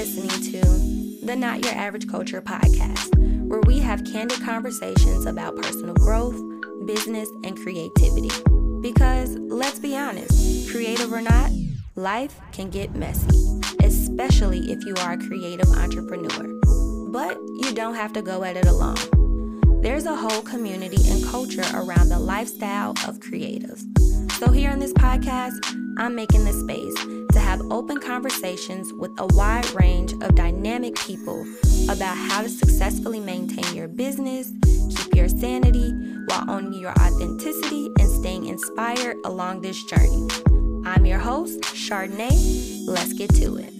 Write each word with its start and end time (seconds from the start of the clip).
listening 0.00 0.50
to 0.50 1.26
the 1.26 1.36
Not 1.36 1.62
Your 1.62 1.74
Average 1.74 2.08
Culture 2.08 2.40
podcast, 2.40 3.14
where 3.46 3.60
we 3.66 3.80
have 3.80 4.02
candid 4.02 4.40
conversations 4.40 5.26
about 5.26 5.56
personal 5.56 5.92
growth, 5.92 6.40
business, 6.86 7.28
and 7.44 7.54
creativity. 7.54 8.30
Because 8.80 9.36
let's 9.36 9.78
be 9.78 9.94
honest, 9.94 10.70
creative 10.70 11.12
or 11.12 11.20
not, 11.20 11.50
life 11.96 12.40
can 12.50 12.70
get 12.70 12.94
messy, 12.94 13.60
especially 13.82 14.72
if 14.72 14.82
you 14.86 14.94
are 15.02 15.12
a 15.12 15.18
creative 15.18 15.68
entrepreneur. 15.68 16.48
But 17.10 17.36
you 17.36 17.74
don't 17.74 17.94
have 17.94 18.14
to 18.14 18.22
go 18.22 18.42
at 18.42 18.56
it 18.56 18.64
alone. 18.64 19.82
There's 19.82 20.06
a 20.06 20.16
whole 20.16 20.40
community 20.40 21.10
and 21.10 21.22
culture 21.26 21.70
around 21.74 22.08
the 22.08 22.18
lifestyle 22.18 22.92
of 23.06 23.20
creatives. 23.20 23.84
So, 24.38 24.50
here 24.50 24.70
on 24.70 24.78
this 24.78 24.94
podcast, 24.94 25.58
I'm 25.98 26.14
making 26.14 26.46
the 26.46 26.54
space 26.54 27.19
to 27.32 27.38
have 27.38 27.60
open 27.70 28.00
conversations 28.00 28.92
with 28.92 29.12
a 29.18 29.26
wide 29.34 29.68
range 29.70 30.12
of 30.14 30.34
dynamic 30.34 30.96
people 30.96 31.46
about 31.88 32.16
how 32.16 32.42
to 32.42 32.48
successfully 32.48 33.20
maintain 33.20 33.74
your 33.74 33.86
business, 33.86 34.50
keep 34.96 35.14
your 35.14 35.28
sanity 35.28 35.92
while 36.26 36.50
owning 36.50 36.74
your 36.74 36.90
authenticity 36.92 37.88
and 37.98 38.10
staying 38.10 38.46
inspired 38.46 39.16
along 39.24 39.60
this 39.60 39.82
journey. 39.84 40.26
I'm 40.84 41.06
your 41.06 41.18
host, 41.18 41.60
Chardeney. 41.60 42.86
Let's 42.86 43.12
get 43.12 43.32
to 43.36 43.58
it. 43.58 43.72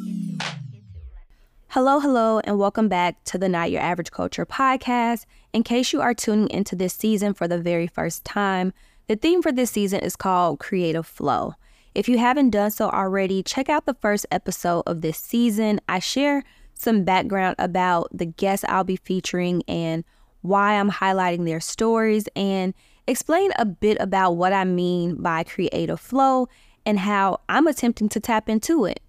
Hello, 1.68 1.98
hello, 1.98 2.40
and 2.44 2.58
welcome 2.58 2.88
back 2.88 3.22
to 3.24 3.38
the 3.38 3.48
Not 3.48 3.70
Your 3.70 3.80
Average 3.80 4.12
Culture 4.12 4.46
podcast. 4.46 5.24
In 5.52 5.62
case 5.64 5.92
you 5.92 6.00
are 6.00 6.14
tuning 6.14 6.50
into 6.50 6.76
this 6.76 6.94
season 6.94 7.34
for 7.34 7.48
the 7.48 7.58
very 7.58 7.86
first 7.88 8.24
time, 8.24 8.72
the 9.08 9.16
theme 9.16 9.42
for 9.42 9.50
this 9.50 9.72
season 9.72 10.00
is 10.00 10.14
called 10.14 10.60
Creative 10.60 11.06
Flow. 11.06 11.54
If 11.94 12.08
you 12.08 12.18
haven't 12.18 12.50
done 12.50 12.70
so 12.70 12.88
already, 12.88 13.42
check 13.42 13.68
out 13.68 13.84
the 13.84 13.94
first 13.94 14.24
episode 14.30 14.82
of 14.86 15.00
this 15.00 15.18
season. 15.18 15.80
I 15.88 15.98
share 15.98 16.44
some 16.72 17.02
background 17.02 17.56
about 17.58 18.08
the 18.16 18.26
guests 18.26 18.64
I'll 18.68 18.84
be 18.84 18.96
featuring 18.96 19.64
and 19.66 20.04
why 20.42 20.74
I'm 20.74 20.90
highlighting 20.90 21.44
their 21.44 21.60
stories 21.60 22.28
and 22.36 22.74
explain 23.08 23.50
a 23.58 23.64
bit 23.64 23.96
about 24.00 24.36
what 24.36 24.52
I 24.52 24.64
mean 24.64 25.16
by 25.16 25.42
creative 25.42 26.00
flow 26.00 26.48
and 26.86 27.00
how 27.00 27.40
I'm 27.48 27.66
attempting 27.66 28.08
to 28.10 28.20
tap 28.20 28.48
into 28.48 28.84
it. 28.84 29.00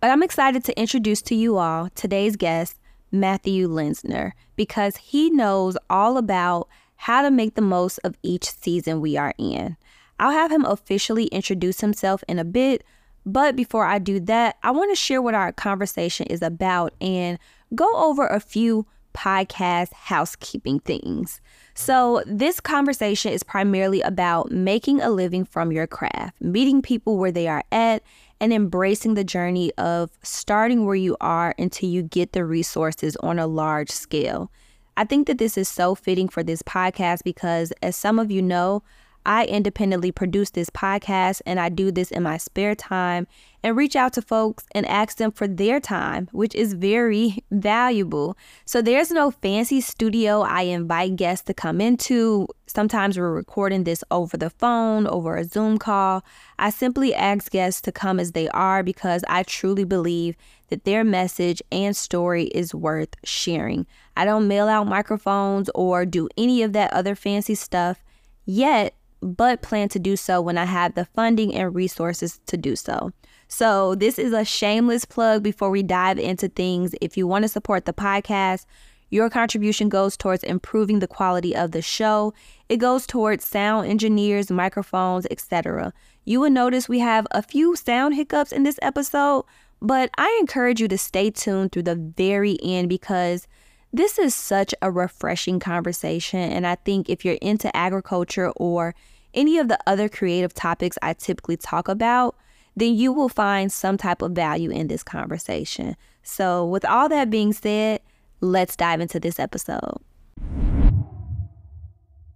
But 0.00 0.10
I'm 0.10 0.22
excited 0.22 0.62
to 0.64 0.78
introduce 0.78 1.22
to 1.22 1.34
you 1.34 1.56
all 1.56 1.88
today's 1.94 2.36
guest, 2.36 2.78
Matthew 3.10 3.66
Linzner, 3.66 4.32
because 4.56 4.96
he 4.96 5.30
knows 5.30 5.78
all 5.88 6.18
about 6.18 6.68
how 6.96 7.22
to 7.22 7.30
make 7.30 7.54
the 7.54 7.62
most 7.62 7.98
of 8.04 8.16
each 8.22 8.44
season 8.44 9.00
we 9.00 9.16
are 9.16 9.32
in. 9.38 9.76
I'll 10.18 10.32
have 10.32 10.50
him 10.50 10.64
officially 10.64 11.26
introduce 11.26 11.80
himself 11.80 12.24
in 12.28 12.38
a 12.38 12.44
bit, 12.44 12.84
but 13.24 13.56
before 13.56 13.84
I 13.84 13.98
do 13.98 14.20
that, 14.20 14.56
I 14.62 14.70
want 14.70 14.90
to 14.90 14.96
share 14.96 15.20
what 15.20 15.34
our 15.34 15.52
conversation 15.52 16.26
is 16.28 16.42
about 16.42 16.94
and 17.00 17.38
go 17.74 17.90
over 17.96 18.26
a 18.26 18.40
few 18.40 18.86
podcast 19.16 19.92
housekeeping 19.94 20.78
things. 20.80 21.40
So, 21.74 22.22
this 22.26 22.60
conversation 22.60 23.32
is 23.32 23.42
primarily 23.42 24.00
about 24.02 24.50
making 24.50 25.00
a 25.00 25.10
living 25.10 25.44
from 25.44 25.72
your 25.72 25.86
craft, 25.86 26.40
meeting 26.40 26.82
people 26.82 27.16
where 27.16 27.32
they 27.32 27.48
are 27.48 27.64
at, 27.72 28.02
and 28.40 28.52
embracing 28.52 29.14
the 29.14 29.24
journey 29.24 29.72
of 29.74 30.10
starting 30.22 30.84
where 30.84 30.94
you 30.94 31.16
are 31.20 31.54
until 31.58 31.88
you 31.88 32.02
get 32.02 32.32
the 32.32 32.44
resources 32.44 33.16
on 33.16 33.38
a 33.38 33.46
large 33.46 33.90
scale. 33.90 34.50
I 34.96 35.04
think 35.04 35.26
that 35.26 35.38
this 35.38 35.58
is 35.58 35.68
so 35.68 35.94
fitting 35.94 36.28
for 36.28 36.42
this 36.42 36.62
podcast 36.62 37.24
because, 37.24 37.72
as 37.82 37.96
some 37.96 38.18
of 38.18 38.30
you 38.30 38.42
know, 38.42 38.82
I 39.26 39.44
independently 39.46 40.12
produce 40.12 40.50
this 40.50 40.70
podcast 40.70 41.42
and 41.44 41.58
I 41.58 41.68
do 41.68 41.90
this 41.90 42.12
in 42.12 42.22
my 42.22 42.36
spare 42.36 42.76
time 42.76 43.26
and 43.64 43.76
reach 43.76 43.96
out 43.96 44.12
to 44.12 44.22
folks 44.22 44.64
and 44.70 44.86
ask 44.86 45.16
them 45.16 45.32
for 45.32 45.48
their 45.48 45.80
time, 45.80 46.28
which 46.30 46.54
is 46.54 46.74
very 46.74 47.42
valuable. 47.50 48.38
So 48.66 48.80
there's 48.80 49.10
no 49.10 49.32
fancy 49.32 49.80
studio 49.80 50.42
I 50.42 50.62
invite 50.62 51.16
guests 51.16 51.44
to 51.46 51.54
come 51.54 51.80
into. 51.80 52.46
Sometimes 52.68 53.18
we're 53.18 53.32
recording 53.32 53.82
this 53.82 54.04
over 54.12 54.36
the 54.36 54.48
phone, 54.48 55.08
over 55.08 55.36
a 55.36 55.44
Zoom 55.44 55.76
call. 55.76 56.24
I 56.60 56.70
simply 56.70 57.12
ask 57.12 57.50
guests 57.50 57.80
to 57.82 57.92
come 57.92 58.20
as 58.20 58.30
they 58.30 58.48
are 58.50 58.84
because 58.84 59.24
I 59.28 59.42
truly 59.42 59.82
believe 59.82 60.36
that 60.68 60.84
their 60.84 61.02
message 61.02 61.60
and 61.72 61.96
story 61.96 62.44
is 62.44 62.76
worth 62.76 63.16
sharing. 63.24 63.86
I 64.16 64.24
don't 64.24 64.46
mail 64.46 64.68
out 64.68 64.86
microphones 64.86 65.68
or 65.74 66.06
do 66.06 66.28
any 66.38 66.62
of 66.62 66.72
that 66.74 66.92
other 66.92 67.16
fancy 67.16 67.56
stuff. 67.56 68.04
Yet, 68.44 68.94
but 69.26 69.62
plan 69.62 69.88
to 69.90 69.98
do 69.98 70.16
so 70.16 70.40
when 70.40 70.56
I 70.56 70.64
have 70.64 70.94
the 70.94 71.04
funding 71.04 71.54
and 71.54 71.74
resources 71.74 72.40
to 72.46 72.56
do 72.56 72.76
so. 72.76 73.12
So, 73.48 73.94
this 73.94 74.18
is 74.18 74.32
a 74.32 74.44
shameless 74.44 75.04
plug 75.04 75.42
before 75.42 75.70
we 75.70 75.82
dive 75.82 76.18
into 76.18 76.48
things. 76.48 76.94
If 77.00 77.16
you 77.16 77.26
want 77.26 77.44
to 77.44 77.48
support 77.48 77.84
the 77.84 77.92
podcast, 77.92 78.66
your 79.10 79.30
contribution 79.30 79.88
goes 79.88 80.16
towards 80.16 80.42
improving 80.42 80.98
the 80.98 81.06
quality 81.06 81.54
of 81.54 81.70
the 81.70 81.82
show. 81.82 82.34
It 82.68 82.78
goes 82.78 83.06
towards 83.06 83.44
sound 83.44 83.88
engineers, 83.88 84.50
microphones, 84.50 85.26
etc. 85.30 85.92
You 86.24 86.40
will 86.40 86.50
notice 86.50 86.88
we 86.88 86.98
have 86.98 87.26
a 87.30 87.42
few 87.42 87.76
sound 87.76 88.14
hiccups 88.14 88.50
in 88.50 88.64
this 88.64 88.80
episode, 88.82 89.44
but 89.80 90.10
I 90.18 90.36
encourage 90.40 90.80
you 90.80 90.88
to 90.88 90.98
stay 90.98 91.30
tuned 91.30 91.70
through 91.70 91.84
the 91.84 91.94
very 91.94 92.58
end 92.62 92.88
because 92.88 93.46
this 93.92 94.18
is 94.18 94.34
such 94.34 94.74
a 94.82 94.90
refreshing 94.90 95.60
conversation. 95.60 96.40
And 96.40 96.66
I 96.66 96.74
think 96.74 97.08
if 97.08 97.24
you're 97.24 97.38
into 97.40 97.74
agriculture 97.76 98.50
or 98.56 98.94
any 99.36 99.58
of 99.58 99.68
the 99.68 99.78
other 99.86 100.08
creative 100.08 100.54
topics 100.54 100.98
I 101.02 101.12
typically 101.12 101.56
talk 101.56 101.88
about, 101.88 102.34
then 102.74 102.94
you 102.94 103.12
will 103.12 103.28
find 103.28 103.70
some 103.70 103.96
type 103.96 104.22
of 104.22 104.32
value 104.32 104.70
in 104.70 104.88
this 104.88 105.02
conversation. 105.02 105.96
So, 106.22 106.66
with 106.66 106.84
all 106.84 107.08
that 107.10 107.30
being 107.30 107.52
said, 107.52 108.00
let's 108.40 108.76
dive 108.76 109.00
into 109.00 109.20
this 109.20 109.38
episode. 109.38 109.98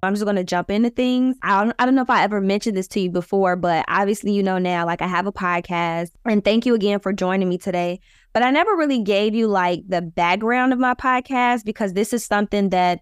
I'm 0.02 0.14
just 0.14 0.24
going 0.24 0.36
to 0.36 0.44
jump 0.44 0.70
into 0.70 0.88
things. 0.88 1.36
I 1.42 1.62
don't, 1.62 1.76
I 1.78 1.84
don't 1.84 1.94
know 1.94 2.02
if 2.02 2.08
I 2.08 2.22
ever 2.22 2.40
mentioned 2.40 2.74
this 2.74 2.88
to 2.88 3.00
you 3.00 3.10
before, 3.10 3.54
but 3.56 3.84
obviously, 3.86 4.32
you 4.32 4.42
know 4.42 4.56
now, 4.56 4.86
like 4.86 5.02
I 5.02 5.06
have 5.06 5.26
a 5.26 5.32
podcast. 5.32 6.12
And 6.24 6.42
thank 6.42 6.64
you 6.64 6.74
again 6.74 7.00
for 7.00 7.12
joining 7.12 7.50
me 7.50 7.58
today. 7.58 8.00
But 8.32 8.42
I 8.42 8.50
never 8.50 8.74
really 8.76 9.02
gave 9.02 9.34
you 9.34 9.46
like 9.46 9.82
the 9.88 10.00
background 10.00 10.72
of 10.72 10.78
my 10.78 10.94
podcast 10.94 11.64
because 11.64 11.92
this 11.92 12.14
is 12.14 12.24
something 12.24 12.70
that 12.70 13.00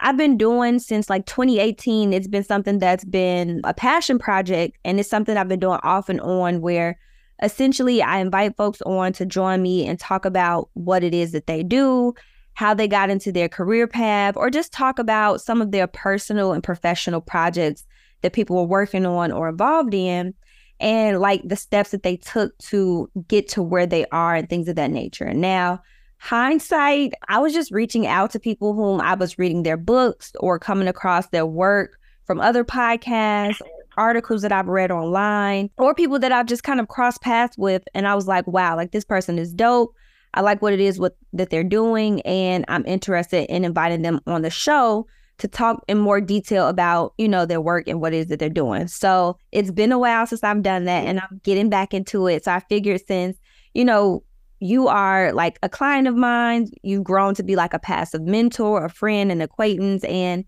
I've 0.00 0.16
been 0.16 0.36
doing 0.36 0.78
since 0.78 1.08
like 1.08 1.26
2018. 1.26 2.12
It's 2.12 2.28
been 2.28 2.44
something 2.44 2.78
that's 2.78 3.04
been 3.04 3.60
a 3.64 3.74
passion 3.74 4.18
project 4.18 4.78
and 4.84 5.00
it's 5.00 5.08
something 5.08 5.36
I've 5.36 5.48
been 5.48 5.60
doing 5.60 5.80
off 5.82 6.08
and 6.08 6.20
on 6.20 6.60
where 6.60 6.98
essentially 7.42 8.02
I 8.02 8.18
invite 8.18 8.56
folks 8.56 8.82
on 8.82 9.12
to 9.14 9.26
join 9.26 9.62
me 9.62 9.86
and 9.86 9.98
talk 9.98 10.24
about 10.24 10.70
what 10.74 11.02
it 11.02 11.14
is 11.14 11.32
that 11.32 11.46
they 11.46 11.62
do, 11.62 12.14
how 12.54 12.74
they 12.74 12.88
got 12.88 13.10
into 13.10 13.32
their 13.32 13.48
career 13.48 13.86
path, 13.86 14.36
or 14.36 14.50
just 14.50 14.72
talk 14.72 14.98
about 14.98 15.40
some 15.40 15.60
of 15.60 15.72
their 15.72 15.86
personal 15.86 16.52
and 16.52 16.62
professional 16.62 17.20
projects 17.20 17.84
that 18.22 18.32
people 18.32 18.56
were 18.56 18.64
working 18.64 19.06
on 19.06 19.32
or 19.32 19.48
involved 19.48 19.94
in 19.94 20.34
and 20.80 21.20
like 21.20 21.42
the 21.44 21.56
steps 21.56 21.90
that 21.90 22.02
they 22.02 22.16
took 22.16 22.56
to 22.58 23.10
get 23.28 23.48
to 23.48 23.62
where 23.62 23.86
they 23.86 24.04
are 24.12 24.34
and 24.34 24.48
things 24.48 24.68
of 24.68 24.76
that 24.76 24.90
nature. 24.90 25.24
And 25.24 25.40
now, 25.40 25.82
hindsight, 26.18 27.12
I 27.28 27.38
was 27.38 27.52
just 27.52 27.70
reaching 27.70 28.06
out 28.06 28.30
to 28.32 28.40
people 28.40 28.74
whom 28.74 29.00
I 29.00 29.14
was 29.14 29.38
reading 29.38 29.62
their 29.62 29.76
books 29.76 30.32
or 30.40 30.58
coming 30.58 30.88
across 30.88 31.28
their 31.28 31.46
work 31.46 31.98
from 32.24 32.40
other 32.40 32.64
podcasts, 32.64 33.60
articles 33.96 34.42
that 34.42 34.52
I've 34.52 34.68
read 34.68 34.90
online, 34.90 35.70
or 35.78 35.94
people 35.94 36.18
that 36.18 36.32
I've 36.32 36.46
just 36.46 36.62
kind 36.64 36.80
of 36.80 36.88
crossed 36.88 37.22
paths 37.22 37.56
with. 37.56 37.82
And 37.94 38.06
I 38.06 38.14
was 38.14 38.26
like, 38.26 38.46
wow, 38.46 38.76
like 38.76 38.92
this 38.92 39.04
person 39.04 39.38
is 39.38 39.52
dope. 39.52 39.94
I 40.34 40.40
like 40.40 40.60
what 40.60 40.72
it 40.72 40.80
is 40.80 40.98
what 40.98 41.16
that 41.32 41.50
they're 41.50 41.64
doing, 41.64 42.20
and 42.22 42.64
I'm 42.68 42.84
interested 42.84 43.48
in 43.48 43.64
inviting 43.64 44.02
them 44.02 44.20
on 44.26 44.42
the 44.42 44.50
show 44.50 45.06
to 45.38 45.48
talk 45.48 45.82
in 45.88 45.98
more 45.98 46.20
detail 46.20 46.68
about, 46.68 47.14
you 47.18 47.28
know, 47.28 47.46
their 47.46 47.60
work 47.60 47.88
and 47.88 48.00
what 48.00 48.12
it 48.12 48.18
is 48.18 48.26
that 48.26 48.38
they're 48.38 48.48
doing. 48.48 48.88
So 48.88 49.38
it's 49.52 49.70
been 49.70 49.92
a 49.92 49.98
while 49.98 50.26
since 50.26 50.42
I've 50.42 50.62
done 50.62 50.84
that 50.84 51.06
and 51.06 51.20
I'm 51.20 51.40
getting 51.42 51.68
back 51.68 51.92
into 51.92 52.26
it. 52.26 52.44
So 52.44 52.52
I 52.52 52.60
figured 52.60 53.02
since, 53.06 53.38
you 53.74 53.84
know, 53.84 54.22
you 54.60 54.88
are 54.88 55.32
like 55.32 55.58
a 55.62 55.68
client 55.68 56.08
of 56.08 56.16
mine, 56.16 56.70
you've 56.82 57.04
grown 57.04 57.34
to 57.34 57.42
be 57.42 57.56
like 57.56 57.74
a 57.74 57.78
passive 57.78 58.22
mentor, 58.22 58.84
a 58.84 58.90
friend, 58.90 59.30
an 59.30 59.40
acquaintance, 59.40 60.04
and 60.04 60.44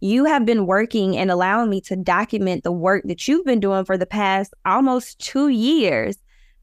you 0.00 0.24
have 0.24 0.44
been 0.46 0.66
working 0.66 1.16
and 1.16 1.30
allowing 1.30 1.70
me 1.70 1.80
to 1.82 1.96
document 1.96 2.64
the 2.64 2.72
work 2.72 3.04
that 3.06 3.28
you've 3.28 3.44
been 3.44 3.60
doing 3.60 3.84
for 3.84 3.98
the 3.98 4.06
past 4.06 4.54
almost 4.64 5.18
two 5.18 5.48
years. 5.48 6.16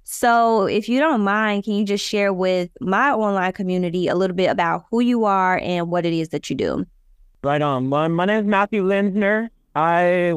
So, 0.04 0.66
if 0.66 0.88
you 0.88 1.00
don't 1.00 1.22
mind, 1.22 1.66
can 1.66 1.74
you 1.74 1.84
just 1.84 2.06
share 2.06 2.32
with 2.32 2.70
my 2.80 3.12
online 3.12 3.52
community 3.52 4.08
a 4.08 4.16
little 4.16 4.36
bit 4.36 4.50
about 4.50 4.86
who 4.90 5.02
you 5.02 5.26
are 5.26 5.60
and 5.62 5.90
what 5.90 6.06
it 6.06 6.14
is 6.14 6.30
that 6.30 6.50
you 6.50 6.56
do? 6.56 6.86
Right 7.44 7.62
on. 7.62 7.90
My, 7.90 8.08
my 8.08 8.26
name 8.26 8.40
is 8.40 8.46
Matthew 8.46 8.84
Linzner. 8.84 9.50
I 9.76 10.34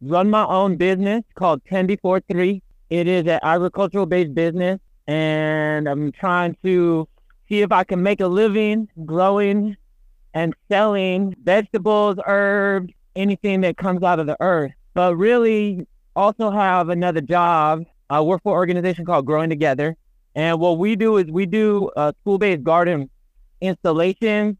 run 0.00 0.30
my 0.30 0.44
own 0.46 0.76
business 0.76 1.24
called 1.34 1.60
10 1.68 1.86
Before 1.86 2.20
3. 2.30 2.62
It 2.90 3.08
is 3.08 3.26
an 3.26 3.40
agricultural 3.42 4.06
based 4.06 4.34
business 4.34 4.78
and 5.10 5.88
I'm 5.88 6.12
trying 6.12 6.56
to 6.62 7.08
see 7.48 7.62
if 7.62 7.72
I 7.72 7.82
can 7.82 8.00
make 8.00 8.20
a 8.20 8.28
living 8.28 8.88
growing 9.04 9.76
and 10.34 10.54
selling 10.70 11.34
vegetables, 11.42 12.18
herbs, 12.24 12.92
anything 13.16 13.62
that 13.62 13.76
comes 13.76 14.04
out 14.04 14.20
of 14.20 14.28
the 14.28 14.36
earth. 14.38 14.70
But 14.94 15.16
really, 15.16 15.88
also 16.14 16.52
have 16.52 16.90
another 16.90 17.20
job. 17.20 17.82
I 18.08 18.20
work 18.20 18.44
for 18.44 18.52
an 18.52 18.58
organization 18.58 19.04
called 19.04 19.26
Growing 19.26 19.50
Together. 19.50 19.96
And 20.36 20.60
what 20.60 20.78
we 20.78 20.94
do 20.94 21.16
is 21.16 21.26
we 21.26 21.44
do 21.44 21.90
uh, 21.96 22.12
school-based 22.20 22.62
garden 22.62 23.10
installations 23.60 24.58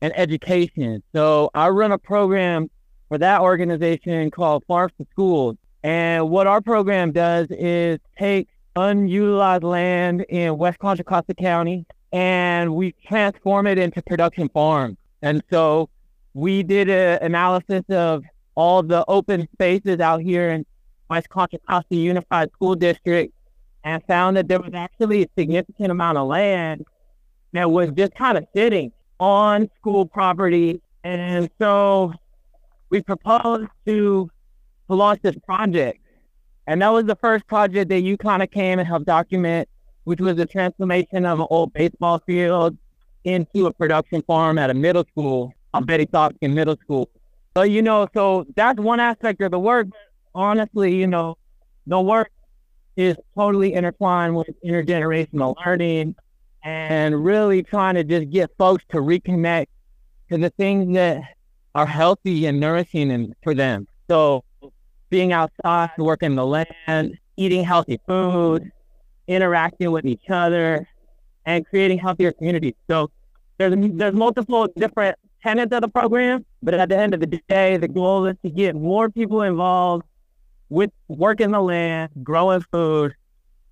and 0.00 0.12
education. 0.16 1.04
So 1.14 1.50
I 1.54 1.68
run 1.68 1.92
a 1.92 1.98
program 1.98 2.68
for 3.08 3.18
that 3.18 3.42
organization 3.42 4.32
called 4.32 4.64
Farms 4.66 4.92
to 4.98 5.06
Schools. 5.12 5.56
And 5.84 6.30
what 6.30 6.48
our 6.48 6.60
program 6.60 7.12
does 7.12 7.46
is 7.50 8.00
take 8.18 8.48
unutilized 8.78 9.64
land 9.64 10.24
in 10.28 10.56
West 10.56 10.78
Contra 10.78 11.04
Costa 11.04 11.34
County 11.34 11.84
and 12.12 12.74
we 12.74 12.94
transform 13.06 13.66
it 13.66 13.78
into 13.78 14.00
production 14.02 14.48
farms. 14.48 14.96
And 15.22 15.42
so 15.50 15.90
we 16.34 16.62
did 16.62 16.88
an 16.88 17.18
analysis 17.22 17.82
of 17.90 18.24
all 18.54 18.82
the 18.82 19.04
open 19.08 19.48
spaces 19.52 20.00
out 20.00 20.20
here 20.20 20.50
in 20.50 20.64
West 21.10 21.28
Contra 21.28 21.58
Costa 21.68 21.96
Unified 21.96 22.50
School 22.52 22.74
District 22.74 23.32
and 23.84 24.02
found 24.06 24.36
that 24.36 24.48
there 24.48 24.60
was 24.60 24.74
actually 24.74 25.24
a 25.24 25.28
significant 25.36 25.90
amount 25.90 26.18
of 26.18 26.28
land 26.28 26.84
that 27.52 27.70
was 27.70 27.90
just 27.96 28.14
kind 28.14 28.38
of 28.38 28.46
sitting 28.54 28.92
on 29.18 29.68
school 29.78 30.06
property. 30.06 30.80
And 31.04 31.50
so 31.58 32.12
we 32.90 33.02
proposed 33.02 33.70
to, 33.86 34.30
to 34.88 34.94
launch 34.94 35.20
this 35.22 35.36
project. 35.44 36.00
And 36.68 36.82
that 36.82 36.90
was 36.90 37.06
the 37.06 37.16
first 37.16 37.46
project 37.46 37.88
that 37.88 38.02
you 38.02 38.18
kind 38.18 38.42
of 38.42 38.50
came 38.50 38.78
and 38.78 38.86
helped 38.86 39.06
document, 39.06 39.66
which 40.04 40.20
was 40.20 40.36
the 40.36 40.44
transformation 40.44 41.24
of 41.24 41.40
an 41.40 41.46
old 41.48 41.72
baseball 41.72 42.22
field 42.26 42.76
into 43.24 43.64
a 43.66 43.72
production 43.72 44.20
farm 44.20 44.58
at 44.58 44.68
a 44.68 44.74
middle 44.74 45.06
school, 45.10 45.54
a 45.72 45.80
Betty 45.80 46.04
Thompson 46.04 46.54
Middle 46.54 46.76
School. 46.76 47.08
So, 47.56 47.62
you 47.62 47.80
know, 47.80 48.06
so 48.12 48.44
that's 48.54 48.78
one 48.78 49.00
aspect 49.00 49.40
of 49.40 49.50
the 49.50 49.58
work. 49.58 49.88
Honestly, 50.34 50.94
you 50.94 51.06
know, 51.06 51.38
the 51.86 51.98
work 51.98 52.30
is 52.96 53.16
totally 53.34 53.72
intertwined 53.72 54.36
with 54.36 54.48
intergenerational 54.62 55.54
learning 55.64 56.16
and 56.64 57.24
really 57.24 57.62
trying 57.62 57.94
to 57.94 58.04
just 58.04 58.28
get 58.28 58.50
folks 58.58 58.84
to 58.90 58.98
reconnect 58.98 59.68
to 60.30 60.36
the 60.36 60.50
things 60.50 60.94
that 60.94 61.22
are 61.74 61.86
healthy 61.86 62.44
and 62.44 62.60
nourishing 62.60 63.10
and 63.10 63.34
for 63.42 63.54
them. 63.54 63.88
So 64.10 64.44
being 65.10 65.32
outside, 65.32 65.90
working 65.98 66.34
the 66.34 66.46
land, 66.46 67.18
eating 67.36 67.64
healthy 67.64 68.00
food, 68.06 68.70
interacting 69.26 69.90
with 69.90 70.04
each 70.04 70.28
other, 70.30 70.86
and 71.46 71.66
creating 71.66 71.98
healthier 71.98 72.32
communities. 72.32 72.74
So 72.88 73.10
there's 73.58 73.74
there's 73.94 74.14
multiple 74.14 74.68
different 74.76 75.16
tenets 75.42 75.72
of 75.72 75.82
the 75.82 75.88
program, 75.88 76.44
but 76.62 76.74
at 76.74 76.88
the 76.88 76.98
end 76.98 77.14
of 77.14 77.20
the 77.20 77.40
day, 77.48 77.76
the 77.76 77.88
goal 77.88 78.26
is 78.26 78.36
to 78.44 78.50
get 78.50 78.74
more 78.74 79.08
people 79.08 79.42
involved 79.42 80.04
with 80.68 80.90
working 81.08 81.50
the 81.52 81.60
land, 81.60 82.10
growing 82.22 82.62
food, 82.72 83.14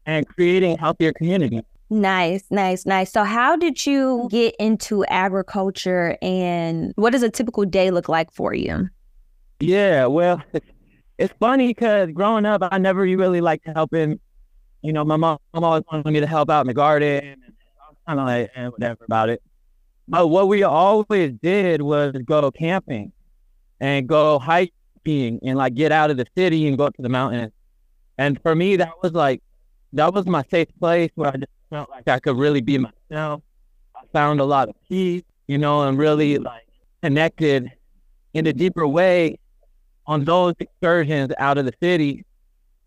and 0.06 0.26
creating 0.26 0.78
healthier 0.78 1.12
communities. 1.12 1.62
Nice, 1.88 2.44
nice, 2.50 2.84
nice. 2.84 3.12
So, 3.12 3.22
how 3.22 3.56
did 3.56 3.86
you 3.86 4.26
get 4.30 4.56
into 4.58 5.04
agriculture 5.04 6.18
and 6.20 6.92
what 6.96 7.10
does 7.10 7.22
a 7.22 7.30
typical 7.30 7.64
day 7.64 7.90
look 7.92 8.08
like 8.08 8.32
for 8.32 8.54
you? 8.54 8.88
Yeah, 9.60 10.06
well, 10.06 10.42
it's, 11.18 11.34
funny 11.40 11.68
because 11.68 12.10
growing 12.12 12.44
up, 12.44 12.62
I 12.70 12.78
never 12.78 13.02
really 13.02 13.40
liked 13.40 13.66
helping. 13.66 14.20
You 14.82 14.92
know, 14.92 15.04
my 15.04 15.16
mom 15.16 15.38
always 15.54 15.82
wanted 15.90 16.10
me 16.12 16.20
to 16.20 16.26
help 16.26 16.50
out 16.50 16.60
in 16.60 16.66
the 16.66 16.74
garden. 16.74 17.24
And 17.24 17.42
I 17.44 17.88
was 17.88 17.96
kind 18.06 18.20
of 18.20 18.26
like, 18.26 18.72
whatever 18.72 19.04
about 19.04 19.28
it. 19.28 19.42
But 20.08 20.28
what 20.28 20.48
we 20.48 20.62
always 20.62 21.32
did 21.42 21.82
was 21.82 22.12
go 22.24 22.50
camping 22.50 23.12
and 23.80 24.08
go 24.08 24.38
hiking 24.38 25.40
and 25.42 25.56
like 25.56 25.74
get 25.74 25.92
out 25.92 26.10
of 26.10 26.16
the 26.16 26.26
city 26.36 26.68
and 26.68 26.78
go 26.78 26.84
up 26.84 26.94
to 26.96 27.02
the 27.02 27.08
mountains. 27.08 27.52
And 28.18 28.40
for 28.42 28.54
me, 28.54 28.76
that 28.76 28.92
was 29.02 29.12
like, 29.12 29.42
that 29.92 30.14
was 30.14 30.26
my 30.26 30.44
safe 30.50 30.68
place 30.78 31.10
where 31.14 31.30
I 31.30 31.36
just 31.36 31.50
felt 31.70 31.90
like 31.90 32.08
I 32.08 32.18
could 32.18 32.36
really 32.36 32.60
be 32.60 32.78
myself. 32.78 33.42
I 33.94 34.00
found 34.12 34.40
a 34.40 34.44
lot 34.44 34.68
of 34.68 34.74
peace, 34.88 35.24
you 35.48 35.58
know, 35.58 35.82
and 35.82 35.98
really 35.98 36.38
like 36.38 36.66
connected 37.02 37.72
in 38.34 38.46
a 38.46 38.52
deeper 38.52 38.86
way 38.86 39.38
on 40.06 40.24
those 40.24 40.54
excursions 40.58 41.32
out 41.38 41.58
of 41.58 41.64
the 41.64 41.74
city. 41.82 42.24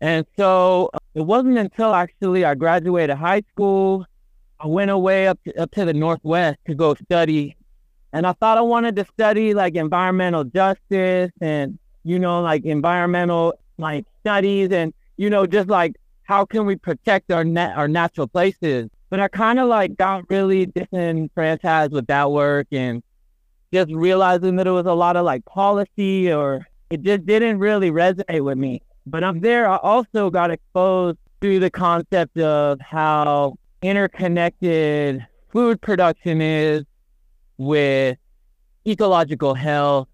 And 0.00 0.24
so 0.36 0.90
uh, 0.94 0.98
it 1.14 1.22
wasn't 1.22 1.58
until 1.58 1.94
actually 1.94 2.44
I 2.44 2.54
graduated 2.54 3.16
high 3.16 3.42
school, 3.52 4.06
I 4.58 4.66
went 4.66 4.90
away 4.90 5.28
up 5.28 5.38
to, 5.44 5.62
up 5.62 5.70
to 5.72 5.84
the 5.84 5.94
Northwest 5.94 6.58
to 6.66 6.74
go 6.74 6.94
study. 6.94 7.56
And 8.12 8.26
I 8.26 8.32
thought 8.32 8.58
I 8.58 8.62
wanted 8.62 8.96
to 8.96 9.04
study 9.06 9.54
like 9.54 9.74
environmental 9.74 10.44
justice 10.44 11.30
and, 11.40 11.78
you 12.04 12.18
know, 12.18 12.42
like 12.42 12.64
environmental 12.64 13.54
like 13.78 14.04
studies 14.20 14.70
and, 14.72 14.92
you 15.16 15.30
know, 15.30 15.46
just 15.46 15.68
like 15.68 15.96
how 16.24 16.44
can 16.44 16.64
we 16.66 16.76
protect 16.76 17.30
our 17.30 17.44
net 17.44 17.76
our 17.76 17.88
natural 17.88 18.26
places? 18.26 18.88
But 19.10 19.20
I 19.20 19.28
kind 19.28 19.58
of 19.58 19.68
like 19.68 19.96
got 19.96 20.28
really 20.30 20.66
disenfranchised 20.66 21.92
with 21.92 22.06
that 22.06 22.30
work 22.30 22.68
and 22.70 23.02
just 23.72 23.90
realizing 23.92 24.56
that 24.56 24.66
it 24.66 24.70
was 24.70 24.86
a 24.86 24.92
lot 24.94 25.16
of 25.16 25.24
like 25.24 25.44
policy 25.44 26.32
or 26.32 26.66
it 26.90 27.02
just 27.02 27.26
didn't 27.26 27.58
really 27.58 27.90
resonate 27.90 28.44
with 28.44 28.58
me. 28.58 28.82
But 29.06 29.24
up 29.24 29.40
there, 29.40 29.68
I 29.68 29.76
also 29.76 30.30
got 30.30 30.50
exposed 30.50 31.18
to 31.40 31.58
the 31.58 31.70
concept 31.70 32.38
of 32.38 32.80
how 32.80 33.56
interconnected 33.82 35.26
food 35.50 35.80
production 35.80 36.42
is 36.42 36.84
with 37.56 38.18
ecological 38.86 39.54
health 39.54 40.08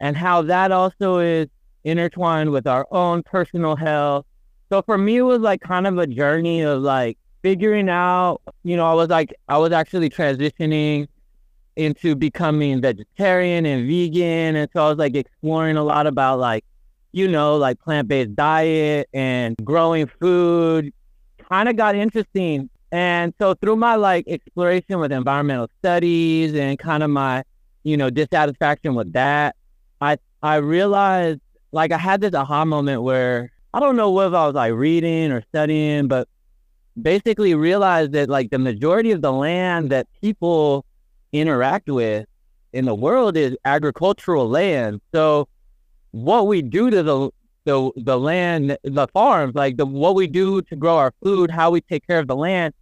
and 0.00 0.16
how 0.16 0.42
that 0.42 0.72
also 0.72 1.18
is 1.18 1.48
intertwined 1.84 2.50
with 2.50 2.66
our 2.66 2.86
own 2.90 3.22
personal 3.22 3.76
health 3.76 4.26
so 4.68 4.82
for 4.82 4.98
me, 4.98 5.18
it 5.18 5.22
was 5.22 5.40
like 5.40 5.60
kind 5.60 5.86
of 5.86 5.98
a 5.98 6.06
journey 6.06 6.62
of 6.62 6.82
like 6.82 7.18
figuring 7.42 7.88
out, 7.88 8.40
you 8.64 8.76
know, 8.76 8.86
I 8.90 8.94
was 8.94 9.08
like, 9.08 9.32
I 9.48 9.58
was 9.58 9.72
actually 9.72 10.10
transitioning 10.10 11.06
into 11.76 12.14
becoming 12.14 12.80
vegetarian 12.80 13.66
and 13.66 13.86
vegan. 13.86 14.56
And 14.56 14.68
so 14.72 14.86
I 14.86 14.88
was 14.88 14.98
like 14.98 15.14
exploring 15.14 15.76
a 15.76 15.84
lot 15.84 16.06
about 16.06 16.38
like, 16.38 16.64
you 17.12 17.28
know, 17.28 17.56
like 17.56 17.78
plant-based 17.80 18.34
diet 18.34 19.08
and 19.12 19.56
growing 19.62 20.06
food 20.20 20.92
kind 21.48 21.68
of 21.68 21.76
got 21.76 21.94
interesting. 21.94 22.68
And 22.92 23.34
so 23.38 23.54
through 23.54 23.76
my 23.76 23.96
like 23.96 24.24
exploration 24.26 24.98
with 24.98 25.12
environmental 25.12 25.68
studies 25.78 26.54
and 26.54 26.78
kind 26.78 27.02
of 27.02 27.10
my, 27.10 27.44
you 27.84 27.96
know, 27.96 28.10
dissatisfaction 28.10 28.94
with 28.94 29.12
that, 29.12 29.54
I 30.00 30.18
I 30.42 30.56
realized 30.56 31.40
like 31.72 31.92
I 31.92 31.98
had 31.98 32.20
this 32.20 32.34
aha 32.34 32.64
moment 32.64 33.02
where 33.02 33.52
I 33.74 33.80
don't 33.80 33.96
know 33.96 34.10
whether 34.10 34.36
I 34.36 34.46
was 34.46 34.54
like 34.54 34.72
reading 34.72 35.30
or 35.30 35.42
studying, 35.48 36.08
but 36.08 36.28
basically 37.00 37.54
realized 37.54 38.12
that 38.12 38.30
like 38.30 38.50
the 38.50 38.58
majority 38.58 39.10
of 39.10 39.20
the 39.20 39.32
land 39.32 39.90
that 39.90 40.06
people 40.22 40.85
interact 41.40 41.88
with 41.88 42.26
in 42.72 42.84
the 42.84 42.94
world 42.94 43.36
is 43.36 43.56
agricultural 43.64 44.48
land. 44.48 45.00
So 45.14 45.48
what 46.10 46.46
we 46.46 46.62
do 46.62 46.90
to 46.90 47.02
the 47.02 47.30
the 47.64 47.90
the 47.96 48.18
land, 48.18 48.78
the 48.84 49.08
farms, 49.08 49.54
like 49.54 49.76
the 49.76 49.86
what 49.86 50.14
we 50.14 50.26
do 50.26 50.62
to 50.62 50.76
grow 50.76 50.96
our 50.96 51.12
food, 51.22 51.50
how 51.50 51.70
we 51.70 51.80
take 51.80 52.06
care 52.06 52.18
of 52.18 52.28
the 52.28 52.36
land, 52.36 52.74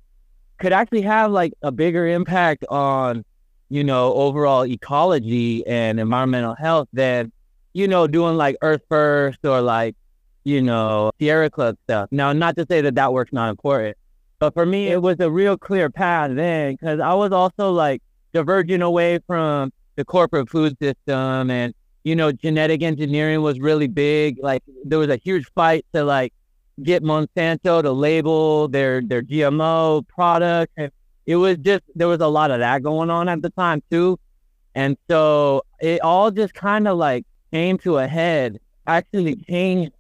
could 0.58 0.72
actually 0.72 1.02
have 1.02 1.30
like 1.30 1.52
a 1.62 1.72
bigger 1.72 2.06
impact 2.06 2.64
on, 2.68 3.24
you 3.70 3.82
know, 3.82 4.12
overall 4.14 4.66
ecology 4.66 5.66
and 5.66 5.98
environmental 5.98 6.54
health 6.54 6.88
than, 6.92 7.32
you 7.72 7.88
know, 7.88 8.06
doing 8.06 8.36
like 8.36 8.56
Earth 8.62 8.82
First 8.88 9.38
or 9.44 9.60
like 9.60 9.96
you 10.44 10.60
know, 10.60 11.10
Sierra 11.18 11.50
Club 11.50 11.76
stuff. 11.84 12.08
Now, 12.12 12.32
not 12.32 12.56
to 12.56 12.66
say 12.68 12.82
that 12.82 12.94
that 12.94 13.12
work's 13.12 13.32
not 13.32 13.48
important, 13.48 13.96
but 14.38 14.52
for 14.54 14.66
me, 14.66 14.88
it 14.88 15.00
was 15.00 15.18
a 15.20 15.30
real 15.30 15.56
clear 15.56 15.90
path 15.90 16.30
then 16.34 16.74
because 16.74 17.00
I 17.00 17.14
was 17.14 17.32
also 17.32 17.72
like 17.72 18.02
diverging 18.34 18.82
away 18.82 19.20
from 19.26 19.72
the 19.96 20.04
corporate 20.04 20.50
food 20.50 20.76
system 20.82 21.50
and, 21.50 21.72
you 22.02 22.14
know, 22.14 22.32
genetic 22.32 22.82
engineering 22.82 23.40
was 23.40 23.60
really 23.60 23.86
big. 23.86 24.36
Like 24.42 24.62
there 24.84 24.98
was 24.98 25.08
a 25.08 25.16
huge 25.16 25.46
fight 25.54 25.86
to 25.94 26.04
like 26.04 26.34
get 26.82 27.02
Monsanto 27.02 27.80
to 27.80 27.92
label 27.92 28.68
their, 28.68 29.00
their 29.00 29.22
GMO 29.22 30.06
products. 30.08 30.72
And 30.76 30.90
it 31.24 31.36
was 31.36 31.56
just, 31.58 31.84
there 31.94 32.08
was 32.08 32.20
a 32.20 32.26
lot 32.26 32.50
of 32.50 32.58
that 32.58 32.82
going 32.82 33.08
on 33.08 33.28
at 33.28 33.40
the 33.40 33.50
time 33.50 33.82
too. 33.90 34.18
And 34.74 34.96
so 35.08 35.62
it 35.80 36.02
all 36.02 36.30
just 36.32 36.52
kind 36.52 36.88
of 36.88 36.98
like 36.98 37.24
came 37.52 37.78
to 37.78 37.98
a 37.98 38.08
head, 38.08 38.58
actually 38.86 39.36
changed 39.36 39.92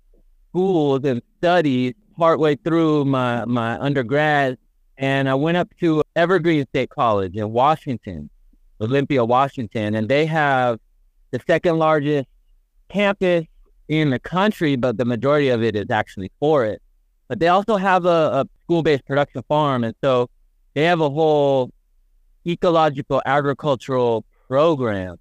schools 0.50 1.04
and 1.04 1.22
studies 1.38 1.94
partway 2.16 2.56
through 2.56 3.04
my, 3.04 3.44
my 3.44 3.78
undergrad. 3.78 4.58
And 4.96 5.28
I 5.28 5.34
went 5.34 5.56
up 5.56 5.68
to 5.80 6.02
Evergreen 6.14 6.66
State 6.68 6.90
College 6.90 7.36
in 7.36 7.52
Washington, 7.52 8.30
Olympia, 8.80 9.24
Washington, 9.24 9.94
and 9.94 10.08
they 10.08 10.26
have 10.26 10.78
the 11.30 11.40
second 11.46 11.78
largest 11.78 12.28
campus 12.88 13.44
in 13.88 14.10
the 14.10 14.18
country, 14.18 14.76
but 14.76 14.96
the 14.96 15.04
majority 15.04 15.48
of 15.48 15.62
it 15.62 15.74
is 15.76 15.90
actually 15.90 16.30
for 16.38 16.64
it. 16.64 16.80
But 17.28 17.40
they 17.40 17.48
also 17.48 17.76
have 17.76 18.04
a, 18.04 18.08
a 18.08 18.46
school-based 18.62 19.04
production 19.06 19.42
farm, 19.48 19.84
and 19.84 19.94
so 20.02 20.30
they 20.74 20.84
have 20.84 21.00
a 21.00 21.10
whole 21.10 21.70
ecological 22.46 23.22
agricultural 23.26 24.24
program. 24.48 25.16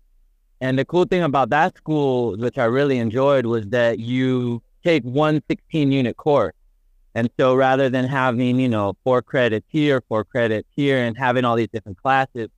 And 0.61 0.77
the 0.77 0.85
cool 0.85 1.05
thing 1.05 1.23
about 1.23 1.49
that 1.49 1.75
school, 1.77 2.37
which 2.37 2.57
I 2.57 2.65
really 2.65 2.99
enjoyed, 2.99 3.45
was 3.45 3.67
that 3.69 3.99
you 3.99 4.61
take 4.83 5.03
one 5.03 5.41
16 5.49 5.91
unit 5.91 6.17
course. 6.17 6.53
And 7.15 7.29
so 7.39 7.53
rather 7.55 7.89
than 7.89 8.05
having, 8.05 8.59
you 8.59 8.69
know, 8.69 8.95
four 9.03 9.21
credits 9.21 9.67
here, 9.69 10.01
four 10.07 10.23
credits 10.23 10.67
here, 10.75 10.97
and 11.03 11.17
having 11.17 11.45
all 11.45 11.55
these 11.55 11.69
different 11.71 12.01
classes, 12.01 12.49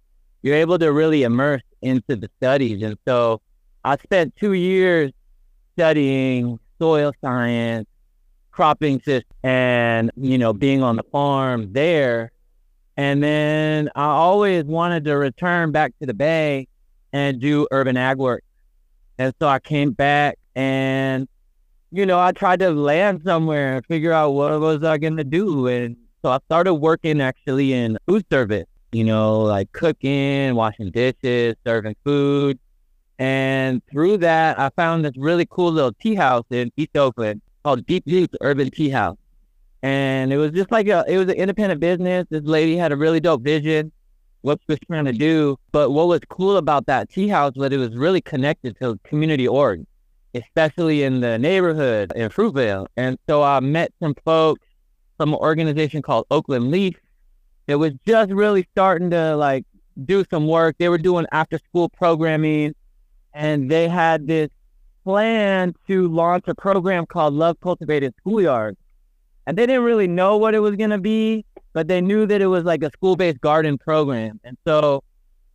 you're 0.41 0.55
able 0.55 0.79
to 0.79 0.91
really 0.91 1.24
immerse 1.24 1.62
into 1.81 2.15
the 2.15 2.29
studies. 2.38 2.81
And 2.81 2.97
so 3.07 3.41
I 3.83 3.97
spent 3.97 4.35
two 4.35 4.53
years 4.53 5.12
studying 5.74 6.59
soil 6.79 7.12
science, 7.21 7.88
cropping 8.51 9.01
system, 9.01 9.29
and, 9.43 10.12
you 10.15 10.38
know, 10.38 10.53
being 10.53 10.81
on 10.81 10.95
the 10.95 11.03
farm 11.12 11.74
there. 11.74 12.31
And 12.95 13.21
then 13.21 13.89
I 13.95 14.05
always 14.05 14.63
wanted 14.63 15.03
to 15.05 15.17
return 15.17 15.71
back 15.71 15.93
to 16.00 16.05
the 16.05 16.13
Bay 16.13 16.67
and 17.12 17.41
do 17.41 17.67
urban 17.71 17.97
ag 17.97 18.17
work. 18.17 18.43
And 19.17 19.33
so 19.39 19.47
I 19.47 19.59
came 19.59 19.91
back 19.91 20.38
and 20.55 21.27
you 21.95 22.05
know, 22.05 22.19
I 22.19 22.33
tried 22.33 22.59
to 22.59 22.71
land 22.71 23.21
somewhere 23.23 23.77
and 23.77 23.85
figure 23.85 24.11
out 24.11 24.31
what 24.31 24.59
was 24.59 24.83
I 24.83 24.97
going 24.97 25.15
to 25.15 25.23
do. 25.23 25.67
And 25.67 25.95
so 26.21 26.29
I 26.29 26.39
started 26.45 26.73
working 26.75 27.21
actually 27.21 27.71
in 27.71 27.97
food 28.05 28.25
service, 28.29 28.65
you 28.91 29.05
know, 29.05 29.41
like 29.41 29.71
cooking, 29.71 30.55
washing 30.55 30.91
dishes, 30.91 31.55
serving 31.65 31.95
food. 32.03 32.59
And 33.17 33.81
through 33.89 34.17
that, 34.17 34.59
I 34.59 34.69
found 34.75 35.05
this 35.05 35.15
really 35.15 35.45
cool 35.45 35.71
little 35.71 35.93
tea 35.93 36.15
house 36.15 36.43
in 36.49 36.69
East 36.75 36.97
Oakland 36.97 37.41
called 37.63 37.85
Deep 37.85 38.03
Roots 38.07 38.35
Urban 38.41 38.71
Tea 38.71 38.89
House. 38.89 39.17
And 39.81 40.33
it 40.33 40.37
was 40.37 40.51
just 40.51 40.71
like 40.71 40.87
a, 40.87 41.05
it 41.07 41.17
was 41.17 41.29
an 41.29 41.35
independent 41.35 41.79
business. 41.79 42.25
This 42.29 42.43
lady 42.43 42.75
had 42.75 42.91
a 42.91 42.97
really 42.97 43.21
dope 43.21 43.41
vision, 43.41 43.91
what 44.41 44.59
she 44.59 44.73
was 44.73 44.79
trying 44.85 45.05
to 45.05 45.13
do. 45.13 45.57
But 45.71 45.91
what 45.91 46.07
was 46.07 46.19
cool 46.27 46.57
about 46.57 46.87
that 46.87 47.09
tea 47.09 47.29
house 47.29 47.53
was 47.55 47.71
it 47.71 47.77
was 47.77 47.95
really 47.95 48.21
connected 48.21 48.75
to 48.81 48.99
community 49.05 49.47
org 49.47 49.85
especially 50.36 51.04
in 51.04 51.22
the 51.22 51.38
neighborhood 51.39 52.12
in 52.15 52.30
Fruitvale. 52.30 52.88
And 52.98 53.18
so 53.27 53.42
I 53.44 53.60
met 53.60 53.94
some 54.01 54.15
folks 54.24 54.68
from 55.18 55.34
an 55.34 55.39
organization 55.39 56.01
called 56.01 56.25
Oakland 56.30 56.72
Leaf. 56.72 56.96
It 57.68 57.75
was 57.75 57.94
just 58.06 58.32
really 58.32 58.68
starting 58.72 59.10
to 59.12 59.36
like 59.36 59.65
do 60.04 60.25
some 60.30 60.48
work. 60.48 60.75
They 60.77 60.89
were 60.89 60.98
doing 60.98 61.25
after 61.32 61.58
school 61.58 61.89
programming 61.89 62.75
and 63.34 63.70
they 63.72 63.88
had 63.88 64.27
this 64.27 64.50
plan 65.04 65.74
to 65.88 66.08
launch 66.08 66.46
a 66.48 66.56
program 66.56 67.06
called 67.06 67.34
Love 67.34 67.60
Cultivated 67.62 68.13
Schoolyard. 68.20 68.75
And 69.48 69.58
they 69.58 69.65
didn't 69.65 69.84
really 69.84 70.08
know 70.08 70.38
what 70.38 70.56
it 70.56 70.60
was 70.60 70.75
going 70.75 70.89
to 70.89 70.98
be, 70.98 71.46
but 71.74 71.88
they 71.88 72.01
knew 72.01 72.25
that 72.25 72.42
it 72.42 72.48
was 72.48 72.63
like 72.63 72.84
a 72.84 72.89
school 72.92 73.15
based 73.15 73.39
garden 73.42 73.77
program. 73.77 74.39
And 74.44 74.58
so 74.68 75.04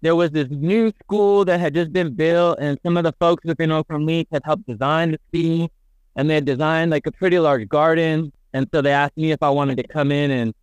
there 0.02 0.16
was 0.16 0.30
this 0.30 0.49
new 0.50 0.92
school 1.02 1.45
that 1.45 1.61
had 1.61 1.75
just 1.75 1.92
been 1.92 2.14
built, 2.14 2.59
and 2.61 2.78
some 2.83 2.97
of 2.97 3.04
the 3.04 3.12
folks 3.21 3.45
within 3.45 3.71
Oakland 3.71 4.07
Leaf 4.07 4.26
had 4.33 4.42
helped 4.45 4.66
design 4.66 5.12
the 5.12 5.19
school, 5.28 5.71
and 6.16 6.28
they 6.28 6.35
had 6.35 6.45
designed 6.45 6.90
like 6.90 7.07
a 7.07 7.12
pretty 7.12 7.38
large 7.38 7.69
garden. 7.69 8.33
And 8.52 8.66
so 8.73 8.83
they 8.83 8.92
asked 8.92 9.16
me 9.16 9.30
if 9.33 9.42
I 9.42 9.50
wanted 9.50 9.76
to 9.76 9.87
come 9.87 10.11
in 10.11 10.30
and 10.30 10.54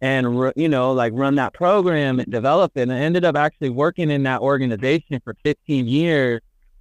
and 0.00 0.52
you 0.56 0.68
know 0.68 0.92
like 0.92 1.12
run 1.14 1.36
that 1.36 1.54
program 1.54 2.20
and 2.20 2.30
develop 2.30 2.72
it. 2.74 2.82
And 2.82 2.92
I 2.92 2.98
ended 2.98 3.24
up 3.24 3.36
actually 3.36 3.70
working 3.70 4.10
in 4.10 4.24
that 4.24 4.40
organization 4.40 5.20
for 5.24 5.34
15 5.44 5.86
years 5.86 6.40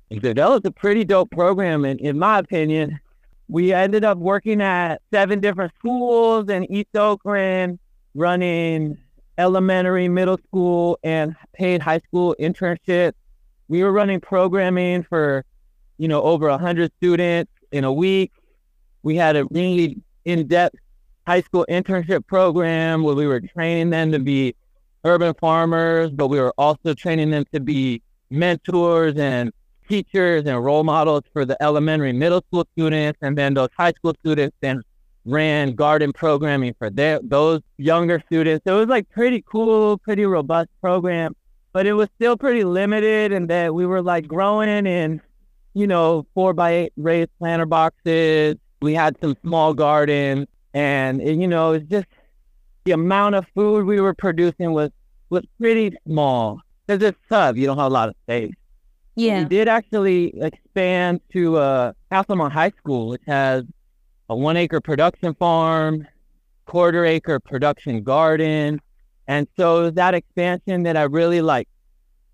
and 0.09 0.21
developed 0.21 0.65
a 0.65 0.71
pretty 0.71 1.05
dope 1.05 1.31
program. 1.31 1.85
And 1.85 1.99
in 1.99 2.19
my 2.19 2.39
opinion, 2.39 2.99
we 3.47 3.73
ended 3.73 4.03
up 4.03 4.17
working 4.17 4.61
at 4.61 5.01
seven 5.13 5.39
different 5.39 5.73
schools 5.77 6.49
in 6.49 6.71
East 6.71 6.95
Oakland, 6.95 7.79
running 8.15 8.97
elementary, 9.41 10.07
middle 10.07 10.37
school, 10.37 10.99
and 11.03 11.35
paid 11.53 11.81
high 11.81 11.97
school 11.99 12.35
internships. 12.39 13.13
We 13.67 13.83
were 13.83 13.91
running 13.91 14.19
programming 14.19 15.01
for, 15.03 15.43
you 15.97 16.07
know, 16.07 16.21
over 16.21 16.47
100 16.47 16.91
students 16.97 17.51
in 17.71 17.83
a 17.83 17.91
week. 17.91 18.31
We 19.01 19.15
had 19.15 19.35
a 19.35 19.45
really 19.45 19.97
in-depth 20.25 20.75
high 21.25 21.41
school 21.41 21.65
internship 21.69 22.27
program 22.27 23.01
where 23.01 23.15
we 23.15 23.25
were 23.25 23.41
training 23.41 23.89
them 23.89 24.11
to 24.11 24.19
be 24.19 24.55
urban 25.05 25.33
farmers, 25.33 26.11
but 26.11 26.27
we 26.27 26.39
were 26.39 26.53
also 26.59 26.93
training 26.93 27.31
them 27.31 27.45
to 27.51 27.59
be 27.59 28.03
mentors 28.29 29.17
and 29.17 29.51
teachers 29.89 30.45
and 30.45 30.63
role 30.63 30.83
models 30.83 31.23
for 31.33 31.45
the 31.45 31.61
elementary 31.63 32.13
middle 32.13 32.41
school 32.47 32.65
students 32.73 33.17
and 33.21 33.37
then 33.37 33.53
those 33.53 33.67
high 33.75 33.91
school 33.91 34.13
students 34.21 34.55
then 34.61 34.81
ran 35.25 35.73
garden 35.73 36.11
programming 36.11 36.73
for 36.77 36.89
their, 36.89 37.19
those 37.23 37.61
younger 37.77 38.21
students. 38.25 38.63
So 38.65 38.77
it 38.77 38.79
was 38.79 38.89
like 38.89 39.09
pretty 39.09 39.43
cool, 39.47 39.97
pretty 39.97 40.25
robust 40.25 40.69
program, 40.81 41.35
but 41.73 41.85
it 41.85 41.93
was 41.93 42.09
still 42.15 42.37
pretty 42.37 42.63
limited 42.63 43.31
and 43.31 43.49
that 43.49 43.73
we 43.73 43.85
were 43.85 44.01
like 44.01 44.27
growing 44.27 44.87
in, 44.87 45.21
you 45.73 45.87
know, 45.87 46.25
four 46.33 46.53
by 46.53 46.71
eight 46.71 46.93
raised 46.97 47.29
planter 47.39 47.65
boxes. 47.65 48.55
We 48.81 48.93
had 48.93 49.15
some 49.21 49.35
small 49.43 49.73
gardens 49.73 50.47
and, 50.73 51.21
you 51.21 51.47
know, 51.47 51.73
it's 51.73 51.87
just 51.89 52.07
the 52.85 52.93
amount 52.93 53.35
of 53.35 53.45
food 53.53 53.85
we 53.85 54.01
were 54.01 54.15
producing 54.15 54.71
was, 54.71 54.89
was 55.29 55.43
pretty 55.59 55.95
small 56.07 56.59
because 56.87 57.03
it's 57.03 57.19
tough. 57.29 57.57
You 57.57 57.67
don't 57.67 57.77
have 57.77 57.91
a 57.91 57.93
lot 57.93 58.09
of 58.09 58.15
space. 58.23 58.55
Yeah. 59.15 59.43
We 59.43 59.49
did 59.49 59.67
actually 59.67 60.33
expand 60.41 61.21
to 61.33 61.57
uh, 61.57 61.93
Castlemont 62.11 62.51
High 62.53 62.71
School, 62.79 63.09
which 63.09 63.21
has 63.27 63.65
a 64.31 64.35
one 64.35 64.55
acre 64.55 64.79
production 64.79 65.35
farm, 65.35 66.07
quarter 66.65 67.05
acre 67.05 67.37
production 67.37 68.01
garden. 68.01 68.79
And 69.27 69.45
so 69.57 69.89
that 69.91 70.13
expansion 70.13 70.83
that 70.83 70.95
I 70.95 71.03
really 71.03 71.41
like 71.41 71.67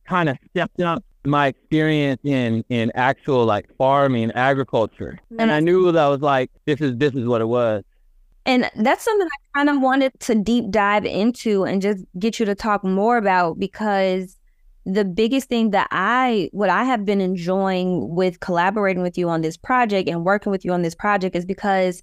kind 0.07 0.29
of 0.29 0.37
stepped 0.51 0.79
up 0.79 1.03
my 1.25 1.47
experience 1.47 2.21
in 2.23 2.63
in 2.69 2.91
actual 2.93 3.45
like 3.45 3.65
farming 3.77 4.31
agriculture. 4.33 5.17
And 5.39 5.51
I 5.51 5.59
knew 5.59 5.91
that 5.91 6.05
was 6.05 6.21
like 6.21 6.51
this 6.65 6.81
is 6.81 6.95
this 6.97 7.15
is 7.15 7.25
what 7.25 7.41
it 7.41 7.47
was. 7.47 7.83
And 8.45 8.69
that's 8.75 9.03
something 9.03 9.27
I 9.27 9.57
kind 9.57 9.69
of 9.69 9.81
wanted 9.81 10.17
to 10.21 10.35
deep 10.35 10.69
dive 10.69 11.03
into 11.03 11.65
and 11.65 11.81
just 11.81 12.05
get 12.19 12.39
you 12.39 12.45
to 12.45 12.53
talk 12.53 12.83
more 12.83 13.17
about 13.17 13.57
because 13.57 14.37
the 14.87 15.03
biggest 15.03 15.49
thing 15.49 15.71
that 15.71 15.87
I, 15.91 16.49
what 16.53 16.69
I 16.69 16.85
have 16.85 17.03
been 17.03 17.19
enjoying 17.19 18.15
with 18.15 18.39
collaborating 18.39 19.03
with 19.03 19.17
you 19.17 19.27
on 19.27 19.41
this 19.41 19.57
project 19.57 20.07
and 20.07 20.23
working 20.23 20.49
with 20.49 20.63
you 20.63 20.71
on 20.71 20.81
this 20.81 20.95
project 20.95 21.35
is 21.35 21.45
because 21.45 22.01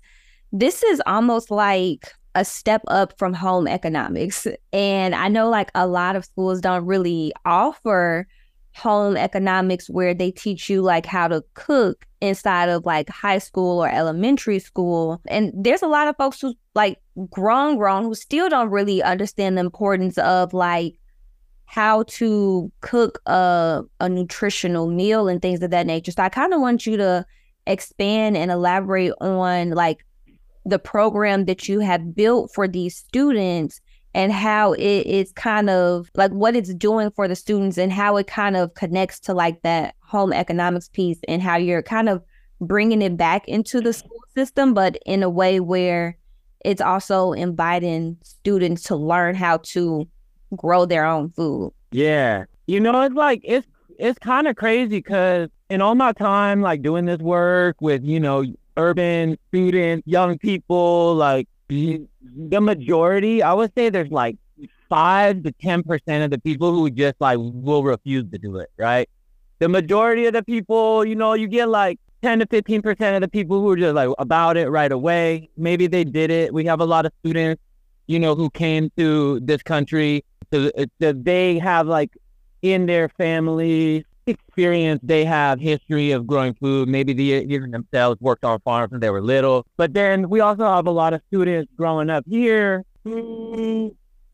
this 0.53 0.83
is 0.83 1.01
almost 1.07 1.51
like 1.51 2.13
a 2.35 2.45
step 2.45 2.83
up 2.89 3.19
from 3.19 3.33
home 3.33 3.67
economics. 3.67 4.47
And 4.73 5.15
I 5.15 5.29
know 5.29 5.49
like 5.49 5.71
a 5.75 5.87
lot 5.87 6.15
of 6.15 6.27
schools 6.27 6.61
don't 6.61 6.85
really 6.85 7.33
offer 7.47 8.27
home 8.77 9.17
economics 9.17 9.89
where 9.89 10.13
they 10.13 10.31
teach 10.31 10.69
you 10.69 10.83
like 10.83 11.07
how 11.07 11.29
to 11.29 11.43
cook 11.55 12.07
inside 12.21 12.69
of 12.69 12.85
like 12.85 13.09
high 13.09 13.39
school 13.39 13.83
or 13.83 13.89
elementary 13.89 14.59
school. 14.59 15.23
And 15.27 15.53
there's 15.57 15.83
a 15.83 15.87
lot 15.87 16.09
of 16.09 16.17
folks 16.17 16.39
who 16.41 16.55
like 16.75 16.99
grown, 17.31 17.79
grown 17.79 18.03
who 18.03 18.15
still 18.15 18.51
don't 18.51 18.71
really 18.71 19.03
understand 19.03 19.57
the 19.57 19.63
importance 19.63 20.19
of 20.19 20.53
like 20.53 20.99
how 21.67 22.05
to 22.05 22.71
cook 22.81 23.21
a, 23.27 23.83
a 24.01 24.09
nutritional 24.09 24.89
meal 24.89 25.29
and 25.29 25.43
things 25.43 25.63
of 25.63 25.71
that 25.71 25.87
nature. 25.87 26.13
So 26.13 26.23
I 26.23 26.29
kind 26.29 26.55
of 26.55 26.61
want 26.61 26.87
you 26.87 26.97
to 26.97 27.27
expand 27.67 28.37
and 28.37 28.51
elaborate 28.51 29.15
on 29.21 29.71
like 29.71 30.05
the 30.65 30.79
program 30.79 31.45
that 31.47 31.69
you 31.69 31.81
have 31.81 32.15
built 32.15 32.53
for 32.55 32.69
these 32.69 32.97
students 32.97 33.81
and 34.15 34.33
how 34.33 34.73
it 34.75 35.07
is 35.07 35.33
kind 35.33 35.69
of 35.69 36.09
like 36.15 36.31
what 36.31 36.55
it's 36.55 36.73
doing 36.75 37.11
for 37.11 37.27
the 37.27 37.35
students 37.35 37.77
and 37.77 37.93
how 37.93 38.17
it 38.17 38.27
kind 38.27 38.57
of 38.57 38.73
connects 38.75 39.19
to 39.21 39.35
like 39.35 39.61
that 39.63 39.95
home 40.01 40.33
economics 40.33 40.89
piece 40.89 41.19
and 41.27 41.43
how 41.43 41.57
you're 41.57 41.83
kind 41.83 42.09
of 42.09 42.23
bringing 42.61 43.03
it 43.03 43.17
back 43.17 43.47
into 43.49 43.81
the 43.81 43.93
school 43.93 44.23
system 44.37 44.73
but 44.73 44.97
in 45.05 45.23
a 45.23 45.29
way 45.29 45.59
where 45.59 46.17
it's 46.65 46.81
also 46.81 47.33
inviting 47.33 48.17
students 48.23 48.83
to 48.85 48.97
learn 48.97 49.35
how 49.35 49.59
to 49.59 50.09
grow 50.57 50.87
their 50.87 51.05
own 51.05 51.31
food. 51.31 51.73
Yeah. 51.93 52.45
You 52.67 52.81
know, 52.81 53.03
it's 53.03 53.15
like, 53.15 53.41
it's, 53.45 53.67
it's 53.99 54.19
kind 54.19 54.49
of 54.49 54.57
crazy 54.57 54.99
because 54.99 55.49
in 55.71 55.81
all 55.81 55.95
my 55.95 56.13
time, 56.13 56.61
like 56.61 56.83
doing 56.83 57.05
this 57.05 57.19
work 57.19 57.77
with, 57.81 58.05
you 58.05 58.21
know, 58.21 58.45
urban 58.77 59.39
students, 59.49 60.07
young 60.07 60.39
people, 60.39 61.15
like 61.15 61.49
the 61.69 62.61
majority, 62.61 63.43
I 63.43 63.53
would 63.53 63.73
say 63.75 63.89
there's 63.91 64.11
like 64.11 64.37
five 64.89 65.43
to 65.43 65.53
10% 65.53 66.25
of 66.25 66.31
the 66.31 66.39
people 66.39 66.73
who 66.73 66.91
just 66.91 67.17
like 67.21 67.39
will 67.41 67.83
refuse 67.83 68.31
to 68.31 68.39
do 68.39 68.57
it, 68.59 68.71
right? 68.77 69.09
The 69.59 69.69
majority 69.69 70.27
of 70.27 70.33
the 70.35 70.43
people, 70.43 71.05
you 71.05 71.15
know, 71.15 71.35
you 71.35 71.47
get 71.47 71.69
like 71.69 71.99
10 72.23 72.41
to 72.41 72.47
15% 72.47 73.15
of 73.15 73.21
the 73.21 73.29
people 73.29 73.61
who 73.61 73.71
are 73.71 73.77
just 73.77 73.95
like 73.95 74.09
about 74.19 74.57
it 74.57 74.69
right 74.69 74.93
away. 74.93 75.49
Maybe 75.57 75.87
they 75.87 76.05
did 76.05 76.31
it. 76.31 76.53
We 76.53 76.65
have 76.65 76.81
a 76.81 76.85
lot 76.85 77.07
of 77.07 77.13
students, 77.21 77.63
you 78.07 78.19
know, 78.19 78.35
who 78.35 78.51
came 78.51 78.91
to 78.97 79.41
this 79.41 79.63
country 79.63 80.25
that 81.01 81.25
they 81.25 81.59
have 81.59 81.87
like 81.87 82.11
in 82.63 82.87
their 82.87 83.09
family 83.11 84.05
experience, 84.27 85.01
they 85.03 85.25
have 85.25 85.61
history 85.61 86.13
of 86.13 86.27
growing 86.27 86.55
food. 86.55 86.89
Maybe 86.89 87.13
they 87.13 87.45
even 87.45 87.71
themselves 87.71 88.21
worked 88.21 88.45
on 88.45 88.61
farms 88.61 88.91
when 88.93 89.01
they 89.01 89.11
were 89.11 89.21
little. 89.21 89.67
But 89.77 89.93
then 89.95 90.29
we 90.29 90.41
also 90.41 90.65
have 90.65 90.87
a 90.87 90.91
lot 90.91 91.13
of 91.13 91.21
students 91.29 91.71
growing 91.77 92.11
up 92.11 92.25
here. 92.29 92.85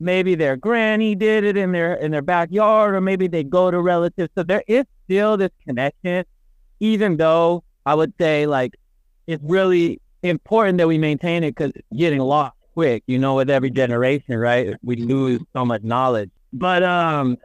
Maybe 0.02 0.34
their 0.34 0.56
granny 0.56 1.14
did 1.14 1.44
it 1.44 1.56
in 1.56 1.72
their 1.72 1.94
in 1.94 2.10
their 2.10 2.22
backyard, 2.22 2.94
or 2.94 3.00
maybe 3.00 3.26
they 3.26 3.44
go 3.44 3.70
to 3.70 3.80
relatives. 3.80 4.30
So 4.34 4.42
there 4.42 4.62
is 4.66 4.84
still 5.04 5.36
this 5.36 5.50
connection, 5.66 6.24
even 6.78 7.16
though 7.16 7.64
I 7.84 7.94
would 7.94 8.14
say 8.18 8.46
like 8.46 8.76
it's 9.26 9.42
really 9.44 10.00
important 10.22 10.78
that 10.78 10.88
we 10.88 10.98
maintain 10.98 11.44
it 11.44 11.54
because 11.54 11.72
it's 11.74 11.86
getting 11.96 12.20
lost 12.20 12.54
quick, 12.80 13.02
you 13.06 13.18
know, 13.18 13.34
with 13.34 13.50
every 13.50 13.68
generation, 13.68 14.38
right? 14.38 14.74
We 14.82 14.96
lose 14.96 15.42
so 15.52 15.66
much 15.66 15.82
knowledge. 15.82 16.30
But 16.50 16.82
um, 16.82 17.36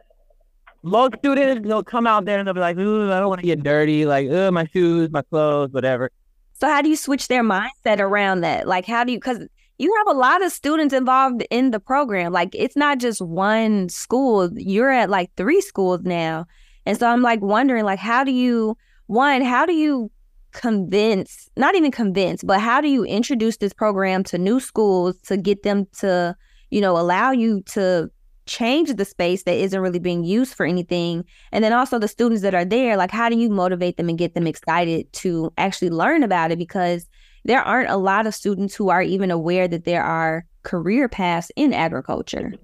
most 0.82 1.16
students, 1.18 1.68
they'll 1.68 1.84
come 1.84 2.06
out 2.06 2.24
there 2.24 2.38
and 2.38 2.46
they'll 2.46 2.54
be 2.54 2.60
like, 2.60 2.78
ooh, 2.78 3.12
I 3.12 3.18
don't 3.18 3.28
want 3.28 3.42
to 3.42 3.46
get 3.46 3.62
dirty. 3.62 4.06
Like, 4.06 4.30
my 4.30 4.66
shoes, 4.72 5.10
my 5.10 5.20
clothes, 5.20 5.72
whatever. 5.72 6.10
So 6.54 6.68
how 6.68 6.80
do 6.80 6.88
you 6.88 6.96
switch 6.96 7.28
their 7.28 7.42
mindset 7.42 8.00
around 8.00 8.40
that? 8.40 8.66
Like, 8.66 8.86
how 8.86 9.04
do 9.04 9.12
you, 9.12 9.18
because 9.18 9.46
you 9.76 9.94
have 9.98 10.16
a 10.16 10.18
lot 10.18 10.42
of 10.42 10.52
students 10.52 10.94
involved 10.94 11.44
in 11.50 11.70
the 11.70 11.80
program. 11.80 12.32
Like, 12.32 12.54
it's 12.54 12.76
not 12.76 12.96
just 12.98 13.20
one 13.20 13.90
school. 13.90 14.50
You're 14.58 14.90
at 14.90 15.10
like 15.10 15.30
three 15.36 15.60
schools 15.60 16.00
now. 16.04 16.46
And 16.86 16.98
so 16.98 17.08
I'm 17.08 17.20
like 17.20 17.42
wondering, 17.42 17.84
like, 17.84 17.98
how 17.98 18.24
do 18.24 18.32
you, 18.32 18.78
one, 19.06 19.42
how 19.42 19.66
do 19.66 19.74
you 19.74 20.10
convince, 20.56 21.48
not 21.56 21.74
even 21.74 21.90
convince, 21.90 22.42
but 22.42 22.60
how 22.60 22.80
do 22.80 22.88
you 22.88 23.04
introduce 23.04 23.58
this 23.58 23.72
program 23.72 24.24
to 24.24 24.38
new 24.38 24.58
schools 24.58 25.18
to 25.22 25.36
get 25.36 25.62
them 25.62 25.86
to, 25.98 26.34
you 26.70 26.80
know, 26.80 26.98
allow 26.98 27.30
you 27.30 27.60
to 27.66 28.10
change 28.46 28.94
the 28.94 29.04
space 29.04 29.42
that 29.42 29.56
isn't 29.56 29.80
really 29.80 29.98
being 29.98 30.24
used 30.24 30.54
for 30.54 30.64
anything? 30.64 31.24
And 31.52 31.62
then 31.62 31.72
also 31.72 31.98
the 31.98 32.08
students 32.08 32.42
that 32.42 32.54
are 32.54 32.64
there, 32.64 32.96
like, 32.96 33.10
how 33.10 33.28
do 33.28 33.36
you 33.36 33.50
motivate 33.50 33.98
them 33.98 34.08
and 34.08 34.18
get 34.18 34.34
them 34.34 34.46
excited 34.46 35.12
to 35.12 35.52
actually 35.58 35.90
learn 35.90 36.22
about 36.22 36.50
it? 36.50 36.58
Because 36.58 37.06
there 37.44 37.62
aren't 37.62 37.90
a 37.90 37.96
lot 37.98 38.26
of 38.26 38.34
students 38.34 38.74
who 38.74 38.88
are 38.88 39.02
even 39.02 39.30
aware 39.30 39.68
that 39.68 39.84
there 39.84 40.02
are 40.02 40.44
career 40.62 41.08
paths 41.08 41.50
in 41.54 41.72
agriculture. 41.74 42.54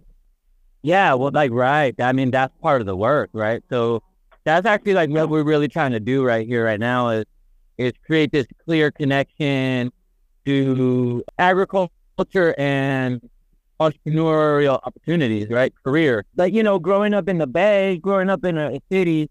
Yeah, 0.82 1.14
well, 1.14 1.30
like, 1.32 1.52
right. 1.52 1.94
I 2.00 2.12
mean, 2.12 2.30
that's 2.30 2.56
part 2.61 2.80
of 2.80 2.87
the 2.87 2.96
work, 2.96 3.30
right? 3.32 3.62
So 3.70 4.02
that's 4.44 4.66
actually 4.66 4.94
like 4.94 5.11
what 5.11 5.28
we're 5.28 5.44
really 5.44 5.68
trying 5.68 5.92
to 5.92 6.00
do 6.00 6.25
right 6.25 6.46
here, 6.46 6.64
right 6.64 6.80
now 6.80 7.11
is 7.11 7.25
is 7.86 7.92
create 8.06 8.32
this 8.32 8.46
clear 8.64 8.90
connection 8.90 9.92
to 10.44 11.22
agriculture 11.38 12.54
and 12.58 13.20
entrepreneurial 13.80 14.80
opportunities, 14.84 15.48
right? 15.48 15.72
Career. 15.84 16.24
Like, 16.36 16.54
you 16.54 16.62
know, 16.62 16.78
growing 16.78 17.14
up 17.14 17.28
in 17.28 17.38
the 17.38 17.46
Bay, 17.46 17.98
growing 17.98 18.30
up 18.30 18.44
in 18.44 18.56
a 18.58 18.80
city, 18.90 19.30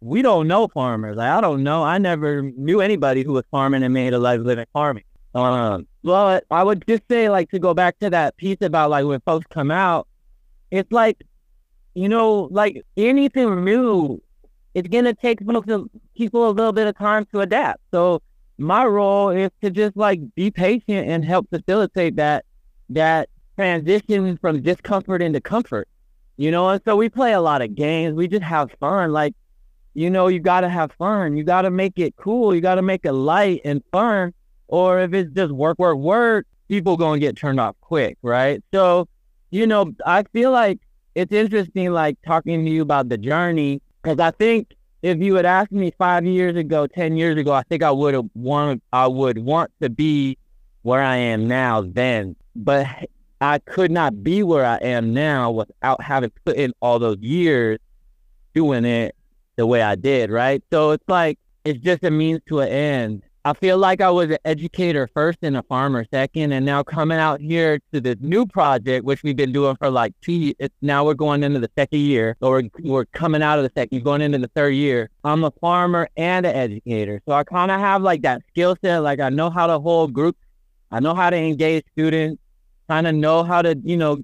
we 0.00 0.22
don't 0.22 0.46
know 0.46 0.68
farmers. 0.68 1.16
Like, 1.16 1.30
I 1.30 1.40
don't 1.40 1.62
know. 1.62 1.82
I 1.82 1.98
never 1.98 2.42
knew 2.42 2.80
anybody 2.80 3.22
who 3.22 3.32
was 3.32 3.44
farming 3.50 3.82
and 3.82 3.92
made 3.92 4.14
a 4.14 4.18
living 4.18 4.64
farming. 4.72 5.04
Um, 5.34 5.86
well, 6.02 6.40
I 6.50 6.62
would 6.62 6.84
just 6.86 7.02
say, 7.10 7.28
like, 7.28 7.50
to 7.50 7.58
go 7.58 7.74
back 7.74 7.98
to 8.00 8.10
that 8.10 8.36
piece 8.36 8.58
about 8.60 8.90
like 8.90 9.04
when 9.04 9.20
folks 9.20 9.46
come 9.50 9.70
out, 9.70 10.06
it's 10.70 10.90
like, 10.92 11.22
you 11.94 12.08
know, 12.08 12.48
like 12.50 12.84
anything 12.96 13.64
new 13.64 14.22
it's 14.74 14.88
gonna 14.88 15.14
take 15.14 15.40
people 16.16 16.48
a 16.48 16.52
little 16.52 16.72
bit 16.72 16.86
of 16.86 16.96
time 16.96 17.26
to 17.32 17.40
adapt. 17.40 17.80
So 17.90 18.22
my 18.58 18.84
role 18.84 19.30
is 19.30 19.50
to 19.62 19.70
just 19.70 19.96
like 19.96 20.20
be 20.34 20.50
patient 20.50 21.08
and 21.08 21.24
help 21.24 21.48
facilitate 21.50 22.16
that 22.16 22.44
that 22.90 23.28
transition 23.56 24.36
from 24.38 24.62
discomfort 24.62 25.22
into 25.22 25.40
comfort. 25.40 25.88
You 26.36 26.50
know, 26.50 26.68
and 26.68 26.80
so 26.84 26.96
we 26.96 27.08
play 27.08 27.32
a 27.32 27.40
lot 27.40 27.62
of 27.62 27.74
games. 27.74 28.14
We 28.14 28.28
just 28.28 28.44
have 28.44 28.70
fun. 28.78 29.12
Like, 29.12 29.34
you 29.94 30.08
know, 30.10 30.28
you 30.28 30.38
gotta 30.38 30.68
have 30.68 30.92
fun. 30.92 31.36
You 31.36 31.42
gotta 31.42 31.70
make 31.70 31.98
it 31.98 32.14
cool. 32.16 32.54
You 32.54 32.60
gotta 32.60 32.82
make 32.82 33.04
it 33.04 33.12
light 33.12 33.62
and 33.64 33.82
fun. 33.90 34.32
Or 34.68 35.00
if 35.00 35.12
it's 35.14 35.32
just 35.34 35.52
work, 35.52 35.78
work, 35.78 35.96
work, 35.96 36.46
people 36.68 36.96
gonna 36.96 37.18
get 37.18 37.36
turned 37.36 37.58
off 37.58 37.74
quick, 37.80 38.18
right? 38.22 38.62
So, 38.72 39.08
you 39.50 39.66
know, 39.66 39.92
I 40.06 40.24
feel 40.32 40.52
like 40.52 40.78
it's 41.14 41.32
interesting, 41.32 41.90
like 41.90 42.18
talking 42.24 42.64
to 42.64 42.70
you 42.70 42.82
about 42.82 43.08
the 43.08 43.18
journey 43.18 43.80
because 44.08 44.24
I 44.24 44.30
think 44.30 44.74
if 45.02 45.18
you 45.18 45.34
had 45.34 45.44
asked 45.44 45.70
me 45.70 45.92
five 45.98 46.24
years 46.24 46.56
ago, 46.56 46.86
ten 46.86 47.16
years 47.16 47.36
ago, 47.36 47.52
I 47.52 47.62
think 47.64 47.82
I 47.82 47.90
would 47.90 48.14
have 48.14 48.28
wanted, 48.34 48.80
I 48.90 49.06
would 49.06 49.38
want 49.38 49.70
to 49.82 49.90
be 49.90 50.38
where 50.80 51.02
I 51.02 51.16
am 51.16 51.46
now 51.46 51.82
then. 51.82 52.34
But 52.56 52.86
I 53.42 53.58
could 53.58 53.90
not 53.90 54.24
be 54.24 54.42
where 54.42 54.64
I 54.64 54.76
am 54.76 55.12
now 55.12 55.50
without 55.50 56.02
having 56.02 56.32
put 56.46 56.56
in 56.56 56.72
all 56.80 56.98
those 56.98 57.18
years 57.18 57.78
doing 58.54 58.86
it 58.86 59.14
the 59.56 59.66
way 59.66 59.82
I 59.82 59.94
did, 59.94 60.30
right? 60.30 60.62
So 60.72 60.92
it's 60.92 61.04
like 61.06 61.38
it's 61.64 61.78
just 61.80 62.02
a 62.02 62.10
means 62.10 62.40
to 62.48 62.60
an 62.60 62.68
end. 62.68 63.22
I 63.44 63.52
feel 63.52 63.78
like 63.78 64.00
I 64.00 64.10
was 64.10 64.30
an 64.30 64.38
educator 64.44 65.08
first 65.14 65.38
and 65.42 65.56
a 65.56 65.62
farmer 65.62 66.04
second, 66.12 66.52
and 66.52 66.66
now 66.66 66.82
coming 66.82 67.18
out 67.18 67.40
here 67.40 67.78
to 67.92 68.00
this 68.00 68.16
new 68.20 68.44
project, 68.44 69.04
which 69.04 69.22
we've 69.22 69.36
been 69.36 69.52
doing 69.52 69.76
for 69.76 69.90
like 69.90 70.12
two. 70.20 70.32
years. 70.32 70.70
now 70.82 71.04
we're 71.04 71.14
going 71.14 71.42
into 71.44 71.60
the 71.60 71.70
second 71.76 72.00
year, 72.00 72.36
or 72.40 72.62
we're, 72.62 72.70
we're 72.80 73.04
coming 73.06 73.42
out 73.42 73.58
of 73.58 73.64
the 73.64 73.70
second, 73.74 74.02
going 74.02 74.22
into 74.22 74.38
the 74.38 74.50
third 74.54 74.70
year. 74.70 75.08
I'm 75.24 75.44
a 75.44 75.52
farmer 75.52 76.08
and 76.16 76.46
an 76.46 76.54
educator, 76.54 77.22
so 77.26 77.32
I 77.32 77.44
kind 77.44 77.70
of 77.70 77.78
have 77.78 78.02
like 78.02 78.22
that 78.22 78.42
skill 78.48 78.76
set. 78.82 78.98
Like 78.98 79.20
I 79.20 79.28
know 79.28 79.50
how 79.50 79.68
to 79.68 79.78
hold 79.78 80.12
groups, 80.12 80.40
I 80.90 81.00
know 81.00 81.14
how 81.14 81.30
to 81.30 81.36
engage 81.36 81.84
students, 81.92 82.42
kind 82.88 83.06
of 83.06 83.14
know 83.14 83.44
how 83.44 83.62
to 83.62 83.78
you 83.84 83.96
know 83.96 84.18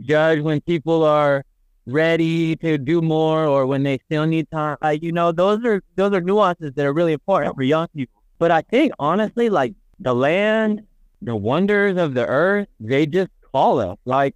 judge 0.00 0.40
when 0.40 0.60
people 0.62 1.04
are 1.04 1.44
ready 1.86 2.56
to 2.56 2.78
do 2.78 3.00
more 3.00 3.46
or 3.46 3.64
when 3.64 3.84
they 3.84 3.98
still 4.06 4.26
need 4.26 4.50
time. 4.50 4.76
Like 4.82 5.02
you 5.02 5.12
know, 5.12 5.30
those 5.30 5.64
are 5.64 5.82
those 5.94 6.12
are 6.12 6.20
nuances 6.20 6.72
that 6.74 6.84
are 6.84 6.92
really 6.92 7.12
important 7.12 7.54
for 7.54 7.62
young 7.62 7.86
people. 7.96 8.15
But 8.38 8.50
I 8.50 8.62
think 8.62 8.92
honestly, 8.98 9.48
like 9.50 9.74
the 9.98 10.14
land, 10.14 10.82
the 11.22 11.34
wonders 11.34 11.96
of 11.96 12.14
the 12.14 12.26
earth, 12.26 12.68
they 12.80 13.06
just 13.06 13.30
us. 13.56 13.96
Like 14.04 14.34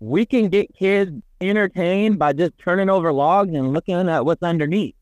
we 0.00 0.24
can 0.24 0.48
get 0.48 0.74
kids 0.74 1.12
entertained 1.40 2.18
by 2.18 2.32
just 2.32 2.56
turning 2.58 2.88
over 2.88 3.12
logs 3.12 3.54
and 3.54 3.72
looking 3.72 4.08
at 4.08 4.24
what's 4.24 4.42
underneath. 4.42 4.94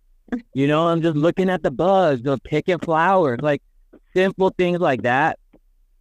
You 0.54 0.66
know, 0.66 0.88
I'm 0.88 1.02
just 1.02 1.16
looking 1.16 1.50
at 1.50 1.62
the 1.62 1.70
bugs, 1.70 2.26
or 2.26 2.38
picking 2.38 2.78
flowers, 2.78 3.40
like 3.42 3.62
simple 4.14 4.50
things 4.56 4.78
like 4.80 5.02
that. 5.02 5.38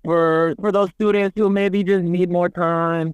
For 0.04 0.56
for 0.60 0.72
those 0.72 0.90
students 0.92 1.34
who 1.38 1.50
maybe 1.50 1.84
just 1.84 2.04
need 2.04 2.30
more 2.30 2.50
time, 2.50 3.14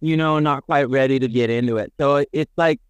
you 0.00 0.16
know, 0.16 0.38
not 0.38 0.64
quite 0.64 0.88
ready 0.88 1.18
to 1.18 1.28
get 1.28 1.50
into 1.50 1.76
it. 1.76 1.92
So 1.98 2.24
it's 2.32 2.52
like 2.56 2.80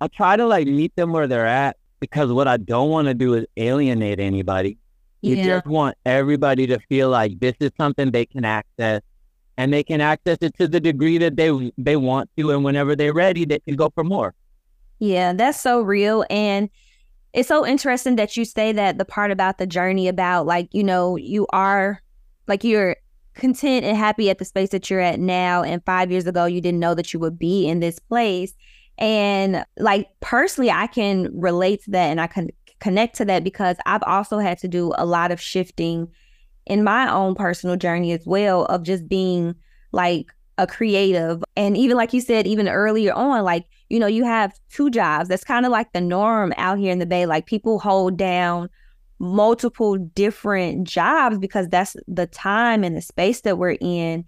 I 0.00 0.08
try 0.08 0.36
to 0.36 0.46
like 0.46 0.66
meet 0.66 0.94
them 0.96 1.12
where 1.12 1.26
they're 1.26 1.46
at 1.46 1.76
because 2.00 2.32
what 2.32 2.48
I 2.48 2.56
don't 2.56 2.90
want 2.90 3.08
to 3.08 3.14
do 3.14 3.34
is 3.34 3.46
alienate 3.56 4.18
anybody. 4.18 4.78
You 5.24 5.36
yeah. 5.36 5.44
just 5.44 5.66
want 5.66 5.96
everybody 6.04 6.66
to 6.66 6.78
feel 6.80 7.08
like 7.08 7.40
this 7.40 7.54
is 7.58 7.70
something 7.78 8.10
they 8.10 8.26
can 8.26 8.44
access 8.44 9.00
and 9.56 9.72
they 9.72 9.82
can 9.82 10.02
access 10.02 10.36
it 10.42 10.54
to 10.58 10.68
the 10.68 10.80
degree 10.80 11.16
that 11.16 11.36
they 11.36 11.72
they 11.78 11.96
want 11.96 12.28
to 12.36 12.50
and 12.50 12.62
whenever 12.62 12.94
they're 12.94 13.14
ready 13.14 13.46
they 13.46 13.60
can 13.60 13.74
go 13.74 13.90
for 13.94 14.04
more. 14.04 14.34
Yeah, 14.98 15.32
that's 15.32 15.60
so 15.60 15.80
real 15.80 16.26
and 16.28 16.68
it's 17.32 17.48
so 17.48 17.66
interesting 17.66 18.16
that 18.16 18.36
you 18.36 18.44
say 18.44 18.72
that 18.72 18.98
the 18.98 19.04
part 19.06 19.30
about 19.30 19.56
the 19.56 19.66
journey 19.66 20.08
about 20.08 20.44
like, 20.46 20.68
you 20.72 20.84
know, 20.84 21.16
you 21.16 21.46
are 21.52 22.02
like 22.46 22.62
you're 22.62 22.96
content 23.32 23.84
and 23.86 23.96
happy 23.96 24.28
at 24.28 24.38
the 24.38 24.44
space 24.44 24.68
that 24.70 24.90
you're 24.90 25.00
at 25.00 25.18
now 25.18 25.62
and 25.62 25.82
5 25.84 26.10
years 26.10 26.26
ago 26.26 26.44
you 26.44 26.60
didn't 26.60 26.78
know 26.78 26.94
that 26.94 27.12
you 27.12 27.18
would 27.18 27.38
be 27.38 27.66
in 27.66 27.80
this 27.80 27.98
place. 27.98 28.52
And 28.98 29.64
like 29.78 30.08
personally 30.20 30.70
I 30.70 30.86
can 30.86 31.30
relate 31.32 31.82
to 31.84 31.92
that 31.92 32.10
and 32.10 32.20
I 32.20 32.26
can 32.26 32.50
connect 32.80 33.16
to 33.16 33.24
that 33.26 33.44
because 33.44 33.76
I've 33.86 34.02
also 34.04 34.38
had 34.38 34.58
to 34.58 34.68
do 34.68 34.92
a 34.96 35.06
lot 35.06 35.32
of 35.32 35.40
shifting 35.40 36.08
in 36.66 36.84
my 36.84 37.10
own 37.10 37.34
personal 37.34 37.76
journey 37.76 38.12
as 38.12 38.26
well 38.26 38.64
of 38.66 38.82
just 38.82 39.08
being 39.08 39.54
like 39.92 40.26
a 40.58 40.66
creative. 40.66 41.42
And 41.56 41.76
even 41.76 41.96
like 41.96 42.12
you 42.12 42.20
said, 42.20 42.46
even 42.46 42.68
earlier 42.68 43.12
on, 43.12 43.42
like, 43.44 43.64
you 43.88 43.98
know, 43.98 44.06
you 44.06 44.24
have 44.24 44.52
two 44.70 44.90
jobs. 44.90 45.28
That's 45.28 45.44
kind 45.44 45.66
of 45.66 45.72
like 45.72 45.92
the 45.92 46.00
norm 46.00 46.52
out 46.56 46.78
here 46.78 46.92
in 46.92 46.98
the 46.98 47.06
Bay. 47.06 47.26
Like 47.26 47.46
people 47.46 47.78
hold 47.78 48.16
down 48.16 48.68
multiple 49.18 49.96
different 49.96 50.86
jobs 50.86 51.38
because 51.38 51.68
that's 51.68 51.96
the 52.08 52.26
time 52.26 52.84
and 52.84 52.96
the 52.96 53.00
space 53.00 53.42
that 53.42 53.58
we're 53.58 53.76
in. 53.80 54.24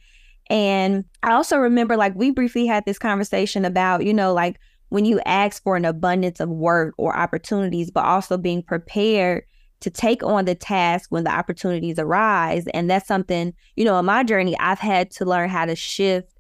And 0.49 1.05
I 1.23 1.33
also 1.33 1.57
remember 1.57 1.97
like 1.97 2.15
we 2.15 2.31
briefly 2.31 2.67
had 2.67 2.85
this 2.87 2.99
conversation 2.99 3.65
about, 3.65 4.05
you 4.05 4.15
know, 4.15 4.33
like 4.33 4.59
when 4.89 5.05
you 5.05 5.21
ask 5.27 5.63
for 5.63 5.77
an 5.77 5.85
abundance 5.85 6.41
of 6.41 6.49
work 6.49 6.95
or 6.97 7.17
opportunities, 7.17 7.91
but 7.91 8.05
also 8.05 8.37
being 8.39 8.63
prepared 8.63 9.45
to 9.81 9.91
take 9.91 10.23
on 10.23 10.45
the 10.45 10.55
task 10.55 11.11
when 11.11 11.25
the 11.25 11.35
opportunities 11.35 11.99
arise. 11.99 12.67
And 12.73 12.89
that's 12.89 13.07
something, 13.07 13.53
you 13.75 13.85
know, 13.85 13.99
in 13.99 14.05
my 14.05 14.23
journey, 14.23 14.59
I've 14.59 14.79
had 14.79 15.11
to 15.13 15.25
learn 15.25 15.51
how 15.51 15.67
to 15.67 15.77
shift 15.77 16.37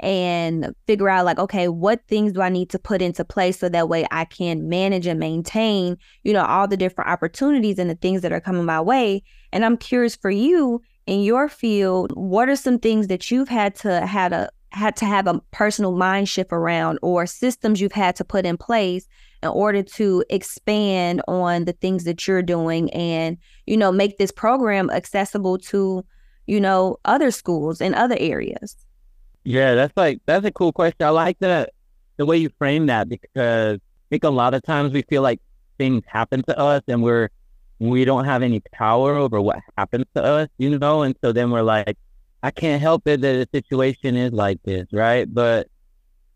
and 0.00 0.74
figure 0.86 1.08
out 1.08 1.24
like 1.24 1.38
okay 1.38 1.68
what 1.68 2.06
things 2.06 2.32
do 2.32 2.42
i 2.42 2.50
need 2.50 2.68
to 2.68 2.78
put 2.78 3.00
into 3.00 3.24
place 3.24 3.58
so 3.58 3.68
that 3.68 3.88
way 3.88 4.06
i 4.10 4.26
can 4.26 4.68
manage 4.68 5.06
and 5.06 5.18
maintain 5.18 5.96
you 6.22 6.34
know 6.34 6.44
all 6.44 6.68
the 6.68 6.76
different 6.76 7.08
opportunities 7.08 7.78
and 7.78 7.88
the 7.88 7.94
things 7.94 8.20
that 8.20 8.30
are 8.30 8.40
coming 8.40 8.66
my 8.66 8.78
way 8.78 9.22
and 9.52 9.64
i'm 9.64 9.76
curious 9.76 10.14
for 10.14 10.30
you 10.30 10.82
in 11.06 11.22
your 11.22 11.48
field 11.48 12.12
what 12.14 12.46
are 12.48 12.56
some 12.56 12.78
things 12.78 13.06
that 13.06 13.30
you've 13.30 13.48
had 13.48 13.74
to 13.74 14.04
had 14.04 14.34
a 14.34 14.50
had 14.76 14.96
to 14.96 15.06
have 15.06 15.26
a 15.26 15.40
personal 15.50 15.92
mind 15.92 16.28
shift 16.28 16.52
around 16.52 16.98
or 17.02 17.26
systems 17.26 17.80
you've 17.80 17.92
had 17.92 18.14
to 18.16 18.24
put 18.24 18.44
in 18.44 18.56
place 18.56 19.06
in 19.42 19.48
order 19.48 19.82
to 19.82 20.24
expand 20.30 21.22
on 21.28 21.64
the 21.64 21.72
things 21.72 22.04
that 22.04 22.26
you're 22.26 22.42
doing 22.42 22.92
and 22.92 23.38
you 23.66 23.76
know 23.76 23.90
make 23.90 24.18
this 24.18 24.30
program 24.30 24.90
accessible 24.90 25.58
to 25.58 26.04
you 26.46 26.60
know 26.60 26.96
other 27.04 27.30
schools 27.30 27.80
in 27.80 27.94
other 27.94 28.16
areas 28.20 28.76
yeah 29.44 29.74
that's 29.74 29.96
like 29.96 30.20
that's 30.26 30.44
a 30.44 30.52
cool 30.52 30.72
question 30.72 31.06
i 31.06 31.08
like 31.08 31.38
that 31.38 31.70
the 32.16 32.26
way 32.26 32.36
you 32.36 32.50
frame 32.58 32.86
that 32.86 33.08
because 33.08 33.76
i 33.76 34.06
think 34.10 34.24
a 34.24 34.30
lot 34.30 34.54
of 34.54 34.62
times 34.62 34.92
we 34.92 35.02
feel 35.02 35.22
like 35.22 35.40
things 35.78 36.02
happen 36.06 36.42
to 36.42 36.58
us 36.58 36.82
and 36.88 37.02
we're 37.02 37.30
we 37.78 38.04
don't 38.04 38.24
have 38.24 38.42
any 38.42 38.60
power 38.72 39.14
over 39.14 39.40
what 39.40 39.58
happens 39.76 40.06
to 40.14 40.22
us, 40.22 40.48
you 40.58 40.78
know? 40.78 41.02
And 41.02 41.14
so 41.22 41.32
then 41.32 41.50
we're 41.50 41.62
like, 41.62 41.96
I 42.42 42.50
can't 42.50 42.80
help 42.80 43.06
it 43.06 43.20
that 43.22 43.50
the 43.50 43.58
situation 43.58 44.16
is 44.16 44.32
like 44.32 44.62
this, 44.62 44.86
right? 44.92 45.32
But 45.32 45.68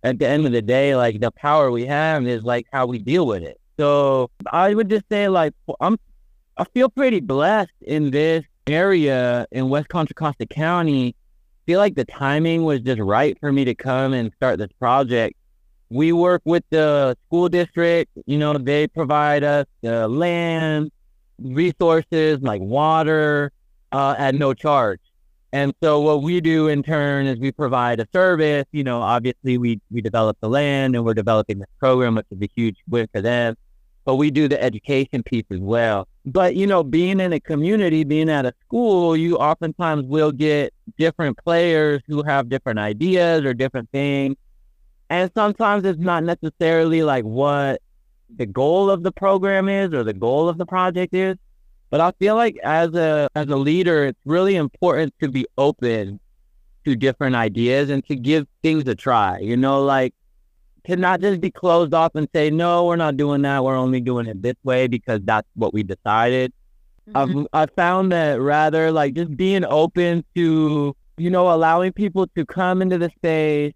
at 0.03 0.19
the 0.19 0.27
end 0.27 0.47
of 0.47 0.53
the 0.53 0.63
day, 0.63 0.97
like 0.97 1.21
the 1.21 1.31
power 1.31 1.71
we 1.71 1.87
have 1.87 2.27
is 2.27 2.43
like 2.43 2.67
how 2.73 2.87
we 2.87 2.99
deal 2.99 3.27
with 3.27 3.43
it. 3.43 3.61
So 3.79 4.31
I 4.51 4.75
would 4.75 4.91
just 4.91 5.05
say 5.11 5.29
like 5.29 5.55
I'm 5.81 5.99
I 6.57 6.65
feel 6.75 6.91
pretty 6.91 7.21
blessed 7.21 7.73
in 7.81 8.11
this 8.11 8.45
area 8.67 9.47
in 9.51 9.69
West 9.69 9.89
Contra 9.89 10.15
Costa 10.15 10.47
County. 10.47 11.09
I 11.09 11.61
feel 11.67 11.79
like 11.79 11.95
the 11.95 12.05
timing 12.05 12.65
was 12.65 12.81
just 12.81 13.01
right 13.01 13.39
for 13.41 13.53
me 13.53 13.65
to 13.65 13.75
come 13.75 14.13
and 14.13 14.33
start 14.35 14.59
this 14.59 14.73
project. 14.79 15.37
We 15.89 16.13
work 16.13 16.43
with 16.45 16.65
the 16.71 17.17
school 17.27 17.49
district, 17.49 18.13
you 18.27 18.39
know, 18.39 18.53
they 18.57 18.87
provide 18.87 19.43
us 19.43 19.67
the 19.81 20.07
land, 20.07 20.93
resources 21.39 22.41
like 22.43 22.61
water 22.61 23.51
uh, 23.93 24.15
at 24.19 24.35
no 24.35 24.55
charge. 24.55 25.01
And 25.53 25.75
so 25.83 26.01
what 26.01 26.23
we 26.23 26.41
do 26.41 26.69
in 26.69 26.83
turn 26.83 27.27
is 27.27 27.39
we 27.39 27.51
provide 27.51 27.99
a 27.99 28.07
service. 28.13 28.67
You 28.73 28.85
know, 28.85 29.03
obviously 29.03 29.59
we 29.59 29.81
we 29.91 30.01
develop 30.01 30.37
the 30.41 30.49
land 30.49 30.95
and 30.95 31.05
we're 31.05 31.15
developing 31.15 31.59
this 31.59 31.69
program, 31.79 32.15
which 32.15 32.27
is 32.31 32.41
a 32.41 32.49
huge 32.55 32.77
win 32.89 33.09
for 33.13 33.21
them. 33.21 33.57
But 34.05 34.17
we 34.17 34.31
do 34.31 34.49
the 34.49 34.63
education 34.63 35.23
piece 35.23 35.45
as 35.51 35.59
well. 35.59 36.07
But 36.25 36.55
you 36.55 36.67
know, 36.67 36.85
being 36.85 37.19
in 37.19 37.33
a 37.33 37.41
community, 37.41 38.05
being 38.05 38.31
at 38.31 38.47
a 38.47 38.55
school, 38.65 39.17
you 39.17 39.37
oftentimes 39.39 40.07
will 40.07 40.33
get 40.33 40.73
different 40.99 41.37
players 41.39 42.01
who 42.07 42.23
have 42.23 42.49
different 42.49 42.79
ideas 42.79 43.45
or 43.45 43.53
different 43.53 43.91
things. 43.91 44.37
And 45.09 45.31
sometimes 45.35 45.85
it's 45.85 45.99
not 45.99 46.23
necessarily 46.23 47.03
like 47.03 47.25
what 47.25 47.83
the 48.37 48.47
goal 48.47 48.89
of 48.89 49.03
the 49.03 49.11
program 49.11 49.69
is 49.69 49.93
or 49.93 50.05
the 50.05 50.13
goal 50.13 50.49
of 50.49 50.59
the 50.59 50.67
project 50.67 51.13
is. 51.13 51.37
But 51.91 52.01
I 52.01 52.13
feel 52.13 52.37
like 52.37 52.57
as 52.63 52.95
a 52.95 53.29
as 53.35 53.49
a 53.49 53.57
leader, 53.57 54.07
it's 54.07 54.21
really 54.25 54.57
important 54.57 55.13
to 55.21 55.29
be 55.29 55.47
open 55.59 56.21
to 56.85 56.97
different 56.97 57.37
ideas 57.37 57.91
and 57.91 58.07
to 58.07 58.17
give 58.17 58.47
things 58.63 58.87
a 58.89 58.95
try. 58.95 59.39
You 59.39 59.57
know, 59.57 59.83
like 59.83 60.15
to 60.87 60.97
not 60.97 61.21
just 61.21 61.41
be 61.41 61.51
closed 61.51 61.93
off 61.93 62.15
and 62.15 62.29
say, 62.35 62.51
no, 62.51 62.87
we're 62.87 62.97
not 62.97 63.17
doing 63.17 63.43
that. 63.43 63.65
We're 63.65 63.77
only 63.77 64.01
doing 64.01 64.27
it 64.27 64.41
this 64.41 64.55
way 64.65 64.87
because 64.87 65.21
that's 65.25 65.49
what 65.55 65.75
we 65.75 65.83
decided. 65.83 66.53
Mm-hmm. 67.09 67.47
I've, 67.53 67.71
i 67.71 67.73
found 67.75 68.13
that 68.13 68.41
rather 68.41 68.91
like 68.93 69.15
just 69.15 69.37
being 69.37 69.65
open 69.65 70.25
to, 70.35 70.95
you 71.19 71.31
know, 71.31 71.53
allowing 71.53 71.93
people 71.93 72.27
to 72.29 72.47
come 72.47 72.83
into 72.83 72.99
the 72.99 73.11
space, 73.17 73.75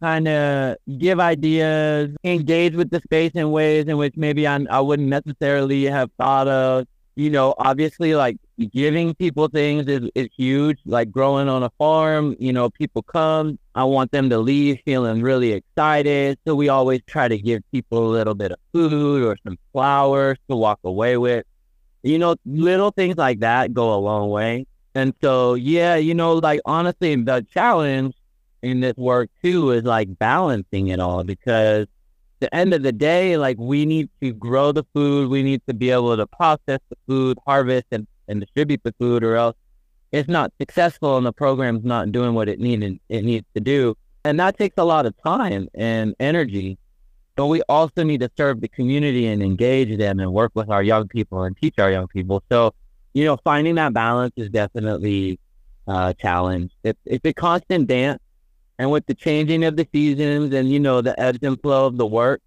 kind 0.00 0.28
of 0.28 0.76
give 0.98 1.20
ideas, 1.20 2.10
engage 2.24 2.74
with 2.74 2.90
the 2.90 3.00
space 3.00 3.32
in 3.34 3.50
ways 3.50 3.86
in 3.86 3.96
which 3.96 4.14
maybe 4.16 4.46
I, 4.46 4.64
I 4.70 4.80
wouldn't 4.80 5.08
necessarily 5.08 5.84
have 5.84 6.10
thought 6.18 6.48
of 6.48 6.86
you 7.18 7.30
know, 7.30 7.52
obviously 7.58 8.14
like 8.14 8.36
giving 8.72 9.12
people 9.12 9.48
things 9.48 9.88
is, 9.88 10.08
is 10.14 10.28
huge. 10.36 10.78
Like 10.86 11.10
growing 11.10 11.48
on 11.48 11.64
a 11.64 11.70
farm, 11.70 12.36
you 12.38 12.52
know, 12.52 12.70
people 12.70 13.02
come, 13.02 13.58
I 13.74 13.82
want 13.82 14.12
them 14.12 14.30
to 14.30 14.38
leave 14.38 14.78
feeling 14.84 15.20
really 15.20 15.50
excited. 15.50 16.38
So 16.46 16.54
we 16.54 16.68
always 16.68 17.00
try 17.08 17.26
to 17.26 17.36
give 17.36 17.62
people 17.72 18.06
a 18.06 18.12
little 18.12 18.36
bit 18.36 18.52
of 18.52 18.58
food 18.72 19.24
or 19.24 19.36
some 19.42 19.58
flowers 19.72 20.38
to 20.48 20.54
walk 20.54 20.78
away 20.84 21.16
with. 21.16 21.44
You 22.04 22.20
know, 22.20 22.36
little 22.46 22.92
things 22.92 23.16
like 23.16 23.40
that 23.40 23.74
go 23.74 23.92
a 23.92 23.98
long 23.98 24.30
way. 24.30 24.66
And 24.94 25.12
so, 25.20 25.54
yeah, 25.54 25.96
you 25.96 26.14
know, 26.14 26.34
like 26.34 26.60
honestly, 26.66 27.16
the 27.16 27.44
challenge 27.52 28.14
in 28.62 28.78
this 28.78 28.96
work 28.96 29.28
too 29.42 29.72
is 29.72 29.82
like 29.82 30.16
balancing 30.20 30.86
it 30.88 31.00
all 31.00 31.24
because 31.24 31.88
the 32.40 32.54
end 32.54 32.74
of 32.74 32.82
the 32.82 32.92
day, 32.92 33.36
like 33.36 33.56
we 33.58 33.84
need 33.84 34.08
to 34.22 34.32
grow 34.32 34.72
the 34.72 34.84
food, 34.94 35.30
we 35.30 35.42
need 35.42 35.62
to 35.66 35.74
be 35.74 35.90
able 35.90 36.16
to 36.16 36.26
process 36.26 36.80
the 36.88 36.96
food, 37.06 37.38
harvest 37.46 37.86
and, 37.90 38.06
and 38.28 38.40
distribute 38.40 38.80
the 38.84 38.94
food, 38.98 39.24
or 39.24 39.36
else 39.36 39.56
it's 40.12 40.28
not 40.28 40.52
successful 40.58 41.16
and 41.16 41.26
the 41.26 41.32
program's 41.32 41.84
not 41.84 42.12
doing 42.12 42.34
what 42.34 42.48
it 42.48 42.58
needed 42.58 42.98
it 43.08 43.24
needs 43.24 43.46
to 43.54 43.60
do. 43.60 43.96
And 44.24 44.38
that 44.40 44.58
takes 44.58 44.74
a 44.78 44.84
lot 44.84 45.06
of 45.06 45.14
time 45.22 45.68
and 45.74 46.14
energy. 46.20 46.78
But 47.36 47.46
we 47.46 47.62
also 47.68 48.02
need 48.02 48.20
to 48.20 48.30
serve 48.36 48.60
the 48.60 48.68
community 48.68 49.26
and 49.26 49.42
engage 49.42 49.96
them 49.96 50.18
and 50.18 50.32
work 50.32 50.52
with 50.54 50.70
our 50.70 50.82
young 50.82 51.06
people 51.06 51.44
and 51.44 51.56
teach 51.56 51.78
our 51.78 51.90
young 51.90 52.08
people. 52.08 52.42
So, 52.50 52.74
you 53.14 53.24
know, 53.24 53.36
finding 53.44 53.76
that 53.76 53.92
balance 53.94 54.32
is 54.36 54.50
definitely 54.50 55.38
uh, 55.86 56.12
a 56.12 56.14
challenge. 56.20 56.72
It's, 56.82 56.98
it's 57.04 57.24
a 57.24 57.32
constant 57.32 57.86
dance 57.86 58.20
and 58.78 58.90
with 58.90 59.06
the 59.06 59.14
changing 59.14 59.64
of 59.64 59.76
the 59.76 59.86
seasons 59.92 60.54
and, 60.54 60.70
you 60.70 60.78
know, 60.78 61.00
the 61.00 61.18
ebbs 61.20 61.40
and 61.42 61.60
flow 61.60 61.86
of 61.86 61.96
the 61.96 62.06
work, 62.06 62.40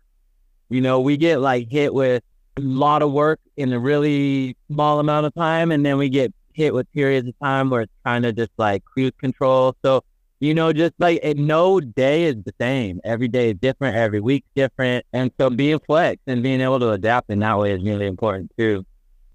you 0.69 0.79
know, 0.79 1.01
we 1.01 1.17
get 1.17 1.41
like 1.41 1.69
hit 1.69 1.93
with 1.93 2.23
a 2.57 2.61
lot 2.61 3.01
of 3.01 3.11
work 3.11 3.39
in 3.57 3.73
a 3.73 3.79
really 3.79 4.55
small 4.71 4.99
amount 4.99 5.25
of 5.25 5.33
time. 5.33 5.71
And 5.71 5.85
then 5.85 5.97
we 5.97 6.07
get 6.09 6.33
hit 6.53 6.73
with 6.73 6.91
periods 6.93 7.27
of 7.27 7.37
time 7.39 7.69
where 7.69 7.81
it's 7.81 7.93
kind 8.05 8.25
of 8.25 8.35
just 8.35 8.51
like 8.57 8.83
cruise 8.85 9.11
control. 9.19 9.75
So, 9.83 10.03
you 10.39 10.53
know, 10.53 10.71
just 10.71 10.93
like 10.99 11.21
no 11.35 11.81
day 11.81 12.23
is 12.23 12.35
the 12.45 12.53
same. 12.59 13.01
Every 13.03 13.27
day 13.27 13.51
is 13.51 13.57
different. 13.57 13.97
Every 13.97 14.21
week's 14.21 14.47
different. 14.55 15.05
And 15.11 15.31
so 15.37 15.49
being 15.49 15.79
flex 15.79 16.21
and 16.27 16.41
being 16.41 16.61
able 16.61 16.79
to 16.79 16.91
adapt 16.91 17.29
in 17.29 17.39
that 17.39 17.59
way 17.59 17.73
is 17.73 17.83
really 17.83 18.07
important 18.07 18.51
too. 18.57 18.85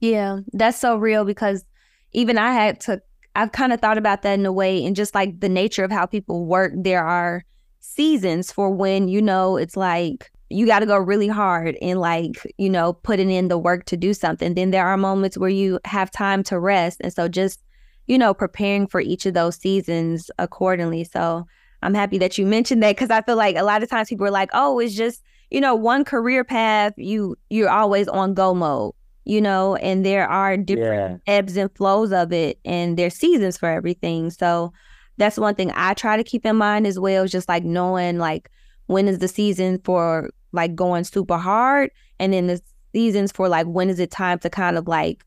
Yeah, 0.01 0.41
that's 0.53 0.79
so 0.79 0.97
real 0.97 1.25
because 1.25 1.65
even 2.13 2.39
I 2.39 2.53
had 2.53 2.81
to 2.81 3.03
I've 3.37 3.53
kind 3.53 3.73
of 3.73 3.81
thought 3.81 3.99
about 3.99 4.23
that 4.23 4.39
in 4.39 4.47
a 4.47 4.53
way, 4.53 4.85
and 4.85 4.97
just 4.97 5.15
like 5.15 5.41
the 5.41 5.49
nature 5.49 5.85
of 5.85 5.93
how 5.93 6.07
people 6.07 6.47
work, 6.47 6.73
there 6.75 7.05
are 7.05 7.45
seasons 7.81 8.51
for 8.51 8.71
when, 8.71 9.09
you 9.09 9.21
know, 9.21 9.57
it's 9.57 9.77
like 9.77 10.31
you 10.49 10.65
got 10.67 10.79
to 10.81 10.87
go 10.87 10.97
really 10.97 11.29
hard 11.29 11.77
and 11.83 12.01
like, 12.01 12.35
you 12.57 12.71
know, 12.71 12.95
putting 12.95 13.31
in 13.31 13.49
the 13.49 13.59
work 13.59 13.85
to 13.87 13.97
do 13.97 14.15
something. 14.15 14.55
Then 14.55 14.71
there 14.71 14.87
are 14.87 14.97
moments 14.97 15.37
where 15.37 15.51
you 15.51 15.79
have 15.85 16.11
time 16.11 16.43
to 16.45 16.59
rest. 16.59 17.01
And 17.03 17.13
so 17.13 17.29
just, 17.29 17.63
you 18.07 18.17
know, 18.17 18.33
preparing 18.33 18.87
for 18.87 19.01
each 19.01 19.27
of 19.27 19.35
those 19.35 19.57
seasons 19.57 20.31
accordingly. 20.39 21.05
So 21.05 21.47
I'm 21.83 21.95
happy 21.95 22.19
that 22.19 22.39
you 22.39 22.47
mentioned 22.47 22.83
that 22.83 22.97
because 22.97 23.11
I 23.11 23.23
feel 23.23 23.37
like 23.37 23.57
a 23.57 23.65
lot 23.65 23.83
of 23.83 23.91
times 23.91 24.09
people 24.09 24.27
are 24.27 24.31
like, 24.31 24.51
oh, 24.53 24.79
it's 24.79 24.95
just, 24.95 25.23
you 25.51 25.61
know, 25.61 25.75
one 25.75 26.05
career 26.05 26.43
path, 26.43 26.93
you 26.97 27.37
you're 27.51 27.71
always 27.71 28.09
on 28.09 28.35
go 28.35 28.55
mode 28.55 28.95
you 29.27 29.41
know, 29.41 29.75
and 29.77 30.07
there 30.07 30.29
are 30.29 30.57
different 30.57 31.21
yeah. 31.27 31.35
ebbs 31.35 31.57
and 31.57 31.75
flows 31.77 32.13
of 32.13 32.33
it, 32.33 32.59
and 32.65 32.97
there's 32.97 33.15
seasons 33.15 33.59
for 33.59 33.69
everything. 33.69 34.31
So 34.31 34.73
that's 35.19 35.37
one 35.37 35.57
thing 35.57 35.73
I 35.75 35.95
try 35.95 36.17
to 36.17 36.23
keep 36.23 36.47
in 36.47 36.57
mind 36.57 36.87
as 36.87 36.99
well, 36.99 37.27
just 37.27 37.49
like 37.49 37.65
knowing 37.65 38.19
like 38.19 38.49
when 38.87 39.09
is 39.09 39.19
the 39.19 39.27
season 39.27 39.81
for 39.85 40.31
like 40.53 40.77
going 40.77 41.03
super 41.03 41.37
hard, 41.37 41.91
and 42.21 42.33
then 42.33 42.47
the 42.47 42.63
seasons 42.95 43.33
for 43.33 43.49
like 43.49 43.67
when 43.67 43.91
is 43.91 43.99
it 43.99 44.13
time 44.13 44.39
to 44.39 44.49
kind 44.49 44.79
of 44.79 44.87
like 44.87 45.25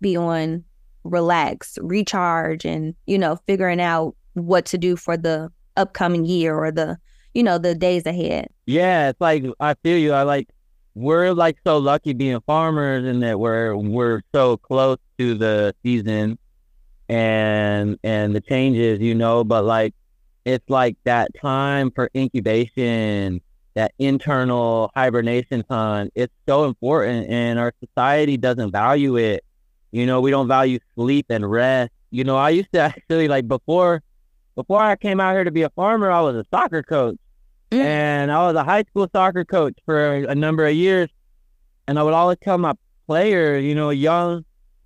be 0.00 0.16
on 0.16 0.64
relax, 1.02 1.76
recharge, 1.82 2.64
and 2.64 2.94
you 3.06 3.18
know, 3.18 3.36
figuring 3.48 3.80
out 3.80 4.14
what 4.34 4.64
to 4.66 4.78
do 4.78 4.94
for 4.94 5.16
the 5.16 5.50
upcoming 5.76 6.24
year 6.24 6.56
or 6.56 6.70
the 6.70 6.96
you 7.34 7.42
know 7.42 7.58
the 7.58 7.74
days 7.74 8.06
ahead. 8.06 8.48
Yeah, 8.66 9.08
it's 9.08 9.20
like 9.20 9.44
I 9.58 9.74
feel 9.82 9.98
you. 9.98 10.12
I 10.12 10.22
like 10.22 10.48
we're 10.94 11.32
like 11.32 11.56
so 11.64 11.78
lucky 11.78 12.12
being 12.12 12.40
farmers 12.42 13.04
and 13.04 13.22
that 13.22 13.38
we're 13.38 13.76
we're 13.76 14.22
so 14.34 14.56
close 14.56 14.98
to 15.18 15.34
the 15.34 15.74
season 15.82 16.38
and 17.08 17.98
and 18.02 18.34
the 18.34 18.40
changes, 18.40 19.00
you 19.00 19.14
know, 19.14 19.44
but 19.44 19.64
like 19.64 19.94
it's 20.44 20.68
like 20.68 20.96
that 21.04 21.30
time 21.40 21.90
for 21.90 22.10
incubation, 22.16 23.40
that 23.74 23.92
internal 23.98 24.90
hibernation 24.94 25.62
time. 25.64 26.10
It's 26.14 26.32
so 26.48 26.64
important 26.64 27.28
and 27.28 27.58
our 27.58 27.72
society 27.84 28.36
doesn't 28.36 28.72
value 28.72 29.16
it. 29.16 29.44
You 29.92 30.06
know, 30.06 30.20
we 30.20 30.30
don't 30.30 30.48
value 30.48 30.78
sleep 30.94 31.26
and 31.30 31.48
rest. 31.48 31.92
You 32.10 32.24
know, 32.24 32.36
I 32.36 32.50
used 32.50 32.72
to 32.72 32.80
actually 32.80 33.28
like 33.28 33.46
before 33.46 34.02
before 34.56 34.82
I 34.82 34.96
came 34.96 35.20
out 35.20 35.34
here 35.34 35.44
to 35.44 35.50
be 35.50 35.62
a 35.62 35.70
farmer, 35.70 36.10
I 36.10 36.20
was 36.20 36.36
a 36.36 36.46
soccer 36.50 36.82
coach. 36.82 37.16
Mm. 37.70 37.84
And 37.84 38.32
I 38.32 38.46
was 38.46 38.56
a 38.56 38.64
high 38.64 38.82
school 38.82 39.08
soccer 39.12 39.44
coach 39.44 39.78
for 39.84 40.14
a 40.14 40.34
number 40.34 40.66
of 40.66 40.74
years. 40.74 41.08
And 41.86 41.98
I 41.98 42.02
would 42.02 42.14
always 42.14 42.38
tell 42.42 42.58
my 42.58 42.74
players, 43.06 43.64
you 43.64 43.74
know, 43.74 43.90
young, 43.90 44.44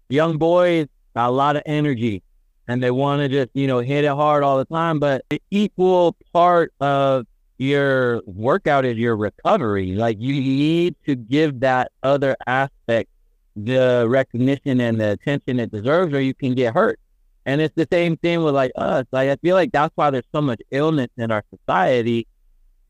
young 0.08 0.38
boys, 0.38 0.86
a 1.16 1.30
lot 1.30 1.56
of 1.56 1.62
energy 1.66 2.22
and 2.68 2.82
they 2.82 2.90
want 2.90 3.20
to 3.20 3.28
just, 3.28 3.50
you 3.54 3.66
know, 3.66 3.78
hit 3.80 4.04
it 4.04 4.10
hard 4.10 4.42
all 4.42 4.58
the 4.58 4.64
time. 4.64 4.98
But 4.98 5.24
the 5.28 5.40
equal 5.50 6.16
part 6.32 6.72
of 6.80 7.26
your 7.58 8.22
workout 8.26 8.84
is 8.84 8.96
your 8.96 9.16
recovery. 9.16 9.94
Like 9.94 10.16
you 10.20 10.34
need 10.34 10.96
to 11.06 11.14
give 11.14 11.60
that 11.60 11.92
other 12.02 12.36
aspect 12.46 13.10
the 13.56 14.06
recognition 14.08 14.80
and 14.80 15.00
the 15.00 15.12
attention 15.12 15.60
it 15.60 15.70
deserves 15.70 16.12
or 16.12 16.20
you 16.20 16.34
can 16.34 16.54
get 16.54 16.74
hurt. 16.74 16.98
And 17.46 17.60
it's 17.60 17.74
the 17.74 17.86
same 17.92 18.16
thing 18.16 18.42
with 18.42 18.54
like 18.54 18.72
us. 18.76 19.04
Like 19.12 19.28
I 19.28 19.36
feel 19.36 19.54
like 19.54 19.70
that's 19.70 19.92
why 19.94 20.10
there's 20.10 20.24
so 20.34 20.40
much 20.40 20.60
illness 20.70 21.10
in 21.18 21.30
our 21.30 21.44
society 21.50 22.26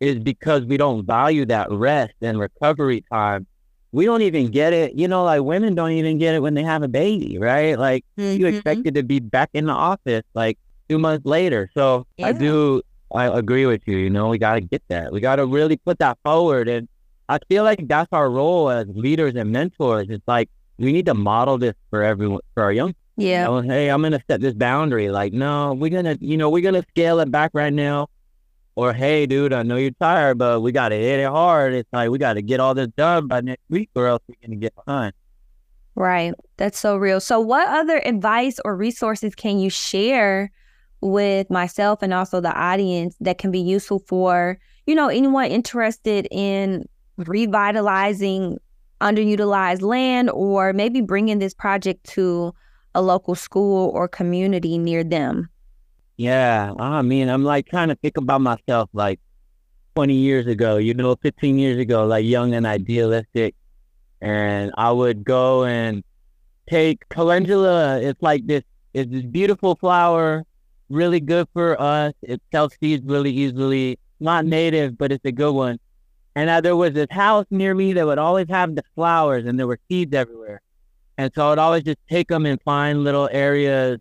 is 0.00 0.18
because 0.18 0.64
we 0.64 0.76
don't 0.76 1.06
value 1.06 1.46
that 1.46 1.70
rest 1.70 2.14
and 2.20 2.38
recovery 2.38 3.04
time. 3.12 3.46
We 3.92 4.06
don't 4.06 4.22
even 4.22 4.50
get 4.50 4.72
it. 4.72 4.94
You 4.94 5.06
know, 5.06 5.24
like 5.24 5.42
women 5.42 5.74
don't 5.74 5.92
even 5.92 6.18
get 6.18 6.34
it 6.34 6.40
when 6.40 6.54
they 6.54 6.62
have 6.64 6.82
a 6.82 6.88
baby, 6.88 7.38
right? 7.38 7.78
Like 7.78 8.04
mm-hmm. 8.18 8.40
you 8.40 8.46
expected 8.48 8.94
to 8.94 9.02
be 9.02 9.20
back 9.20 9.50
in 9.54 9.66
the 9.66 9.72
office 9.72 10.24
like 10.34 10.58
two 10.88 10.98
months 10.98 11.24
later. 11.24 11.70
So 11.74 12.06
yeah. 12.16 12.28
I 12.28 12.32
do, 12.32 12.82
I 13.14 13.26
agree 13.26 13.66
with 13.66 13.82
you. 13.86 13.96
You 13.98 14.10
know, 14.10 14.28
we 14.28 14.38
got 14.38 14.54
to 14.54 14.60
get 14.60 14.82
that. 14.88 15.12
We 15.12 15.20
got 15.20 15.36
to 15.36 15.46
really 15.46 15.76
put 15.76 16.00
that 16.00 16.18
forward. 16.24 16.68
And 16.68 16.88
I 17.28 17.38
feel 17.48 17.62
like 17.62 17.86
that's 17.86 18.08
our 18.12 18.28
role 18.28 18.68
as 18.70 18.86
leaders 18.88 19.34
and 19.36 19.52
mentors. 19.52 20.08
It's 20.10 20.26
like 20.26 20.50
we 20.78 20.92
need 20.92 21.06
to 21.06 21.14
model 21.14 21.58
this 21.58 21.74
for 21.90 22.02
everyone, 22.02 22.40
for 22.54 22.64
our 22.64 22.72
young. 22.72 22.94
Yeah. 23.16 23.48
You 23.48 23.62
know, 23.62 23.68
hey, 23.68 23.88
I'm 23.88 24.02
gonna 24.02 24.22
set 24.28 24.40
this 24.40 24.54
boundary. 24.54 25.08
Like, 25.10 25.32
no, 25.32 25.72
we're 25.72 25.90
gonna, 25.90 26.18
you 26.20 26.36
know, 26.36 26.50
we're 26.50 26.62
gonna 26.62 26.84
scale 26.90 27.20
it 27.20 27.30
back 27.30 27.52
right 27.54 27.72
now. 27.72 28.08
Or, 28.76 28.92
hey, 28.92 29.26
dude, 29.26 29.52
I 29.52 29.62
know 29.62 29.76
you're 29.76 29.92
tired, 29.92 30.38
but 30.38 30.60
we 30.60 30.72
gotta 30.72 30.96
hit 30.96 31.20
it 31.20 31.28
hard. 31.28 31.74
It's 31.74 31.88
like 31.92 32.10
we 32.10 32.18
gotta 32.18 32.42
get 32.42 32.58
all 32.60 32.74
this 32.74 32.88
done 32.96 33.28
by 33.28 33.40
next 33.40 33.62
week, 33.68 33.90
or 33.94 34.06
else 34.08 34.22
we're 34.26 34.34
gonna 34.42 34.56
get 34.56 34.74
behind. 34.74 35.12
Right. 35.94 36.34
That's 36.56 36.78
so 36.78 36.96
real. 36.96 37.20
So, 37.20 37.38
what 37.38 37.68
other 37.68 38.02
advice 38.04 38.58
or 38.64 38.76
resources 38.76 39.34
can 39.34 39.58
you 39.60 39.70
share 39.70 40.50
with 41.00 41.50
myself 41.50 42.02
and 42.02 42.12
also 42.12 42.40
the 42.40 42.52
audience 42.52 43.14
that 43.20 43.38
can 43.38 43.50
be 43.52 43.60
useful 43.60 44.00
for, 44.08 44.58
you 44.86 44.94
know, 44.94 45.08
anyone 45.08 45.46
interested 45.46 46.26
in 46.32 46.88
revitalizing 47.16 48.58
underutilized 49.00 49.82
land 49.82 50.30
or 50.30 50.72
maybe 50.72 51.00
bringing 51.00 51.38
this 51.38 51.54
project 51.54 52.04
to 52.04 52.52
a 52.94 53.02
local 53.02 53.34
school 53.34 53.90
or 53.94 54.08
community 54.08 54.78
near 54.78 55.04
them? 55.04 55.48
Yeah, 56.16 56.72
I 56.78 57.02
mean, 57.02 57.28
I'm 57.28 57.42
like 57.42 57.66
trying 57.66 57.88
to 57.88 57.96
think 57.96 58.16
about 58.16 58.40
myself 58.40 58.88
like 58.92 59.18
20 59.96 60.14
years 60.14 60.46
ago, 60.46 60.76
you 60.76 60.94
know, 60.94 61.16
15 61.16 61.58
years 61.58 61.78
ago, 61.78 62.06
like 62.06 62.24
young 62.24 62.54
and 62.54 62.66
idealistic. 62.66 63.54
And 64.20 64.72
I 64.76 64.92
would 64.92 65.24
go 65.24 65.64
and 65.64 66.04
take 66.68 67.08
calendula. 67.08 68.00
It's 68.00 68.22
like 68.22 68.46
this, 68.46 68.62
it's 68.92 69.10
this 69.10 69.24
beautiful 69.24 69.74
flower, 69.74 70.44
really 70.88 71.18
good 71.18 71.48
for 71.52 71.80
us. 71.80 72.14
It 72.22 72.40
self 72.52 72.72
seeds 72.80 73.04
really 73.04 73.32
easily. 73.32 73.98
Not 74.20 74.46
native, 74.46 74.96
but 74.96 75.10
it's 75.10 75.24
a 75.24 75.32
good 75.32 75.52
one. 75.52 75.78
And 76.36 76.64
there 76.64 76.76
was 76.76 76.92
this 76.92 77.08
house 77.10 77.46
near 77.50 77.74
me 77.74 77.92
that 77.92 78.06
would 78.06 78.18
always 78.18 78.48
have 78.48 78.74
the 78.76 78.84
flowers 78.94 79.46
and 79.46 79.58
there 79.58 79.66
were 79.66 79.80
seeds 79.88 80.14
everywhere. 80.14 80.60
And 81.18 81.30
so 81.34 81.50
I'd 81.50 81.58
always 81.58 81.82
just 81.82 81.98
take 82.08 82.28
them 82.28 82.46
and 82.46 82.60
find 82.62 83.04
little 83.04 83.28
areas, 83.30 84.00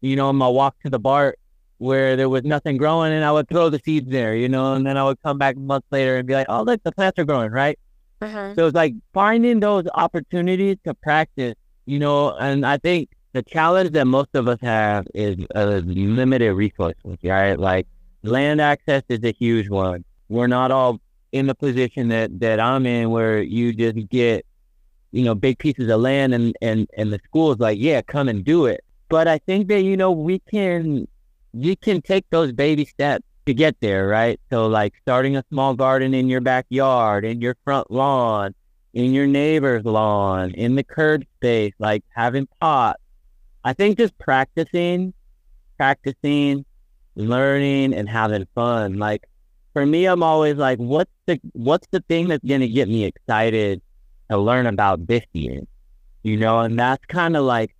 you 0.00 0.16
know, 0.16 0.28
on 0.28 0.36
my 0.36 0.48
walk 0.48 0.76
to 0.82 0.90
the 0.90 0.98
BART 1.00 1.38
where 1.78 2.16
there 2.16 2.28
was 2.28 2.44
nothing 2.44 2.76
growing 2.76 3.12
and 3.12 3.24
I 3.24 3.32
would 3.32 3.48
throw 3.48 3.68
the 3.68 3.80
seeds 3.84 4.10
there, 4.10 4.34
you 4.34 4.48
know, 4.48 4.74
and 4.74 4.86
then 4.86 4.96
I 4.96 5.04
would 5.04 5.20
come 5.22 5.38
back 5.38 5.56
months 5.56 5.86
later 5.90 6.16
and 6.16 6.26
be 6.26 6.34
like, 6.34 6.46
oh, 6.48 6.62
look, 6.62 6.82
the 6.82 6.92
plants 6.92 7.18
are 7.18 7.24
growing, 7.24 7.50
right? 7.50 7.78
Uh-huh. 8.20 8.54
So 8.54 8.66
it's 8.66 8.74
like 8.74 8.94
finding 9.12 9.60
those 9.60 9.84
opportunities 9.94 10.76
to 10.84 10.94
practice, 10.94 11.54
you 11.86 11.98
know, 11.98 12.34
and 12.36 12.64
I 12.64 12.78
think 12.78 13.10
the 13.32 13.42
challenge 13.42 13.90
that 13.90 14.06
most 14.06 14.30
of 14.34 14.48
us 14.48 14.60
have 14.62 15.06
is 15.14 15.36
uh, 15.54 15.82
limited 15.84 16.54
resources, 16.54 17.18
right? 17.22 17.58
Like 17.58 17.86
land 18.22 18.60
access 18.60 19.02
is 19.08 19.20
a 19.24 19.32
huge 19.32 19.68
one. 19.68 20.04
We're 20.28 20.46
not 20.46 20.70
all 20.70 21.00
in 21.32 21.46
the 21.46 21.54
position 21.54 22.08
that, 22.08 22.38
that 22.40 22.60
I'm 22.60 22.86
in 22.86 23.10
where 23.10 23.42
you 23.42 23.72
just 23.72 24.08
get, 24.08 24.46
you 25.10 25.24
know, 25.24 25.34
big 25.34 25.58
pieces 25.58 25.90
of 25.90 26.00
land 26.00 26.32
and, 26.32 26.56
and, 26.62 26.88
and 26.96 27.12
the 27.12 27.20
school's 27.24 27.58
like, 27.58 27.78
yeah, 27.80 28.02
come 28.02 28.28
and 28.28 28.44
do 28.44 28.66
it. 28.66 28.84
But 29.08 29.28
I 29.28 29.38
think 29.38 29.68
that, 29.68 29.82
you 29.82 29.96
know, 29.96 30.12
we 30.12 30.38
can, 30.38 31.06
you 31.54 31.76
can 31.76 32.02
take 32.02 32.28
those 32.30 32.52
baby 32.52 32.84
steps 32.84 33.24
to 33.46 33.54
get 33.54 33.76
there, 33.80 34.08
right? 34.08 34.40
So 34.50 34.66
like 34.66 34.94
starting 35.02 35.36
a 35.36 35.44
small 35.50 35.74
garden 35.74 36.14
in 36.14 36.28
your 36.28 36.40
backyard, 36.40 37.24
in 37.24 37.40
your 37.40 37.56
front 37.64 37.90
lawn, 37.90 38.54
in 38.92 39.12
your 39.12 39.26
neighbor's 39.26 39.84
lawn, 39.84 40.50
in 40.52 40.74
the 40.74 40.82
curb 40.82 41.24
space, 41.36 41.72
like 41.78 42.04
having 42.14 42.48
pots. 42.60 43.00
I 43.64 43.72
think 43.72 43.98
just 43.98 44.16
practicing, 44.18 45.14
practicing, 45.76 46.64
learning 47.14 47.94
and 47.94 48.08
having 48.08 48.46
fun. 48.54 48.98
Like 48.98 49.24
for 49.72 49.86
me, 49.86 50.06
I'm 50.06 50.22
always 50.22 50.56
like, 50.56 50.78
what's 50.78 51.10
the 51.26 51.40
what's 51.52 51.86
the 51.90 52.00
thing 52.08 52.28
that's 52.28 52.44
gonna 52.44 52.68
get 52.68 52.88
me 52.88 53.04
excited 53.04 53.80
to 54.30 54.38
learn 54.38 54.66
about 54.66 55.06
this 55.06 55.24
year? 55.32 55.60
You 56.22 56.36
know, 56.36 56.60
and 56.60 56.78
that's 56.78 57.04
kind 57.06 57.36
of 57.36 57.44
like 57.44 57.74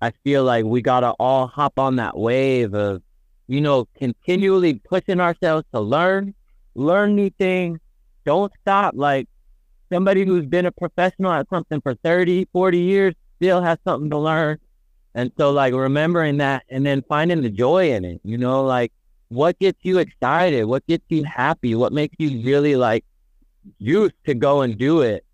I 0.00 0.12
feel 0.24 0.44
like 0.44 0.64
we 0.64 0.80
gotta 0.80 1.10
all 1.18 1.46
hop 1.46 1.78
on 1.78 1.96
that 1.96 2.16
wave 2.16 2.74
of, 2.74 3.02
you 3.46 3.60
know, 3.60 3.86
continually 3.96 4.74
pushing 4.74 5.20
ourselves 5.20 5.64
to 5.72 5.80
learn, 5.80 6.34
learn 6.74 7.16
new 7.16 7.30
things. 7.30 7.80
Don't 8.24 8.52
stop. 8.60 8.94
Like 8.96 9.28
somebody 9.90 10.24
who's 10.24 10.46
been 10.46 10.66
a 10.66 10.72
professional 10.72 11.32
at 11.32 11.48
something 11.48 11.80
for 11.80 11.94
30, 11.94 12.46
40 12.52 12.78
years 12.78 13.14
still 13.36 13.62
has 13.62 13.78
something 13.84 14.10
to 14.10 14.18
learn. 14.18 14.58
And 15.14 15.32
so 15.36 15.50
like 15.50 15.74
remembering 15.74 16.36
that 16.36 16.64
and 16.68 16.86
then 16.86 17.02
finding 17.08 17.42
the 17.42 17.50
joy 17.50 17.92
in 17.92 18.04
it, 18.04 18.20
you 18.22 18.38
know, 18.38 18.64
like 18.64 18.92
what 19.28 19.58
gets 19.58 19.78
you 19.82 19.98
excited? 19.98 20.64
What 20.64 20.86
gets 20.86 21.04
you 21.08 21.24
happy? 21.24 21.74
What 21.74 21.92
makes 21.92 22.14
you 22.18 22.42
really 22.42 22.76
like 22.76 23.04
used 23.78 24.14
to 24.26 24.34
go 24.34 24.62
and 24.62 24.78
do 24.78 25.00
it? 25.02 25.24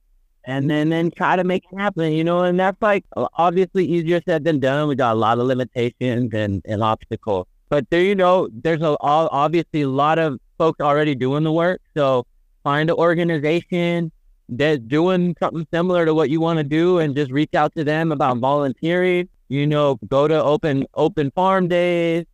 And 0.46 0.68
then, 0.68 0.90
then 0.90 1.10
try 1.10 1.36
to 1.36 1.44
make 1.44 1.64
it 1.70 1.78
happen, 1.78 2.12
you 2.12 2.22
know, 2.22 2.42
and 2.42 2.60
that's 2.60 2.80
like 2.82 3.04
obviously 3.16 3.86
easier 3.86 4.20
said 4.26 4.44
than 4.44 4.60
done. 4.60 4.88
We 4.88 4.94
got 4.94 5.14
a 5.14 5.18
lot 5.18 5.38
of 5.38 5.46
limitations 5.46 6.34
and, 6.34 6.60
and 6.66 6.82
obstacles, 6.82 7.46
but 7.70 7.88
there, 7.88 8.02
you 8.02 8.14
know, 8.14 8.48
there's 8.52 8.82
a, 8.82 8.96
obviously 9.00 9.82
a 9.82 9.88
lot 9.88 10.18
of 10.18 10.38
folks 10.58 10.80
already 10.80 11.14
doing 11.14 11.44
the 11.44 11.52
work. 11.52 11.80
So 11.96 12.26
find 12.62 12.90
an 12.90 12.96
organization 12.96 14.12
that's 14.50 14.80
doing 14.80 15.34
something 15.40 15.66
similar 15.72 16.04
to 16.04 16.12
what 16.12 16.28
you 16.28 16.40
want 16.40 16.58
to 16.58 16.64
do 16.64 16.98
and 16.98 17.16
just 17.16 17.30
reach 17.30 17.54
out 17.54 17.74
to 17.76 17.84
them 17.84 18.12
about 18.12 18.36
volunteering, 18.36 19.30
you 19.48 19.66
know, 19.66 19.98
go 20.08 20.28
to 20.28 20.42
open, 20.42 20.86
open 20.94 21.30
farm 21.30 21.68
days, 21.68 22.26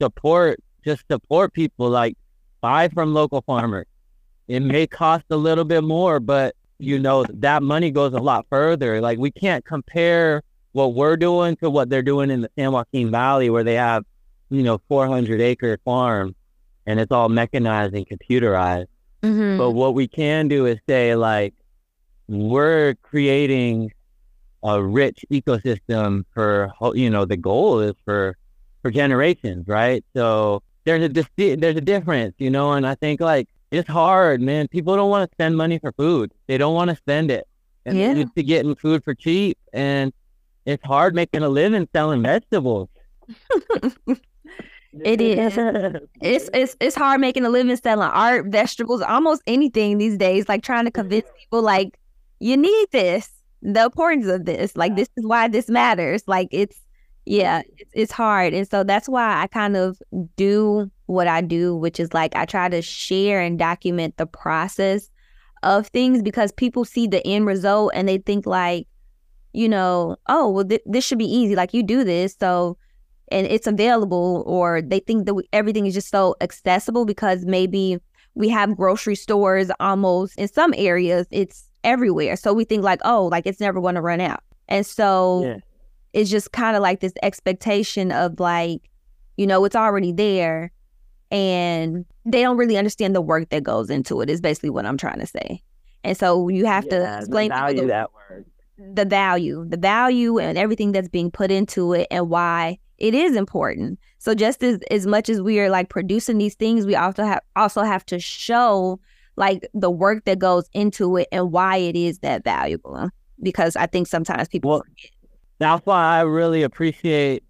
support 0.00 0.60
just 0.86 1.02
support 1.10 1.52
people, 1.52 1.90
like 1.90 2.16
buy 2.60 2.88
from 2.88 3.12
local 3.12 3.42
farmers. 3.42 3.86
It 4.46 4.60
may 4.60 4.86
cost 4.86 5.24
a 5.30 5.36
little 5.36 5.64
bit 5.64 5.82
more, 5.82 6.20
but 6.20 6.54
you 6.78 6.98
know, 6.98 7.24
that 7.28 7.62
money 7.62 7.90
goes 7.90 8.12
a 8.12 8.18
lot 8.18 8.46
further. 8.50 9.00
Like 9.00 9.18
we 9.18 9.30
can't 9.30 9.64
compare 9.64 10.42
what 10.72 10.94
we're 10.94 11.16
doing 11.16 11.56
to 11.56 11.70
what 11.70 11.88
they're 11.88 12.02
doing 12.02 12.30
in 12.30 12.42
the 12.42 12.50
San 12.56 12.72
Joaquin 12.72 13.10
Valley 13.10 13.48
where 13.50 13.64
they 13.64 13.74
have, 13.74 14.04
you 14.50 14.62
know, 14.62 14.80
400 14.88 15.40
acre 15.40 15.78
farms 15.84 16.34
and 16.86 17.00
it's 17.00 17.10
all 17.10 17.28
mechanized 17.28 17.94
and 17.94 18.06
computerized. 18.06 18.88
Mm-hmm. 19.22 19.58
But 19.58 19.70
what 19.70 19.94
we 19.94 20.06
can 20.06 20.48
do 20.48 20.66
is 20.66 20.78
say 20.88 21.16
like, 21.16 21.54
we're 22.28 22.94
creating 23.02 23.92
a 24.62 24.82
rich 24.82 25.24
ecosystem 25.30 26.24
for, 26.34 26.72
you 26.94 27.08
know, 27.08 27.24
the 27.24 27.36
goal 27.36 27.80
is 27.80 27.94
for, 28.04 28.36
for 28.82 28.90
generations, 28.90 29.66
right? 29.68 30.04
So 30.14 30.62
there's 30.84 31.02
a 31.02 31.56
there's 31.56 31.76
a 31.76 31.80
difference, 31.80 32.34
you 32.38 32.50
know, 32.50 32.72
and 32.72 32.86
I 32.86 32.94
think 32.94 33.20
like 33.20 33.48
it's 33.70 33.88
hard, 33.88 34.40
man. 34.40 34.68
People 34.68 34.96
don't 34.96 35.10
want 35.10 35.28
to 35.30 35.34
spend 35.34 35.56
money 35.56 35.78
for 35.78 35.92
food. 35.92 36.32
They 36.46 36.58
don't 36.58 36.74
want 36.74 36.90
to 36.90 36.96
spend 36.96 37.30
it. 37.30 37.46
And 37.84 37.96
Yeah. 37.98 38.14
used 38.14 38.34
to 38.36 38.42
getting 38.42 38.74
food 38.74 39.04
for 39.04 39.14
cheap 39.14 39.58
and 39.72 40.12
it's 40.64 40.84
hard 40.84 41.14
making 41.14 41.42
a 41.42 41.48
living 41.48 41.88
selling 41.94 42.22
vegetables. 42.22 42.88
It 45.04 45.20
is. 45.20 45.56
It's 46.22 46.48
it's 46.54 46.76
it's 46.80 46.96
hard 46.96 47.20
making 47.20 47.44
a 47.44 47.50
living 47.50 47.76
selling 47.76 48.08
art, 48.08 48.46
vegetables, 48.46 49.02
almost 49.02 49.42
anything 49.46 49.98
these 49.98 50.16
days. 50.16 50.48
Like 50.48 50.62
trying 50.62 50.86
to 50.86 50.90
convince 50.90 51.26
people, 51.38 51.60
like 51.62 51.98
you 52.40 52.56
need 52.56 52.86
this, 52.92 53.30
the 53.62 53.84
importance 53.84 54.26
of 54.26 54.46
this. 54.46 54.74
Like 54.76 54.96
this 54.96 55.08
is 55.16 55.26
why 55.26 55.48
this 55.48 55.68
matters. 55.68 56.22
Like 56.26 56.48
it's 56.50 56.80
yeah, 57.26 57.62
it's 57.92 58.12
hard, 58.12 58.54
and 58.54 58.68
so 58.68 58.84
that's 58.84 59.08
why 59.08 59.42
I 59.42 59.48
kind 59.48 59.76
of 59.76 60.00
do 60.36 60.90
what 61.06 61.26
I 61.28 61.40
do, 61.40 61.74
which 61.76 62.00
is 62.00 62.14
like 62.14 62.34
I 62.36 62.46
try 62.46 62.68
to 62.68 62.80
share 62.80 63.40
and 63.40 63.58
document 63.58 64.16
the 64.16 64.26
process 64.26 65.10
of 65.62 65.88
things 65.88 66.22
because 66.22 66.52
people 66.52 66.84
see 66.84 67.06
the 67.06 67.26
end 67.26 67.46
result 67.46 67.92
and 67.94 68.08
they 68.08 68.18
think 68.18 68.46
like, 68.46 68.86
you 69.52 69.68
know, 69.68 70.16
oh 70.28 70.48
well, 70.50 70.64
th- 70.64 70.82
this 70.86 71.04
should 71.04 71.18
be 71.18 71.24
easy. 71.24 71.56
Like 71.56 71.74
you 71.74 71.82
do 71.82 72.04
this, 72.04 72.36
so 72.38 72.78
and 73.32 73.46
it's 73.48 73.66
available 73.66 74.44
or 74.46 74.80
they 74.80 75.00
think 75.00 75.26
that 75.26 75.34
we, 75.34 75.42
everything 75.52 75.86
is 75.86 75.94
just 75.94 76.10
so 76.10 76.36
accessible 76.40 77.04
because 77.04 77.44
maybe 77.44 77.98
we 78.34 78.48
have 78.48 78.76
grocery 78.76 79.16
stores 79.16 79.70
almost 79.80 80.38
in 80.38 80.46
some 80.46 80.72
areas 80.76 81.26
it's 81.30 81.68
everywhere 81.82 82.36
so 82.36 82.52
we 82.52 82.64
think 82.64 82.84
like 82.84 83.00
oh 83.04 83.26
like 83.26 83.46
it's 83.46 83.58
never 83.60 83.80
going 83.80 83.94
to 83.94 84.00
run 84.00 84.20
out 84.20 84.40
and 84.68 84.86
so 84.86 85.42
Yeah. 85.44 85.56
It's 86.16 86.30
just 86.30 86.50
kind 86.52 86.76
of 86.76 86.82
like 86.82 87.00
this 87.00 87.12
expectation 87.22 88.10
of 88.10 88.40
like 88.40 88.80
you 89.36 89.46
know 89.46 89.64
it's 89.64 89.76
already 89.76 90.12
there 90.12 90.72
and 91.30 92.04
they 92.24 92.42
don't 92.42 92.56
really 92.56 92.76
understand 92.76 93.14
the 93.14 93.20
work 93.20 93.48
that 93.50 93.62
goes 93.62 93.90
into 93.90 94.20
it 94.20 94.30
is 94.30 94.40
basically 94.40 94.70
what 94.70 94.86
i'm 94.86 94.96
trying 94.96 95.18
to 95.18 95.26
say 95.26 95.62
and 96.04 96.16
so 96.16 96.48
you 96.48 96.64
have 96.66 96.84
Yeah, 96.84 96.90
to 96.90 97.18
explain 97.18 97.50
to 97.50 97.56
people 97.56 97.66
value 97.66 97.80
the- 97.82 97.86
that 97.88 98.10
word. 98.14 98.46
the 98.94 99.04
value, 99.04 99.64
the 99.68 99.76
value 99.76 100.38
and 100.38 100.56
everything 100.56 100.92
that's 100.92 101.08
being 101.08 101.30
put 101.32 101.50
into 101.50 101.92
it 101.94 102.06
and 102.12 102.28
why 102.30 102.78
it 102.98 103.12
is 103.14 103.34
important. 103.36 103.98
So 104.18 104.34
just 104.34 104.62
as 104.62 104.78
as 104.90 105.06
much 105.06 105.28
as 105.28 105.40
we 105.42 105.58
are 105.60 105.68
like 105.68 105.88
producing 105.88 106.38
these 106.38 106.54
things, 106.54 106.86
we 106.86 106.94
also 106.94 107.24
have 107.24 107.40
also 107.56 107.82
have 107.82 108.06
to 108.06 108.18
show 108.20 109.00
like 109.36 109.66
the 109.74 109.90
work 109.90 110.24
that 110.26 110.38
goes 110.38 110.68
into 110.72 111.16
it 111.16 111.26
and 111.32 111.50
why 111.52 111.76
it 111.78 111.96
is 111.96 112.20
that 112.20 112.44
valuable. 112.44 113.10
Because 113.42 113.74
I 113.76 113.86
think 113.86 114.06
sometimes 114.06 114.46
people 114.48 114.70
Well, 114.70 114.82
forget. 114.84 115.10
That's 115.58 115.84
why 115.86 116.18
I 116.18 116.20
really 116.22 116.62
appreciate 116.62 117.42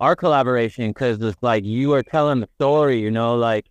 our 0.00 0.16
collaboration 0.16 0.90
because 0.90 1.20
it's 1.22 1.40
like 1.42 1.64
you 1.64 1.92
are 1.92 2.02
telling 2.02 2.40
the 2.40 2.48
story, 2.56 3.00
you 3.00 3.10
know, 3.10 3.36
like, 3.36 3.66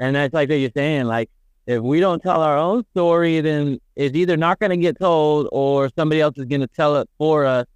and 0.00 0.16
that's 0.16 0.34
like 0.34 0.48
what 0.48 0.56
you're 0.56 0.70
saying, 0.74 1.06
like, 1.06 1.30
if 1.66 1.82
we 1.82 2.00
don't 2.00 2.22
tell 2.22 2.40
our 2.40 2.56
own 2.56 2.84
story, 2.92 3.40
then 3.40 3.78
it's 3.94 4.16
either 4.16 4.36
not 4.36 4.58
going 4.58 4.70
to 4.70 4.76
get 4.76 4.98
told 4.98 5.48
or 5.52 5.90
somebody 5.96 6.20
else 6.20 6.34
is 6.38 6.46
going 6.46 6.62
to 6.62 6.66
tell 6.66 6.96
it 6.96 7.08
for 7.18 7.44
us 7.44 7.66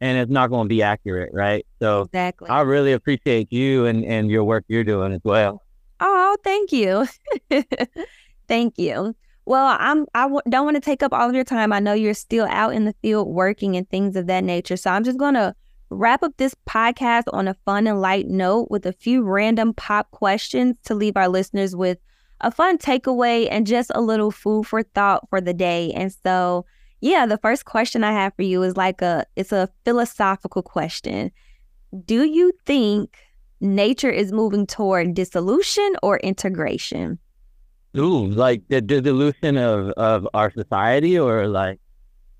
and 0.00 0.18
it's 0.18 0.30
not 0.30 0.50
going 0.50 0.64
to 0.64 0.68
be 0.68 0.82
accurate, 0.82 1.30
right? 1.32 1.64
So 1.80 2.02
exactly. 2.02 2.48
I 2.50 2.62
really 2.62 2.92
appreciate 2.92 3.52
you 3.52 3.86
and, 3.86 4.04
and 4.04 4.30
your 4.30 4.44
work 4.44 4.64
you're 4.68 4.84
doing 4.84 5.12
as 5.12 5.20
well. 5.24 5.62
Oh, 6.00 6.36
thank 6.44 6.72
you. 6.72 7.06
thank 8.48 8.78
you. 8.78 9.14
Well, 9.46 9.76
I'm 9.78 10.06
I 10.12 10.22
w- 10.22 10.42
don't 10.48 10.64
want 10.64 10.76
to 10.76 10.80
take 10.80 11.04
up 11.04 11.12
all 11.12 11.28
of 11.28 11.34
your 11.34 11.44
time. 11.44 11.72
I 11.72 11.78
know 11.78 11.92
you're 11.92 12.14
still 12.14 12.46
out 12.50 12.74
in 12.74 12.84
the 12.84 12.94
field 13.00 13.28
working 13.28 13.76
and 13.76 13.88
things 13.88 14.16
of 14.16 14.26
that 14.26 14.42
nature. 14.42 14.76
So 14.76 14.90
I'm 14.90 15.04
just 15.04 15.18
going 15.18 15.34
to 15.34 15.54
wrap 15.88 16.24
up 16.24 16.32
this 16.36 16.54
podcast 16.68 17.24
on 17.32 17.46
a 17.46 17.54
fun 17.64 17.86
and 17.86 18.00
light 18.00 18.26
note 18.26 18.68
with 18.70 18.84
a 18.86 18.92
few 18.92 19.22
random 19.22 19.72
pop 19.72 20.10
questions 20.10 20.76
to 20.84 20.96
leave 20.96 21.16
our 21.16 21.28
listeners 21.28 21.76
with 21.76 21.98
a 22.40 22.50
fun 22.50 22.76
takeaway 22.76 23.46
and 23.48 23.68
just 23.68 23.92
a 23.94 24.00
little 24.00 24.32
food 24.32 24.66
for 24.66 24.82
thought 24.82 25.28
for 25.30 25.40
the 25.40 25.54
day. 25.54 25.92
And 25.92 26.12
so, 26.24 26.66
yeah, 27.00 27.24
the 27.24 27.38
first 27.38 27.66
question 27.66 28.02
I 28.02 28.10
have 28.10 28.34
for 28.34 28.42
you 28.42 28.64
is 28.64 28.76
like 28.76 29.00
a 29.00 29.24
it's 29.36 29.52
a 29.52 29.68
philosophical 29.84 30.62
question. 30.62 31.30
Do 32.04 32.24
you 32.24 32.52
think 32.66 33.16
nature 33.60 34.10
is 34.10 34.32
moving 34.32 34.66
toward 34.66 35.14
dissolution 35.14 35.94
or 36.02 36.18
integration? 36.18 37.20
Ooh, 37.96 38.26
like 38.26 38.62
the 38.68 38.80
dissolution 38.80 39.56
of, 39.56 39.90
of 39.90 40.28
our 40.34 40.50
society 40.52 41.18
or 41.18 41.48
like 41.48 41.80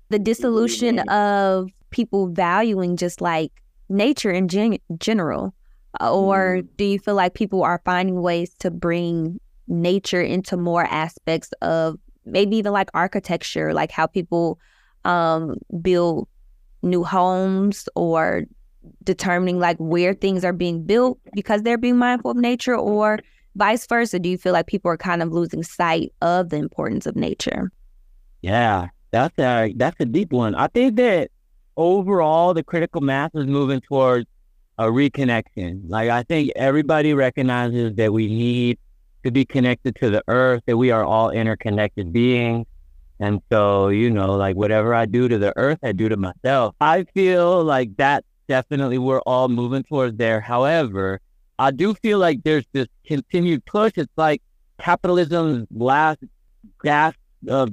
the 0.09 0.19
dissolution 0.19 0.99
of 1.09 1.69
people 1.89 2.27
valuing 2.27 2.97
just 2.97 3.21
like 3.21 3.51
nature 3.89 4.31
in 4.31 4.47
gen- 4.47 4.79
general? 4.99 5.53
Or 5.99 6.57
mm. 6.61 6.67
do 6.77 6.83
you 6.83 6.99
feel 6.99 7.15
like 7.15 7.33
people 7.33 7.63
are 7.63 7.81
finding 7.83 8.21
ways 8.21 8.53
to 8.59 8.69
bring 8.69 9.39
nature 9.67 10.21
into 10.21 10.57
more 10.57 10.85
aspects 10.85 11.51
of 11.61 11.97
maybe 12.25 12.57
even 12.57 12.71
like 12.71 12.89
architecture, 12.93 13.73
like 13.73 13.91
how 13.91 14.05
people 14.05 14.59
um, 15.05 15.55
build 15.81 16.27
new 16.83 17.03
homes 17.03 17.89
or 17.95 18.43
determining 19.03 19.59
like 19.59 19.77
where 19.77 20.13
things 20.13 20.45
are 20.45 20.53
being 20.53 20.83
built 20.83 21.19
because 21.33 21.63
they're 21.63 21.77
being 21.77 21.97
mindful 21.97 22.31
of 22.31 22.37
nature 22.37 22.75
or 22.75 23.19
vice 23.57 23.85
versa 23.87 24.19
do 24.19 24.29
you 24.29 24.37
feel 24.37 24.53
like 24.53 24.67
people 24.67 24.89
are 24.89 24.97
kind 24.97 25.21
of 25.21 25.31
losing 25.31 25.63
sight 25.63 26.11
of 26.21 26.49
the 26.49 26.57
importance 26.57 27.05
of 27.05 27.15
nature 27.15 27.71
yeah 28.41 28.87
that's 29.11 29.37
a 29.39 29.73
that's 29.77 29.99
a 29.99 30.05
deep 30.05 30.31
one 30.31 30.55
i 30.55 30.67
think 30.67 30.95
that 30.95 31.29
overall 31.75 32.53
the 32.53 32.63
critical 32.63 33.01
mass 33.01 33.31
is 33.33 33.45
moving 33.45 33.81
towards 33.81 34.27
a 34.77 34.85
reconnection 34.85 35.81
like 35.87 36.09
i 36.09 36.23
think 36.23 36.51
everybody 36.55 37.13
recognizes 37.13 37.95
that 37.95 38.13
we 38.13 38.27
need 38.27 38.77
to 39.27 39.31
be 39.31 39.45
connected 39.45 39.95
to 39.97 40.09
the 40.09 40.23
earth, 40.27 40.63
that 40.65 40.77
we 40.77 40.89
are 40.89 41.03
all 41.03 41.29
interconnected 41.29 42.13
beings. 42.13 42.65
And 43.19 43.41
so, 43.51 43.89
you 43.89 44.09
know, 44.09 44.35
like 44.35 44.55
whatever 44.55 44.93
I 44.93 45.05
do 45.05 45.27
to 45.27 45.37
the 45.37 45.53
earth, 45.57 45.79
I 45.83 45.91
do 45.91 46.07
to 46.07 46.17
myself. 46.17 46.75
I 46.79 47.03
feel 47.13 47.63
like 47.63 47.97
that 47.97 48.23
definitely 48.47 48.97
we're 48.97 49.21
all 49.21 49.49
moving 49.49 49.83
towards 49.83 50.17
there. 50.17 50.39
However, 50.39 51.19
I 51.59 51.71
do 51.71 51.93
feel 51.95 52.19
like 52.19 52.43
there's 52.43 52.65
this 52.71 52.87
continued 53.05 53.65
push. 53.65 53.93
It's 53.95 54.11
like 54.15 54.41
capitalism's 54.79 55.67
last 55.71 56.19
gasp 56.83 57.17
of, 57.47 57.69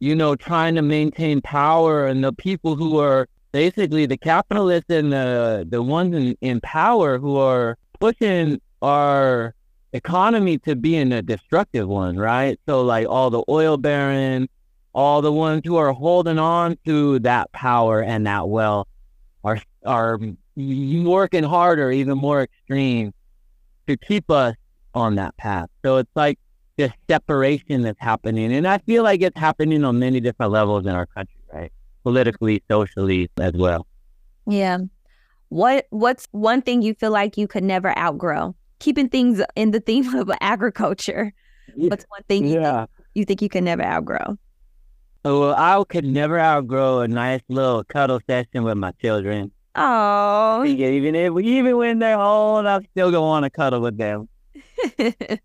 you 0.00 0.14
know, 0.16 0.34
trying 0.34 0.74
to 0.74 0.82
maintain 0.82 1.40
power 1.40 2.06
and 2.06 2.24
the 2.24 2.32
people 2.32 2.74
who 2.74 2.98
are 2.98 3.28
basically 3.52 4.06
the 4.06 4.16
capitalists 4.16 4.90
and 4.90 5.12
the 5.12 5.66
the 5.68 5.82
ones 5.82 6.14
in, 6.14 6.36
in 6.40 6.60
power 6.60 7.18
who 7.18 7.36
are 7.36 7.78
pushing 8.00 8.60
our 8.82 9.54
economy 9.92 10.58
to 10.58 10.76
being 10.76 11.12
a 11.12 11.22
destructive 11.22 11.88
one, 11.88 12.16
right? 12.16 12.58
So 12.66 12.82
like 12.82 13.06
all 13.08 13.30
the 13.30 13.42
oil 13.48 13.76
barons, 13.76 14.48
all 14.94 15.22
the 15.22 15.32
ones 15.32 15.62
who 15.64 15.76
are 15.76 15.92
holding 15.92 16.38
on 16.38 16.76
to 16.86 17.18
that 17.20 17.50
power 17.52 18.02
and 18.02 18.26
that 18.26 18.48
wealth 18.48 18.88
are 19.44 19.60
are 19.86 20.18
working 20.56 21.44
harder, 21.44 21.92
even 21.92 22.18
more 22.18 22.42
extreme, 22.42 23.12
to 23.88 23.96
keep 23.96 24.30
us 24.30 24.54
on 24.94 25.16
that 25.16 25.36
path. 25.36 25.68
So 25.84 25.96
it's 25.96 26.10
like 26.14 26.38
this 26.76 26.92
separation 27.10 27.82
that's 27.82 28.00
happening, 28.00 28.52
and 28.52 28.66
I 28.66 28.78
feel 28.78 29.02
like 29.02 29.20
it's 29.22 29.38
happening 29.38 29.84
on 29.84 29.98
many 29.98 30.20
different 30.20 30.52
levels 30.52 30.86
in 30.86 30.92
our 30.92 31.06
country, 31.06 31.40
right? 31.52 31.72
Politically, 32.04 32.62
socially, 32.70 33.28
as 33.38 33.52
well. 33.54 33.86
Yeah. 34.46 34.78
What 35.48 35.86
What's 35.90 36.28
one 36.30 36.62
thing 36.62 36.82
you 36.82 36.94
feel 36.94 37.10
like 37.10 37.36
you 37.36 37.48
could 37.48 37.64
never 37.64 37.96
outgrow? 37.98 38.54
keeping 38.78 39.08
things 39.08 39.42
in 39.56 39.70
the 39.70 39.80
theme 39.80 40.14
of 40.14 40.30
agriculture. 40.40 41.32
What's 41.74 42.04
one 42.08 42.22
thing 42.28 42.46
you, 42.46 42.60
yeah. 42.60 42.86
think, 42.86 42.90
you 43.14 43.24
think 43.24 43.42
you 43.42 43.48
can 43.48 43.64
never 43.64 43.82
outgrow? 43.82 44.38
Oh, 45.24 45.40
well, 45.40 45.54
I 45.56 45.82
could 45.84 46.04
never 46.04 46.38
outgrow 46.38 47.00
a 47.00 47.08
nice 47.08 47.42
little 47.48 47.84
cuddle 47.84 48.20
session 48.28 48.62
with 48.62 48.78
my 48.78 48.92
children. 49.02 49.50
Oh, 49.74 50.64
even 50.64 51.14
if 51.14 51.38
even 51.38 51.76
when 51.76 51.98
they're 51.98 52.18
old, 52.18 52.66
I'm 52.66 52.84
still 52.92 53.10
gonna 53.10 53.20
want 53.20 53.44
to 53.44 53.50
cuddle 53.50 53.80
with 53.80 53.96
them. 53.96 54.28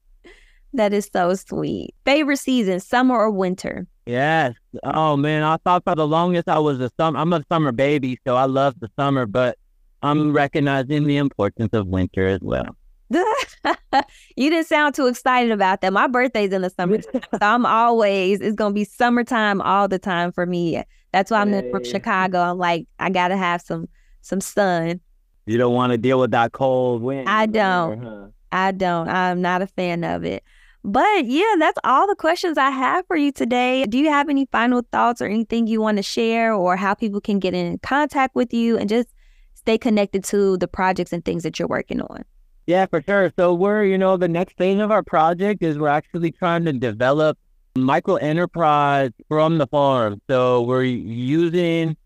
that 0.73 0.93
is 0.93 1.09
so 1.11 1.35
sweet. 1.35 1.93
Favorite 2.05 2.37
season, 2.37 2.79
summer 2.79 3.15
or 3.15 3.29
winter? 3.29 3.87
Yes. 4.05 4.53
Oh 4.83 5.15
man, 5.15 5.43
I 5.43 5.57
thought 5.57 5.83
for 5.83 5.95
the 5.95 6.07
longest 6.07 6.49
I 6.49 6.59
was 6.59 6.79
a 6.79 6.89
summer. 6.97 7.19
I'm 7.19 7.31
a 7.33 7.43
summer 7.49 7.71
baby, 7.71 8.19
so 8.25 8.35
I 8.35 8.45
love 8.45 8.79
the 8.79 8.89
summer, 8.97 9.25
but 9.25 9.57
I'm 10.01 10.33
recognizing 10.33 11.05
the 11.05 11.17
importance 11.17 11.73
of 11.73 11.87
winter 11.87 12.27
as 12.27 12.39
well. 12.41 12.75
you 14.35 14.49
didn't 14.49 14.67
sound 14.67 14.95
too 14.95 15.07
excited 15.07 15.51
about 15.51 15.81
that. 15.81 15.93
My 15.93 16.07
birthday's 16.07 16.51
in 16.51 16.63
the 16.63 16.69
summertime, 16.69 17.21
so 17.31 17.39
I'm 17.41 17.65
always 17.65 18.41
it's 18.41 18.55
gonna 18.55 18.73
be 18.73 18.83
summertime 18.83 19.61
all 19.61 19.87
the 19.87 19.99
time 19.99 20.31
for 20.31 20.45
me. 20.45 20.83
That's 21.11 21.29
why 21.31 21.41
I'm 21.41 21.51
hey. 21.51 21.69
from 21.69 21.83
Chicago. 21.83 22.39
I'm 22.39 22.57
like, 22.57 22.87
I 22.99 23.09
gotta 23.09 23.37
have 23.37 23.61
some 23.61 23.87
some 24.23 24.41
sun. 24.41 24.99
You 25.45 25.57
don't 25.57 25.73
want 25.73 25.91
to 25.91 25.97
deal 25.97 26.19
with 26.19 26.31
that 26.31 26.53
cold 26.53 27.01
wind. 27.01 27.29
I 27.29 27.45
don't. 27.45 28.01
huh? 28.01 28.27
I 28.51 28.71
don't. 28.71 29.09
I'm 29.09 29.41
not 29.41 29.61
a 29.61 29.67
fan 29.67 30.03
of 30.03 30.23
it. 30.23 30.43
But 30.85 31.25
yeah, 31.25 31.55
that's 31.59 31.77
all 31.83 32.07
the 32.07 32.15
questions 32.15 32.57
I 32.57 32.69
have 32.69 33.05
for 33.07 33.15
you 33.15 33.31
today. 33.31 33.85
Do 33.85 33.97
you 33.97 34.09
have 34.09 34.29
any 34.29 34.47
final 34.51 34.81
thoughts 34.91 35.21
or 35.21 35.25
anything 35.25 35.67
you 35.67 35.81
want 35.81 35.97
to 35.97 36.03
share, 36.03 36.53
or 36.53 36.75
how 36.75 36.93
people 36.93 37.21
can 37.21 37.39
get 37.39 37.53
in 37.53 37.77
contact 37.79 38.35
with 38.35 38.53
you 38.53 38.77
and 38.77 38.89
just 38.89 39.07
stay 39.53 39.77
connected 39.77 40.23
to 40.25 40.57
the 40.57 40.67
projects 40.67 41.13
and 41.13 41.23
things 41.23 41.43
that 41.43 41.59
you're 41.59 41.67
working 41.67 42.01
on? 42.01 42.23
Yeah, 42.67 42.85
for 42.85 43.01
sure. 43.01 43.31
So 43.37 43.53
we're, 43.53 43.83
you 43.83 43.97
know, 43.97 44.17
the 44.17 44.27
next 44.27 44.57
phase 44.57 44.79
of 44.79 44.91
our 44.91 45.03
project 45.03 45.63
is 45.63 45.77
we're 45.77 45.87
actually 45.89 46.31
trying 46.31 46.65
to 46.65 46.73
develop 46.73 47.37
micro 47.75 48.15
enterprise 48.15 49.11
from 49.27 49.57
the 49.57 49.67
farm. 49.67 50.21
So 50.29 50.61
we're 50.61 50.83
using 50.83 51.97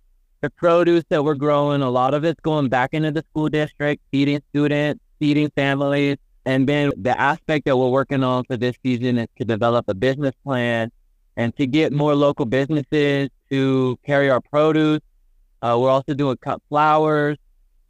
the 0.41 0.49
produce 0.49 1.03
that 1.09 1.23
we're 1.23 1.35
growing. 1.35 1.81
A 1.81 1.89
lot 1.89 2.13
of 2.13 2.23
it's 2.23 2.39
going 2.41 2.69
back 2.69 2.93
into 2.93 3.11
the 3.11 3.23
school 3.29 3.49
district, 3.49 4.01
feeding 4.11 4.41
students, 4.49 5.01
feeding 5.19 5.49
families. 5.55 6.17
And 6.45 6.67
then 6.67 6.91
the 6.95 7.19
aspect 7.19 7.65
that 7.65 7.75
we're 7.75 7.89
working 7.89 8.23
on 8.23 8.45
for 8.45 8.55
this 8.55 8.75
season 8.83 9.17
is 9.17 9.27
to 9.37 9.45
develop 9.45 9.85
a 9.89 9.93
business 9.93 10.33
plan 10.43 10.91
and 11.35 11.55
to 11.57 11.67
get 11.67 11.91
more 11.91 12.15
local 12.15 12.45
businesses 12.45 13.29
to 13.49 13.99
carry 14.05 14.29
our 14.29 14.41
produce. 14.41 15.01
Uh, 15.61 15.77
we're 15.79 15.89
also 15.89 16.13
doing 16.13 16.37
cut 16.37 16.61
flowers. 16.69 17.37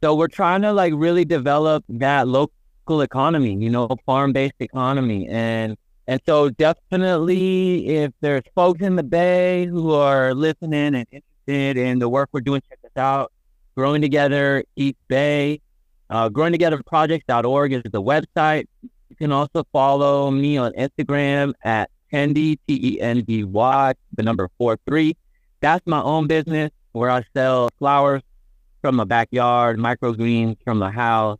So 0.02 0.14
we're 0.14 0.28
trying 0.28 0.62
to 0.62 0.72
like 0.72 0.92
really 0.96 1.24
develop 1.24 1.84
that 1.88 2.28
local 2.28 3.02
economy, 3.02 3.54
you 3.54 3.70
know, 3.70 3.84
a 3.84 3.96
farm-based 4.06 4.54
economy. 4.60 5.28
And 5.28 5.76
and 6.06 6.20
so 6.24 6.48
definitely 6.48 7.86
if 7.88 8.12
there's 8.20 8.44
folks 8.54 8.80
in 8.80 8.96
the 8.96 9.02
Bay 9.02 9.66
who 9.66 9.92
are 9.92 10.34
listening 10.34 10.94
and 10.94 10.96
interested 10.96 11.22
in 11.48 11.98
the 11.98 12.08
work 12.08 12.28
we're 12.32 12.40
doing, 12.40 12.62
check 12.68 12.78
us 12.84 12.96
out. 12.96 13.32
Growing 13.76 14.02
Together 14.02 14.64
East 14.76 14.98
Bay. 15.08 15.60
Uh, 16.10 16.28
growingtogetherprojects.org 16.28 17.72
is 17.72 17.82
the 17.84 18.02
website. 18.02 18.66
You 18.82 19.16
can 19.16 19.32
also 19.32 19.64
follow 19.72 20.30
me 20.30 20.56
on 20.56 20.72
Instagram 20.72 21.52
at 21.62 21.90
Tendy, 22.12 22.58
T-E-N-D-Y, 22.66 23.92
the 24.16 24.22
number 24.22 24.50
four 24.58 24.78
three. 24.86 25.16
That's 25.60 25.86
my 25.86 26.02
own 26.02 26.26
business 26.26 26.70
where 26.92 27.10
I 27.10 27.24
sell 27.34 27.68
flowers 27.78 28.22
from 28.80 28.96
my 28.96 29.04
backyard, 29.04 29.78
microgreens 29.78 30.56
from 30.64 30.78
the 30.78 30.90
house, 30.90 31.38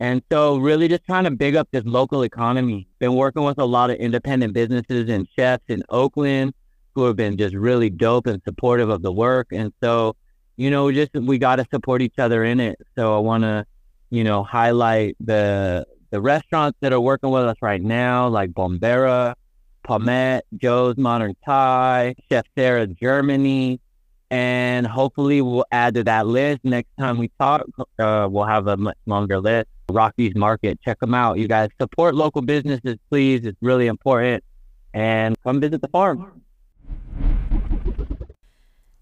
and 0.00 0.22
so 0.30 0.56
really 0.56 0.88
just 0.88 1.04
trying 1.04 1.24
to 1.24 1.30
big 1.30 1.56
up 1.56 1.68
this 1.72 1.84
local 1.84 2.22
economy. 2.22 2.86
Been 2.98 3.14
working 3.14 3.42
with 3.44 3.58
a 3.58 3.64
lot 3.64 3.90
of 3.90 3.96
independent 3.96 4.52
businesses 4.52 5.08
and 5.08 5.26
chefs 5.36 5.64
in 5.68 5.82
Oakland 5.88 6.54
who 6.96 7.04
have 7.04 7.16
been 7.16 7.36
just 7.36 7.54
really 7.54 7.90
dope 7.90 8.26
and 8.26 8.42
supportive 8.44 8.88
of 8.90 9.02
the 9.02 9.12
work. 9.12 9.48
And 9.52 9.72
so, 9.82 10.16
you 10.56 10.70
know, 10.70 10.90
just 10.90 11.12
we 11.14 11.38
got 11.38 11.56
to 11.56 11.66
support 11.70 12.02
each 12.02 12.18
other 12.18 12.44
in 12.44 12.58
it. 12.58 12.76
So 12.96 13.14
I 13.14 13.20
want 13.20 13.44
to, 13.44 13.64
you 14.10 14.24
know, 14.24 14.42
highlight 14.42 15.16
the 15.20 15.86
the 16.10 16.20
restaurants 16.20 16.78
that 16.80 16.92
are 16.92 17.00
working 17.00 17.30
with 17.30 17.44
us 17.44 17.56
right 17.62 17.82
now, 17.82 18.28
like 18.28 18.50
Bombera, 18.52 19.34
Pomet, 19.86 20.40
Jo's 20.56 20.96
Modern 20.96 21.36
Thai, 21.44 22.14
Chef 22.28 22.46
Sarah 22.56 22.86
Germany, 22.86 23.80
and 24.30 24.86
hopefully 24.86 25.42
we'll 25.42 25.66
add 25.70 25.94
to 25.94 26.04
that 26.04 26.26
list 26.26 26.64
next 26.64 26.90
time 26.98 27.18
we 27.18 27.30
talk. 27.38 27.62
Uh, 27.98 28.26
we'll 28.30 28.44
have 28.44 28.66
a 28.68 28.76
much 28.76 28.98
longer 29.06 29.40
list. 29.40 29.68
Rocky's 29.90 30.34
Market. 30.34 30.80
Check 30.82 30.98
them 31.00 31.14
out. 31.14 31.38
You 31.38 31.48
guys 31.48 31.70
support 31.80 32.14
local 32.14 32.42
businesses, 32.42 32.96
please. 33.10 33.44
It's 33.44 33.58
really 33.60 33.86
important. 33.86 34.42
and 34.94 35.36
come 35.44 35.60
visit 35.60 35.82
the 35.82 35.88
farm. 35.88 36.42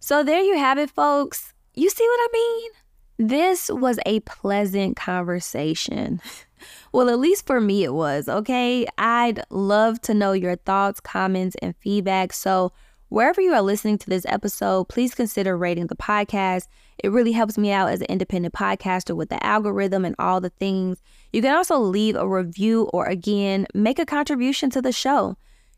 So 0.00 0.22
there 0.22 0.42
you 0.42 0.58
have 0.58 0.76
it, 0.76 0.90
folks. 0.90 1.54
You 1.74 1.88
see 1.88 2.04
what 2.04 2.20
I 2.20 2.28
mean? 2.32 2.70
This 3.16 3.70
was 3.70 3.98
a 4.04 4.20
pleasant 4.20 4.96
conversation. 4.96 6.20
well, 6.92 7.08
at 7.08 7.18
least 7.18 7.46
for 7.46 7.60
me, 7.60 7.84
it 7.84 7.94
was. 7.94 8.28
Okay. 8.28 8.86
I'd 8.98 9.42
love 9.50 10.00
to 10.02 10.12
know 10.12 10.32
your 10.32 10.56
thoughts, 10.56 11.00
comments, 11.00 11.56
and 11.62 11.74
feedback. 11.76 12.32
So, 12.32 12.72
wherever 13.08 13.40
you 13.40 13.54
are 13.54 13.62
listening 13.62 13.96
to 13.98 14.10
this 14.10 14.26
episode, 14.28 14.88
please 14.88 15.14
consider 15.14 15.56
rating 15.56 15.86
the 15.86 15.96
podcast. 15.96 16.66
It 16.98 17.10
really 17.10 17.32
helps 17.32 17.56
me 17.56 17.72
out 17.72 17.88
as 17.88 18.00
an 18.00 18.08
independent 18.08 18.52
podcaster 18.52 19.16
with 19.16 19.30
the 19.30 19.42
algorithm 19.42 20.04
and 20.04 20.16
all 20.18 20.40
the 20.40 20.50
things. 20.50 21.00
You 21.32 21.40
can 21.40 21.54
also 21.54 21.78
leave 21.78 22.16
a 22.16 22.28
review 22.28 22.90
or, 22.92 23.06
again, 23.06 23.66
make 23.72 23.98
a 23.98 24.04
contribution 24.06 24.68
to 24.70 24.82
the 24.82 24.92
show. 24.92 25.36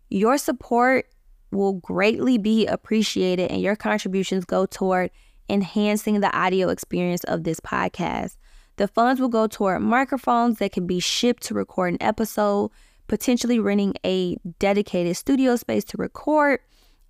Your 0.09 0.37
support 0.37 1.07
will 1.53 1.75
greatly 1.75 2.39
be 2.39 2.67
appreciated, 2.67 3.51
and 3.51 3.61
your 3.61 3.77
contributions 3.77 4.45
go 4.45 4.67
toward 4.67 5.11
enhancing 5.49 6.21
the 6.21 6.37
audio 6.37 6.69
experience 6.69 7.25
of 7.25 7.45
this 7.45 7.61
podcast. 7.61 8.37
The 8.77 8.89
funds 8.89 9.21
will 9.21 9.29
go 9.29 9.47
toward 9.47 9.81
microphones 9.83 10.59
that 10.59 10.73
can 10.73 10.87
be 10.87 11.01
shipped 11.01 11.43
to 11.45 11.55
record 11.55 11.95
an 11.95 12.03
episode, 12.03 12.71
potentially 13.09 13.59
renting 13.59 13.95
a 14.05 14.37
dedicated 14.59 15.17
studio 15.17 15.57
space 15.57 15.85
to 15.85 15.97
record 15.97 16.61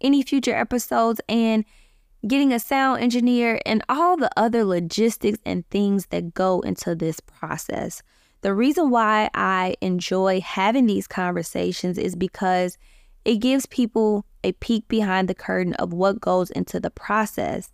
any 0.00 0.22
future 0.22 0.54
episodes, 0.54 1.20
and 1.28 1.64
getting 2.26 2.52
a 2.52 2.58
sound 2.58 3.02
engineer 3.02 3.60
and 3.64 3.82
all 3.88 4.16
the 4.16 4.30
other 4.36 4.64
logistics 4.64 5.38
and 5.46 5.68
things 5.70 6.06
that 6.06 6.34
go 6.34 6.60
into 6.60 6.94
this 6.94 7.20
process. 7.20 8.02
The 8.42 8.54
reason 8.54 8.90
why 8.90 9.30
I 9.34 9.76
enjoy 9.80 10.40
having 10.40 10.86
these 10.86 11.06
conversations 11.06 11.98
is 11.98 12.14
because 12.14 12.78
it 13.26 13.38
gives 13.38 13.66
people 13.66 14.24
a 14.44 14.52
peek 14.52 14.86
behind 14.86 15.26
the 15.26 15.34
curtain 15.34 15.74
of 15.74 15.92
what 15.92 16.20
goes 16.20 16.48
into 16.50 16.78
the 16.78 16.90
process. 16.90 17.72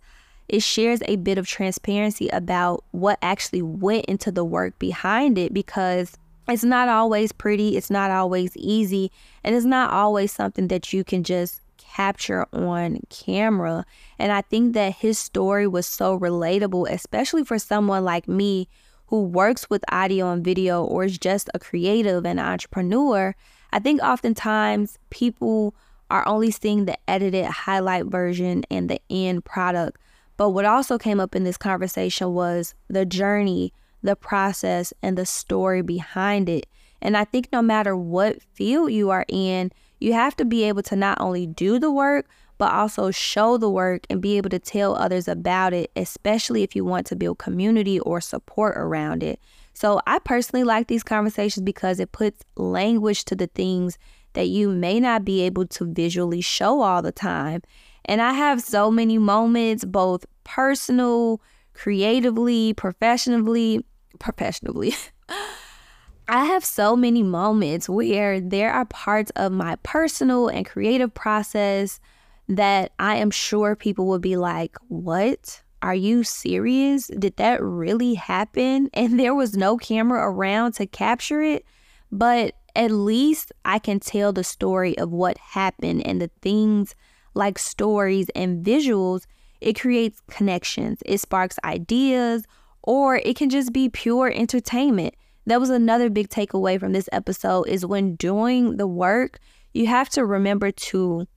It 0.49 0.63
shares 0.63 1.01
a 1.05 1.17
bit 1.17 1.37
of 1.37 1.47
transparency 1.47 2.27
about 2.29 2.83
what 2.89 3.19
actually 3.21 3.61
went 3.61 4.05
into 4.05 4.31
the 4.31 4.43
work 4.43 4.79
behind 4.79 5.37
it 5.37 5.53
because 5.53 6.17
it's 6.47 6.63
not 6.63 6.89
always 6.89 7.31
pretty, 7.31 7.77
it's 7.77 7.91
not 7.91 8.09
always 8.09 8.57
easy, 8.57 9.11
and 9.43 9.55
it's 9.55 9.65
not 9.65 9.93
always 9.93 10.31
something 10.31 10.69
that 10.69 10.91
you 10.91 11.03
can 11.03 11.23
just 11.23 11.61
capture 11.77 12.47
on 12.51 12.99
camera. 13.09 13.85
And 14.17 14.31
I 14.31 14.41
think 14.41 14.73
that 14.73 14.95
his 14.95 15.19
story 15.19 15.67
was 15.67 15.85
so 15.85 16.19
relatable, 16.19 16.89
especially 16.89 17.43
for 17.43 17.59
someone 17.59 18.03
like 18.03 18.27
me 18.27 18.67
who 19.05 19.23
works 19.23 19.69
with 19.69 19.85
audio 19.91 20.31
and 20.31 20.43
video 20.43 20.83
or 20.83 21.03
is 21.03 21.19
just 21.19 21.47
a 21.53 21.59
creative 21.59 22.25
and 22.25 22.39
entrepreneur. 22.39 23.35
I 23.73 23.79
think 23.79 24.03
oftentimes 24.03 24.99
people 25.09 25.73
are 26.11 26.25
only 26.27 26.51
seeing 26.51 26.85
the 26.85 26.95
edited 27.09 27.45
highlight 27.45 28.05
version 28.05 28.63
and 28.69 28.87
the 28.87 29.01
end 29.09 29.45
product. 29.45 29.97
But 30.37 30.51
what 30.51 30.65
also 30.65 30.99
came 30.99 31.19
up 31.19 31.35
in 31.35 31.43
this 31.43 31.57
conversation 31.57 32.35
was 32.35 32.75
the 32.87 33.03
journey, 33.03 33.73
the 34.03 34.15
process, 34.15 34.93
and 35.01 35.17
the 35.17 35.25
story 35.25 35.81
behind 35.81 36.49
it. 36.49 36.67
And 37.01 37.17
I 37.17 37.23
think 37.23 37.49
no 37.51 37.63
matter 37.63 37.97
what 37.97 38.43
field 38.43 38.91
you 38.91 39.09
are 39.09 39.25
in, 39.27 39.71
you 39.99 40.13
have 40.13 40.35
to 40.35 40.45
be 40.45 40.65
able 40.65 40.83
to 40.83 40.95
not 40.95 41.19
only 41.19 41.47
do 41.47 41.79
the 41.79 41.91
work, 41.91 42.27
but 42.59 42.71
also 42.71 43.09
show 43.09 43.57
the 43.57 43.71
work 43.71 44.05
and 44.07 44.21
be 44.21 44.37
able 44.37 44.51
to 44.51 44.59
tell 44.59 44.95
others 44.95 45.27
about 45.27 45.73
it, 45.73 45.89
especially 45.95 46.61
if 46.61 46.75
you 46.75 46.85
want 46.85 47.07
to 47.07 47.15
build 47.15 47.39
community 47.39 47.99
or 48.01 48.21
support 48.21 48.77
around 48.77 49.23
it. 49.23 49.39
So 49.73 50.01
I 50.05 50.19
personally 50.19 50.63
like 50.63 50.87
these 50.87 51.03
conversations 51.03 51.63
because 51.63 51.99
it 51.99 52.11
puts 52.11 52.43
language 52.55 53.25
to 53.25 53.35
the 53.35 53.47
things 53.47 53.97
that 54.33 54.47
you 54.47 54.69
may 54.69 54.99
not 54.99 55.25
be 55.25 55.41
able 55.41 55.67
to 55.67 55.85
visually 55.85 56.41
show 56.41 56.81
all 56.81 57.01
the 57.01 57.11
time. 57.11 57.61
And 58.05 58.21
I 58.21 58.33
have 58.33 58.61
so 58.61 58.91
many 58.91 59.17
moments, 59.17 59.85
both 59.85 60.25
personal, 60.43 61.41
creatively, 61.73 62.73
professionally, 62.73 63.85
professionally. 64.19 64.93
I 66.27 66.45
have 66.45 66.63
so 66.63 66.95
many 66.95 67.21
moments 67.21 67.89
where 67.89 68.39
there 68.39 68.71
are 68.71 68.85
parts 68.85 69.31
of 69.35 69.51
my 69.51 69.75
personal 69.83 70.47
and 70.47 70.65
creative 70.65 71.13
process 71.13 71.99
that 72.47 72.91
I 72.99 73.17
am 73.17 73.31
sure 73.31 73.75
people 73.75 74.07
will 74.07 74.19
be 74.19 74.37
like, 74.37 74.77
What? 74.87 75.62
Are 75.83 75.93
you 75.93 76.23
serious? 76.23 77.07
Did 77.07 77.37
that 77.37 77.61
really 77.61 78.15
happen? 78.15 78.89
And 78.93 79.19
there 79.19 79.35
was 79.35 79.55
no 79.55 79.77
camera 79.77 80.27
around 80.27 80.73
to 80.73 80.87
capture 80.87 81.41
it. 81.41 81.65
But 82.11 82.55
at 82.75 82.89
least 82.89 83.51
I 83.65 83.77
can 83.77 83.99
tell 83.99 84.33
the 84.33 84.43
story 84.43 84.97
of 84.97 85.11
what 85.11 85.37
happened 85.37 86.07
and 86.07 86.19
the 86.19 86.31
things 86.41 86.95
like 87.35 87.59
stories 87.59 88.29
and 88.35 88.65
visuals. 88.65 89.25
It 89.61 89.79
creates 89.79 90.21
connections, 90.29 90.99
it 91.05 91.19
sparks 91.19 91.59
ideas, 91.63 92.45
or 92.81 93.17
it 93.17 93.35
can 93.35 93.49
just 93.49 93.71
be 93.71 93.89
pure 93.89 94.31
entertainment 94.33 95.13
that 95.45 95.59
was 95.59 95.69
another 95.69 96.09
big 96.09 96.29
takeaway 96.29 96.79
from 96.79 96.93
this 96.93 97.09
episode 97.11 97.63
is 97.63 97.85
when 97.85 98.15
doing 98.15 98.77
the 98.77 98.87
work, 98.87 99.39
you 99.73 99.87
have 99.87 100.09
to 100.09 100.25
remember 100.25 100.71
to 100.71 101.27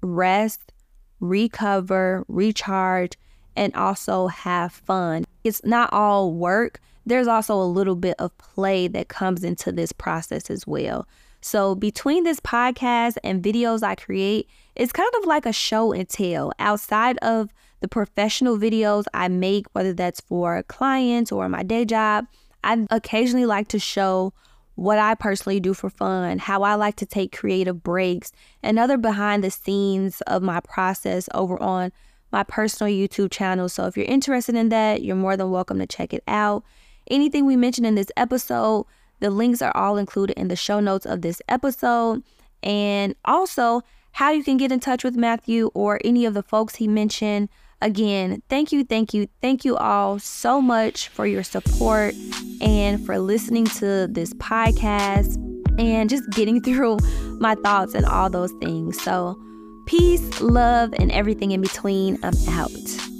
rest, 0.00 0.72
recover, 1.18 2.24
recharge, 2.28 3.14
and 3.58 3.74
also 3.74 4.28
have 4.28 4.72
fun. 4.72 5.24
It's 5.42 5.62
not 5.64 5.92
all 5.92 6.32
work. 6.32 6.80
There's 7.04 7.26
also 7.26 7.60
a 7.60 7.64
little 7.64 7.96
bit 7.96 8.14
of 8.18 8.36
play 8.38 8.86
that 8.88 9.08
comes 9.08 9.42
into 9.42 9.72
this 9.72 9.92
process 9.92 10.48
as 10.48 10.66
well. 10.66 11.06
So, 11.40 11.74
between 11.74 12.24
this 12.24 12.40
podcast 12.40 13.16
and 13.24 13.42
videos 13.42 13.82
I 13.82 13.96
create, 13.96 14.48
it's 14.76 14.92
kind 14.92 15.10
of 15.18 15.26
like 15.26 15.44
a 15.44 15.52
show 15.52 15.92
and 15.92 16.08
tell 16.08 16.52
outside 16.58 17.18
of 17.18 17.50
the 17.80 17.88
professional 17.88 18.58
videos 18.58 19.04
I 19.12 19.28
make, 19.28 19.66
whether 19.72 19.92
that's 19.92 20.20
for 20.20 20.62
clients 20.64 21.32
or 21.32 21.48
my 21.48 21.62
day 21.62 21.84
job. 21.84 22.26
I 22.64 22.86
occasionally 22.90 23.46
like 23.46 23.68
to 23.68 23.78
show 23.78 24.32
what 24.74 24.98
I 24.98 25.14
personally 25.14 25.58
do 25.58 25.74
for 25.74 25.90
fun, 25.90 26.38
how 26.38 26.62
I 26.62 26.74
like 26.74 26.96
to 26.96 27.06
take 27.06 27.36
creative 27.36 27.82
breaks, 27.82 28.30
and 28.62 28.78
other 28.78 28.96
behind 28.96 29.42
the 29.42 29.50
scenes 29.50 30.20
of 30.22 30.42
my 30.42 30.60
process 30.60 31.28
over 31.34 31.60
on 31.60 31.92
my 32.32 32.42
personal 32.42 32.92
YouTube 32.92 33.30
channel. 33.30 33.68
So 33.68 33.86
if 33.86 33.96
you're 33.96 34.06
interested 34.06 34.54
in 34.54 34.68
that, 34.68 35.02
you're 35.02 35.16
more 35.16 35.36
than 35.36 35.50
welcome 35.50 35.78
to 35.78 35.86
check 35.86 36.12
it 36.12 36.22
out. 36.28 36.64
Anything 37.10 37.46
we 37.46 37.56
mentioned 37.56 37.86
in 37.86 37.94
this 37.94 38.10
episode, 38.16 38.86
the 39.20 39.30
links 39.30 39.62
are 39.62 39.76
all 39.76 39.96
included 39.96 40.38
in 40.38 40.48
the 40.48 40.56
show 40.56 40.80
notes 40.80 41.06
of 41.06 41.22
this 41.22 41.40
episode. 41.48 42.22
And 42.62 43.14
also, 43.24 43.82
how 44.12 44.30
you 44.30 44.42
can 44.42 44.56
get 44.56 44.72
in 44.72 44.80
touch 44.80 45.04
with 45.04 45.16
Matthew 45.16 45.70
or 45.74 46.00
any 46.04 46.24
of 46.24 46.34
the 46.34 46.42
folks 46.42 46.76
he 46.76 46.88
mentioned. 46.88 47.48
Again, 47.80 48.42
thank 48.48 48.72
you, 48.72 48.82
thank 48.84 49.14
you, 49.14 49.28
thank 49.40 49.64
you 49.64 49.76
all 49.76 50.18
so 50.18 50.60
much 50.60 51.08
for 51.08 51.26
your 51.26 51.44
support 51.44 52.14
and 52.60 53.04
for 53.06 53.20
listening 53.20 53.66
to 53.66 54.08
this 54.08 54.34
podcast 54.34 55.36
and 55.78 56.10
just 56.10 56.28
getting 56.30 56.60
through 56.64 56.98
my 57.38 57.54
thoughts 57.56 57.94
and 57.94 58.04
all 58.04 58.28
those 58.28 58.52
things. 58.60 59.00
So, 59.00 59.40
peace, 59.88 60.42
love, 60.42 60.92
and 60.98 61.10
everything 61.10 61.52
in 61.52 61.62
between. 61.62 62.18
I'm 62.22 62.34
out. 62.50 63.17